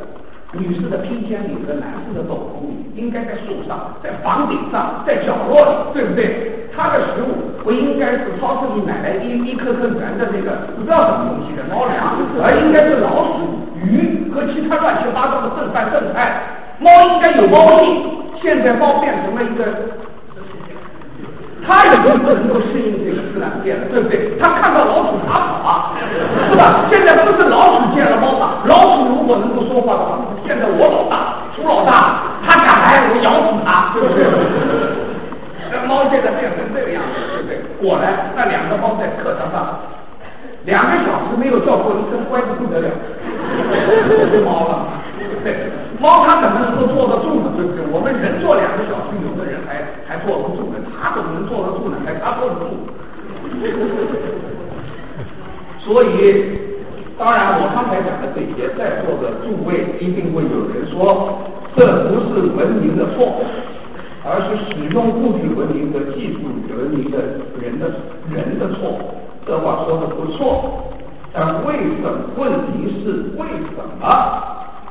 [0.52, 6.70] 女士的披肩里和男士的斗篷里，应该在树上，在房顶上，在角落里，对不对？
[6.74, 16.40] 它的食物不应该是超市里买来一一颗颗圆的这个不知道什么东西的猫粮，而应该是老鼠、鱼和其他乱七八糟的剩饭剩菜。
[16.78, 18.04] 猫应该有猫性，
[18.42, 19.64] 现在猫变成了一个，
[21.66, 24.36] 它已经不能够适应这个自然界了，对不对？
[24.38, 25.96] 它看到老鼠它跑啊，
[26.52, 26.84] 是吧？
[26.92, 30.18] 现在不是老鼠见了猫打，老鼠如果能够说话的话。
[30.46, 34.22] 现在我老大，鼠老大，他敢来，我咬死他，对不对？
[35.72, 37.58] 那猫现在变成这个样子，对不对？
[37.80, 39.80] 果然，那两个猫在课堂上，
[40.66, 42.90] 两个小时没有叫过一声，乖的不得了。
[44.44, 45.00] 猫了，
[45.42, 45.70] 对？
[45.98, 47.52] 猫它怎么能够坐得住呢？
[47.56, 47.80] 对不对？
[47.90, 51.96] 我们人坐两个小时，有的人还还坐不住呢，它怎么能坐得住呢？
[52.04, 52.76] 还它坐得住？
[55.80, 56.60] 所以。
[57.18, 61.32] 当然，我刚才讲的这些，在座的诸位一定会有人说，
[61.74, 61.80] 这
[62.12, 63.40] 不是文明的错，
[64.26, 66.40] 而是使用物质文明和技术
[66.74, 67.18] 文明的
[67.62, 67.94] 人的
[68.28, 68.98] 人的错。
[69.46, 70.90] 这话说的不错，
[71.32, 72.34] 但为什么？
[72.36, 74.10] 问题是为什么？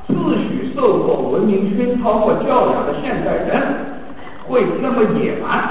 [0.08, 3.62] 自诩受过文明熏陶和教养的现代人
[4.48, 5.68] 会那么野蛮？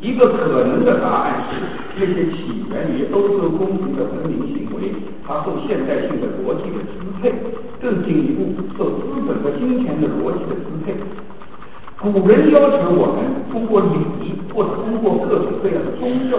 [0.00, 1.60] 一个可能的答案是，
[2.00, 4.90] 这些起源于欧洲公民的文明行为，
[5.26, 7.34] 它受现代性的逻辑的支配，
[7.80, 10.94] 更进一步受资本和金钱的逻辑的支配。
[12.02, 13.22] 古人要求我们
[13.52, 16.36] 通过礼仪或者通过各种各样的宗教、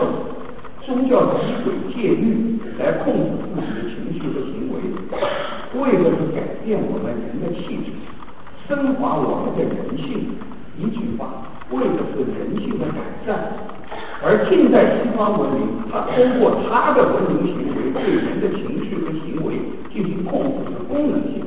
[0.81, 4.83] 宗教仪轨戒律来控制自己的情绪和行为，
[5.79, 7.95] 为的是改变我们人的气质，
[8.67, 10.35] 升华我们的人性。
[10.77, 11.47] 一句话。
[11.71, 13.49] 为的是人性的改善，
[14.21, 19.57] 而近代西方文明，它通过它的文明行为对人的情绪和行为
[19.91, 21.41] 进行控制的功能性，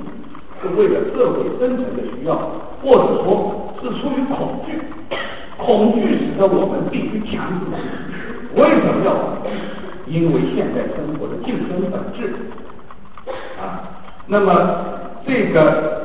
[0.61, 2.35] 是为了社会生存的需要，
[2.83, 4.79] 或者说是出于恐惧。
[5.57, 8.61] 恐惧使得我们必须强制自己。
[8.61, 9.51] 为什么要恐惧？
[10.07, 12.35] 因为现代生活的竞争本质
[13.61, 13.89] 啊。
[14.27, 14.51] 那么
[15.27, 16.05] 这个。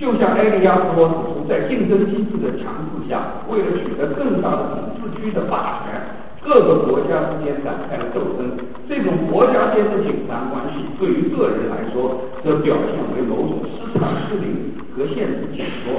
[0.00, 5.94] 就像埃利亚斯罗指出，在竞争机制的强制下，为了取得更大的统治区的霸权，
[6.42, 8.50] 各个国家之间展开了斗争。
[8.88, 15.92] 这种国家间的紧张关系，对于个人来说，则表现为某种失常失灵和限制紧缩。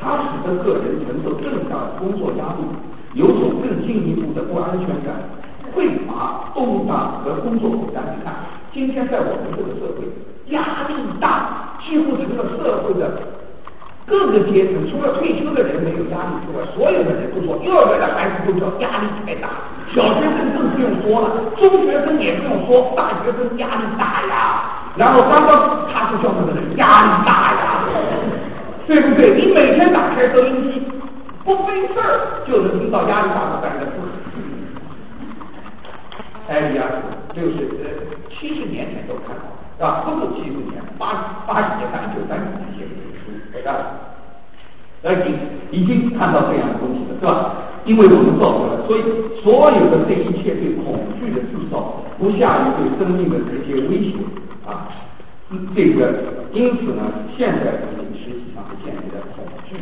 [0.00, 2.62] 它使得个人承受更大的工作压力，
[3.14, 5.14] 有种更进一步的不安全感、
[5.74, 8.04] 匮乏、动荡和工作负担。
[8.16, 8.34] 你看，
[8.72, 10.06] 今天在我们这个社会，
[10.54, 13.10] 压力大，几乎成了社会的。
[14.06, 19.50] 各个阶层，除了退休的人没有压力之外，所有的人都说，幼儿园的孩子都说压力太大，
[19.92, 24.62] 小学生更不用说了，中学生也不用说，大学生压力大呀。
[24.96, 27.84] 然后刚刚他是教授的人压力大呀，
[28.88, 29.36] 对不对？
[29.36, 30.82] 你每天打开收音机，
[31.44, 33.92] 不费事儿就能听到压力大的三个字。
[36.48, 37.84] 埃利亚斯就是呃
[38.30, 39.44] 七十年前都看到，
[39.76, 40.00] 是吧？
[40.08, 42.96] 不是七十年，八八几年、三九三几年写的。
[43.54, 43.76] 伟大，
[45.02, 45.24] 而且
[45.70, 47.52] 已经看到这样的东西了，是吧？
[47.84, 49.02] 因为我们造出了，所以
[49.42, 54.16] 所有的这一切对恐惧的制造，不下于对生命的直接威胁
[54.64, 54.88] 啊。
[55.76, 56.08] 这个，
[56.52, 57.02] 因此呢，
[57.36, 57.72] 现代
[58.16, 58.37] 是
[58.88, 59.76] 建立在恐惧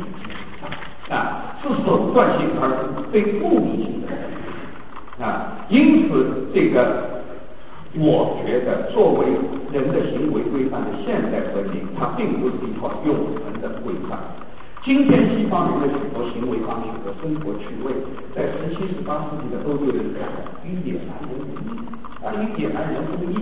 [1.12, 2.66] 啊，是手段性而
[3.12, 5.56] 非目的性的啊。
[5.68, 7.14] 因此，这个。
[7.98, 9.24] 我觉得，作为
[9.72, 14.18] 人的行为规范的现代文明，它并不是一套永恒的规范。
[14.84, 17.94] 今天西方人的许多行为方式和生活趣味，
[18.34, 21.72] 在十七、十八世纪的欧洲人看来与野蛮人无异，
[22.20, 23.40] 啊，与野蛮人无异。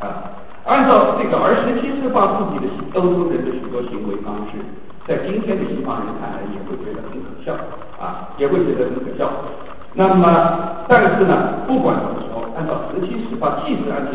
[0.00, 0.32] 啊，
[0.66, 2.66] 按照这个而十七、十八世纪的
[2.98, 4.58] 欧洲人的许多行为方式，
[5.06, 7.54] 在今天的西方人看来也会觉得很可笑，
[8.00, 9.30] 啊，也会觉得很可笑。
[9.92, 10.26] 那么，
[10.88, 12.40] 但是呢，不管怎么说。
[12.56, 14.10] 按照十七、十八，即使按照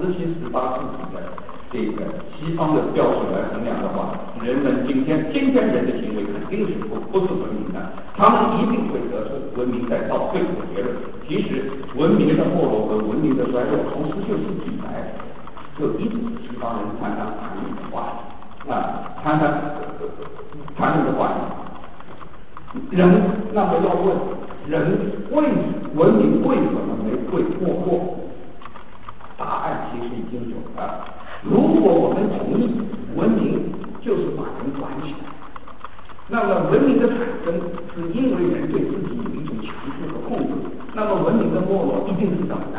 [0.00, 1.22] 十七、十八世纪的
[1.70, 10.96] 这个西方的标准来衡量的话，人们今天今天人的行为肯定是不不是文明的，他们一定会得出文明在倒退的结论。
[11.28, 15.12] 其实，文明的没落和文明的衰落，从十九世纪以来
[15.78, 18.16] 就一直是西方人谈谈谈论的话
[18.66, 19.60] 啊，谈谈
[20.76, 21.32] 谈论的话。
[22.90, 23.08] 人
[23.52, 24.14] 那么要问，
[24.68, 24.98] 人
[25.30, 25.42] 为
[25.94, 27.12] 文明为什么没？
[27.30, 28.16] 会没落？
[29.38, 31.04] 答案其实已经有了。
[31.42, 32.70] 如果我们同意
[33.14, 35.18] 文明就是把人管起来，
[36.28, 37.54] 那么文明的产生
[37.94, 40.52] 是因为人对自己有一种强制和控制，
[40.94, 42.78] 那么文明的没落一定是怎么呢？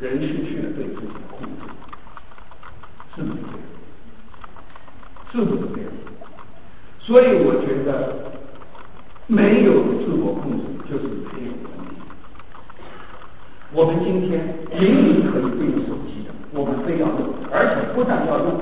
[0.00, 1.50] 人失去了对自己的控制，
[3.16, 3.58] 是不是这样？
[5.32, 5.90] 是不是这样？
[7.00, 8.32] 所以我觉得
[9.26, 11.04] 没有自我控制就是
[11.34, 11.90] 没有文明。
[13.72, 18.60] 我们今天明明可以不用手机的，我们非要用，而且不但要用，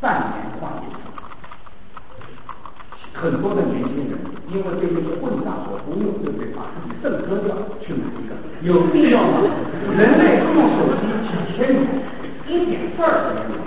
[0.00, 0.98] 半年换一次。
[3.14, 4.18] 很多的年轻人
[4.48, 6.48] 因为对这些混账所不用，对不对？
[6.54, 9.40] 把自己肾割掉去买一个，有必要吗？
[9.98, 11.82] 人类用手机几千年，
[12.46, 13.60] 一点事儿都没有。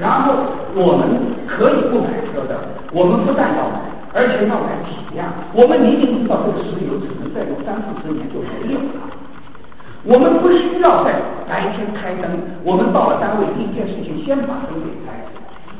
[0.00, 0.34] 然后
[0.74, 1.06] 我们
[1.46, 2.58] 可以不买车的，
[2.92, 3.78] 我们不但要买，
[4.12, 5.32] 而且要买体量。
[5.54, 9.06] 我们明明知道这个石油只能再用三四十年就没有了。
[10.02, 11.14] 我们不需要在
[11.48, 12.28] 白天开灯，
[12.64, 15.14] 我们到了单位第一件事情先把灯给开。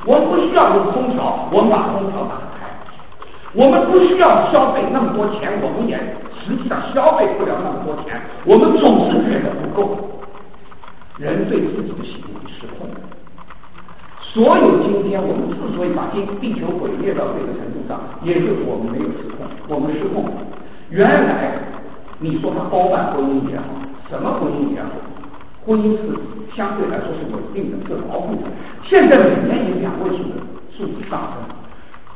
[0.06, 2.51] 我们不需要用空调，我们把空调打开。
[3.54, 5.96] 我们不需要消费那么多钱，我们也
[6.44, 8.20] 实际上消费不了那么多钱。
[8.44, 9.96] 我们总是觉得不够。
[11.18, 12.88] 人对自己的行为失控。
[14.20, 19.46] 所有今天我们之所以把今地球毁灭到这个程度上，也就是我们没有失控。
[19.68, 20.24] 我们失控。
[20.88, 21.52] 原来
[22.18, 23.64] 你说他包办婚姻也好。
[24.08, 24.90] 什么婚姻也好，
[25.64, 26.02] 婚姻是
[26.54, 28.42] 相对来说是稳定的，是牢固的。
[28.82, 30.34] 现在每年以两位数的
[30.76, 31.36] 数字上升，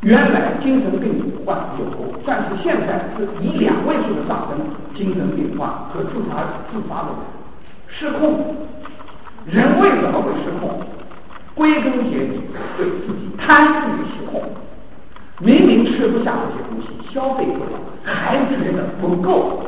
[0.03, 1.85] 原来精神病患有，
[2.25, 4.59] 但是现在是以两位数的上升，
[4.95, 7.19] 精神病患和自杀自杀的人
[7.89, 8.55] 失控。
[9.47, 10.81] 人为什么会失控？
[11.55, 12.41] 归根结底，
[12.77, 13.59] 对自己贪
[13.91, 14.43] 欲失控。
[15.39, 19.63] 明明吃不下这些东西，消费不了，还觉得不够。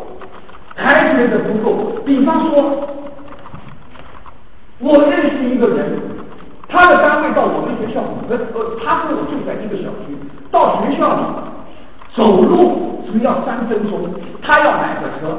[0.80, 2.00] 还觉得不够。
[2.06, 2.88] 比方说，
[4.78, 6.00] 我认识一个人，
[6.68, 10.12] 他的单位到我们学校五个，呃，他跟我住在一个小区，
[10.52, 11.22] 到学校里
[12.14, 14.08] 走路只要三分钟。
[14.40, 15.36] 他要买个车，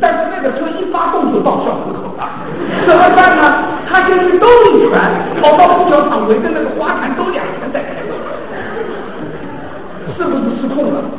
[0.00, 2.28] 但是那个车一发动就到校门口了，
[2.86, 3.42] 怎么办呢？
[3.90, 4.88] 他先去兜一圈，
[5.42, 8.12] 跑到公交场围着那个花坛兜两圈再开走，
[10.16, 11.02] 是不是失控了？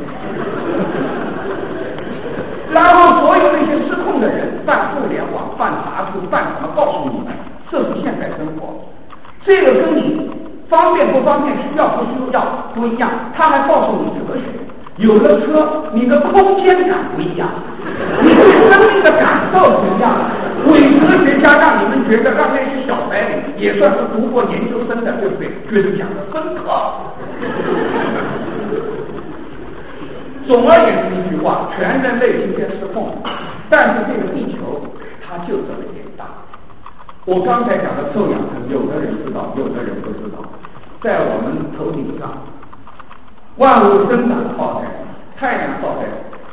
[2.72, 7.26] 然后，所有那些失控的人，办互联网、办杂志、办什么，告诉你们，
[7.70, 8.89] 这是现代生活。
[9.46, 10.30] 这个跟你
[10.68, 12.40] 方便不方便，需要不需要
[12.74, 13.10] 不一样。
[13.34, 14.42] 他还告诉你哲学，
[14.98, 17.48] 有了车，你的空间感不一样，
[18.22, 20.30] 你对生命的感受不一样。
[20.68, 25.48] 伪哲学家让你们觉得让那些小白领也算是读过研究生的，对不对？
[25.70, 26.60] 觉得讲的深刻。
[30.46, 33.16] 总而言之一句话，全人类今天失控，
[33.70, 34.84] 但是这个地球
[35.26, 36.04] 它就这么点。
[37.26, 40.40] 我刚才讲的臭氧层，有的人知道，有的人不知道，
[41.02, 42.32] 在我们头顶上，
[43.56, 44.92] 万物生长靠太阳
[45.36, 46.08] 太阳照在，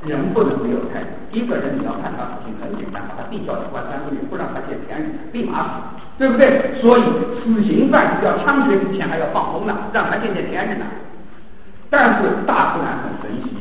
[0.07, 1.07] 人不能没有太阳。
[1.31, 5.69] 一个人你要看他事情很简单，把他地窖里关三个月，不让他见天日，立马死，
[6.17, 6.75] 对不对？
[6.81, 7.03] 所以
[7.39, 10.85] 死刑犯要枪决之前还要放风呢，让他见见天日呢。
[11.89, 13.55] 但是大自然很神奇。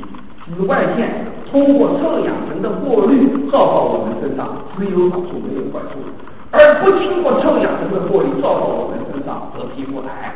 [0.47, 4.47] 紫外线通过臭氧层的过滤照到我们身上，
[4.77, 5.99] 只有好处没有坏处，
[6.83, 10.35] 不经过臭氧层的过滤照到我们身上得皮肤癌。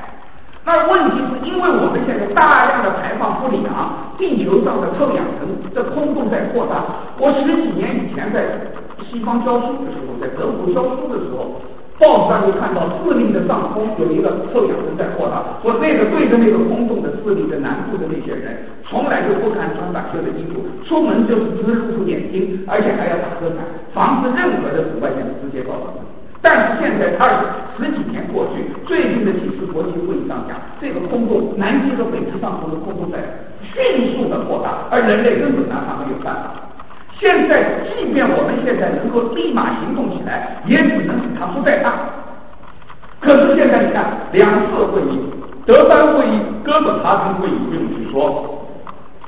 [0.65, 6.85] 那问题是因为我们现在大量的排放氟利昂，地球上的臭氧层这空洞在扩大。
[7.19, 8.45] 我十几年以前在
[9.03, 11.61] 西方教书的时候，在德国教书的时候。
[12.01, 18.57] 报纸上就看到智利的上空有一个臭氧层在扩大，我那个对着那个空洞的智利的南部的那些人，
[18.89, 23.59] 从来就不敢穿短袖的衣服，出门就是只露出眼睛，而且还要打遮伞，
[23.93, 25.93] 防止任何的紫外线直接照到。
[26.43, 27.45] 但是现在二
[27.77, 33.19] 十几年过去，最近的几次国际会议上讲，这个空洞，南极和北极上空的空洞在
[33.61, 36.55] 迅速的扩大，而人类根本拿它没有办法。
[37.19, 41.93] 现在，即便我们现在能够立马行动起来，也只能使它不再大。
[43.21, 45.21] 可是现在你看，两次会议，
[45.67, 48.57] 德班会议、哥本哈根会议不用去说。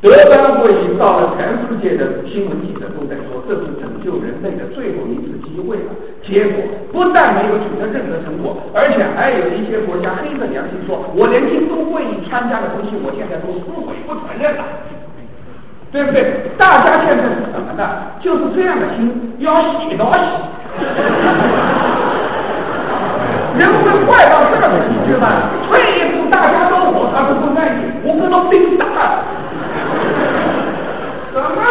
[0.03, 5.95] 德班会议到了，全世界的新闻记者都在说，这是拯救人类的最后一次机会了。
[6.27, 6.59] 结果
[6.91, 14.65] 不但没有取得任何成果，而且还有一些国家黑着良心说，我连京都会议参加的东西，我现在都撕毁不承认了。
[15.93, 16.51] 对不对？
[16.59, 17.87] 大家现在是什么呢？
[18.19, 19.07] 就是这样的心
[19.39, 20.27] 要洗都洗，
[23.55, 25.47] 人会坏到这个地步吗？
[25.70, 29.23] 退一步，大家都我他都不愿意，我跟他拼打，
[31.55, 31.65] 什么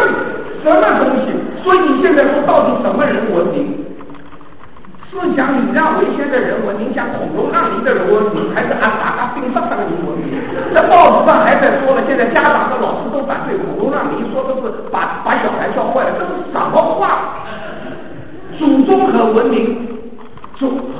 [0.62, 1.32] 什么东西？
[1.62, 3.32] 所以你现在说到底什么人？
[3.34, 3.78] 文明？
[5.12, 9.92] 是讲你让为先的人文明，讲孔融让梨的人文明，还是阿达阿丁上上的人。
[10.06, 10.40] 文明？
[10.74, 17.36] 在报纸上还在说了，现在家长和老师都反对孔融让梨，说的是把把小孩教坏了，这是什么话？
[18.58, 19.88] 祖宗和文明。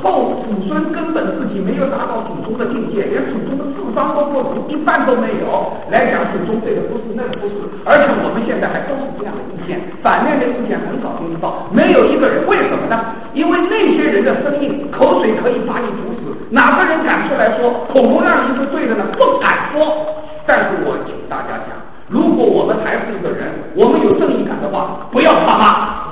[0.02, 5.72] 后子孙根本自己没有达到祖宗的境界，连祖宗的智商都不足，一半都没有。
[5.90, 12.46] 来讲祖宗这个不是那个不是，而且我们现在还都是这样的意见，反面的意见很少听到，没有一个人。
[12.46, 12.98] 为什么呢？
[13.34, 19.04] 因为那些人的生命口水可以把你毒死，哪个人敢出来说恐龙让你是对的呢？
[19.12, 20.06] 不敢说。
[20.44, 21.78] 但是我请大家讲，
[22.08, 26.11] 如果我们还是一个人，我们有正义感的话，不要怕骂。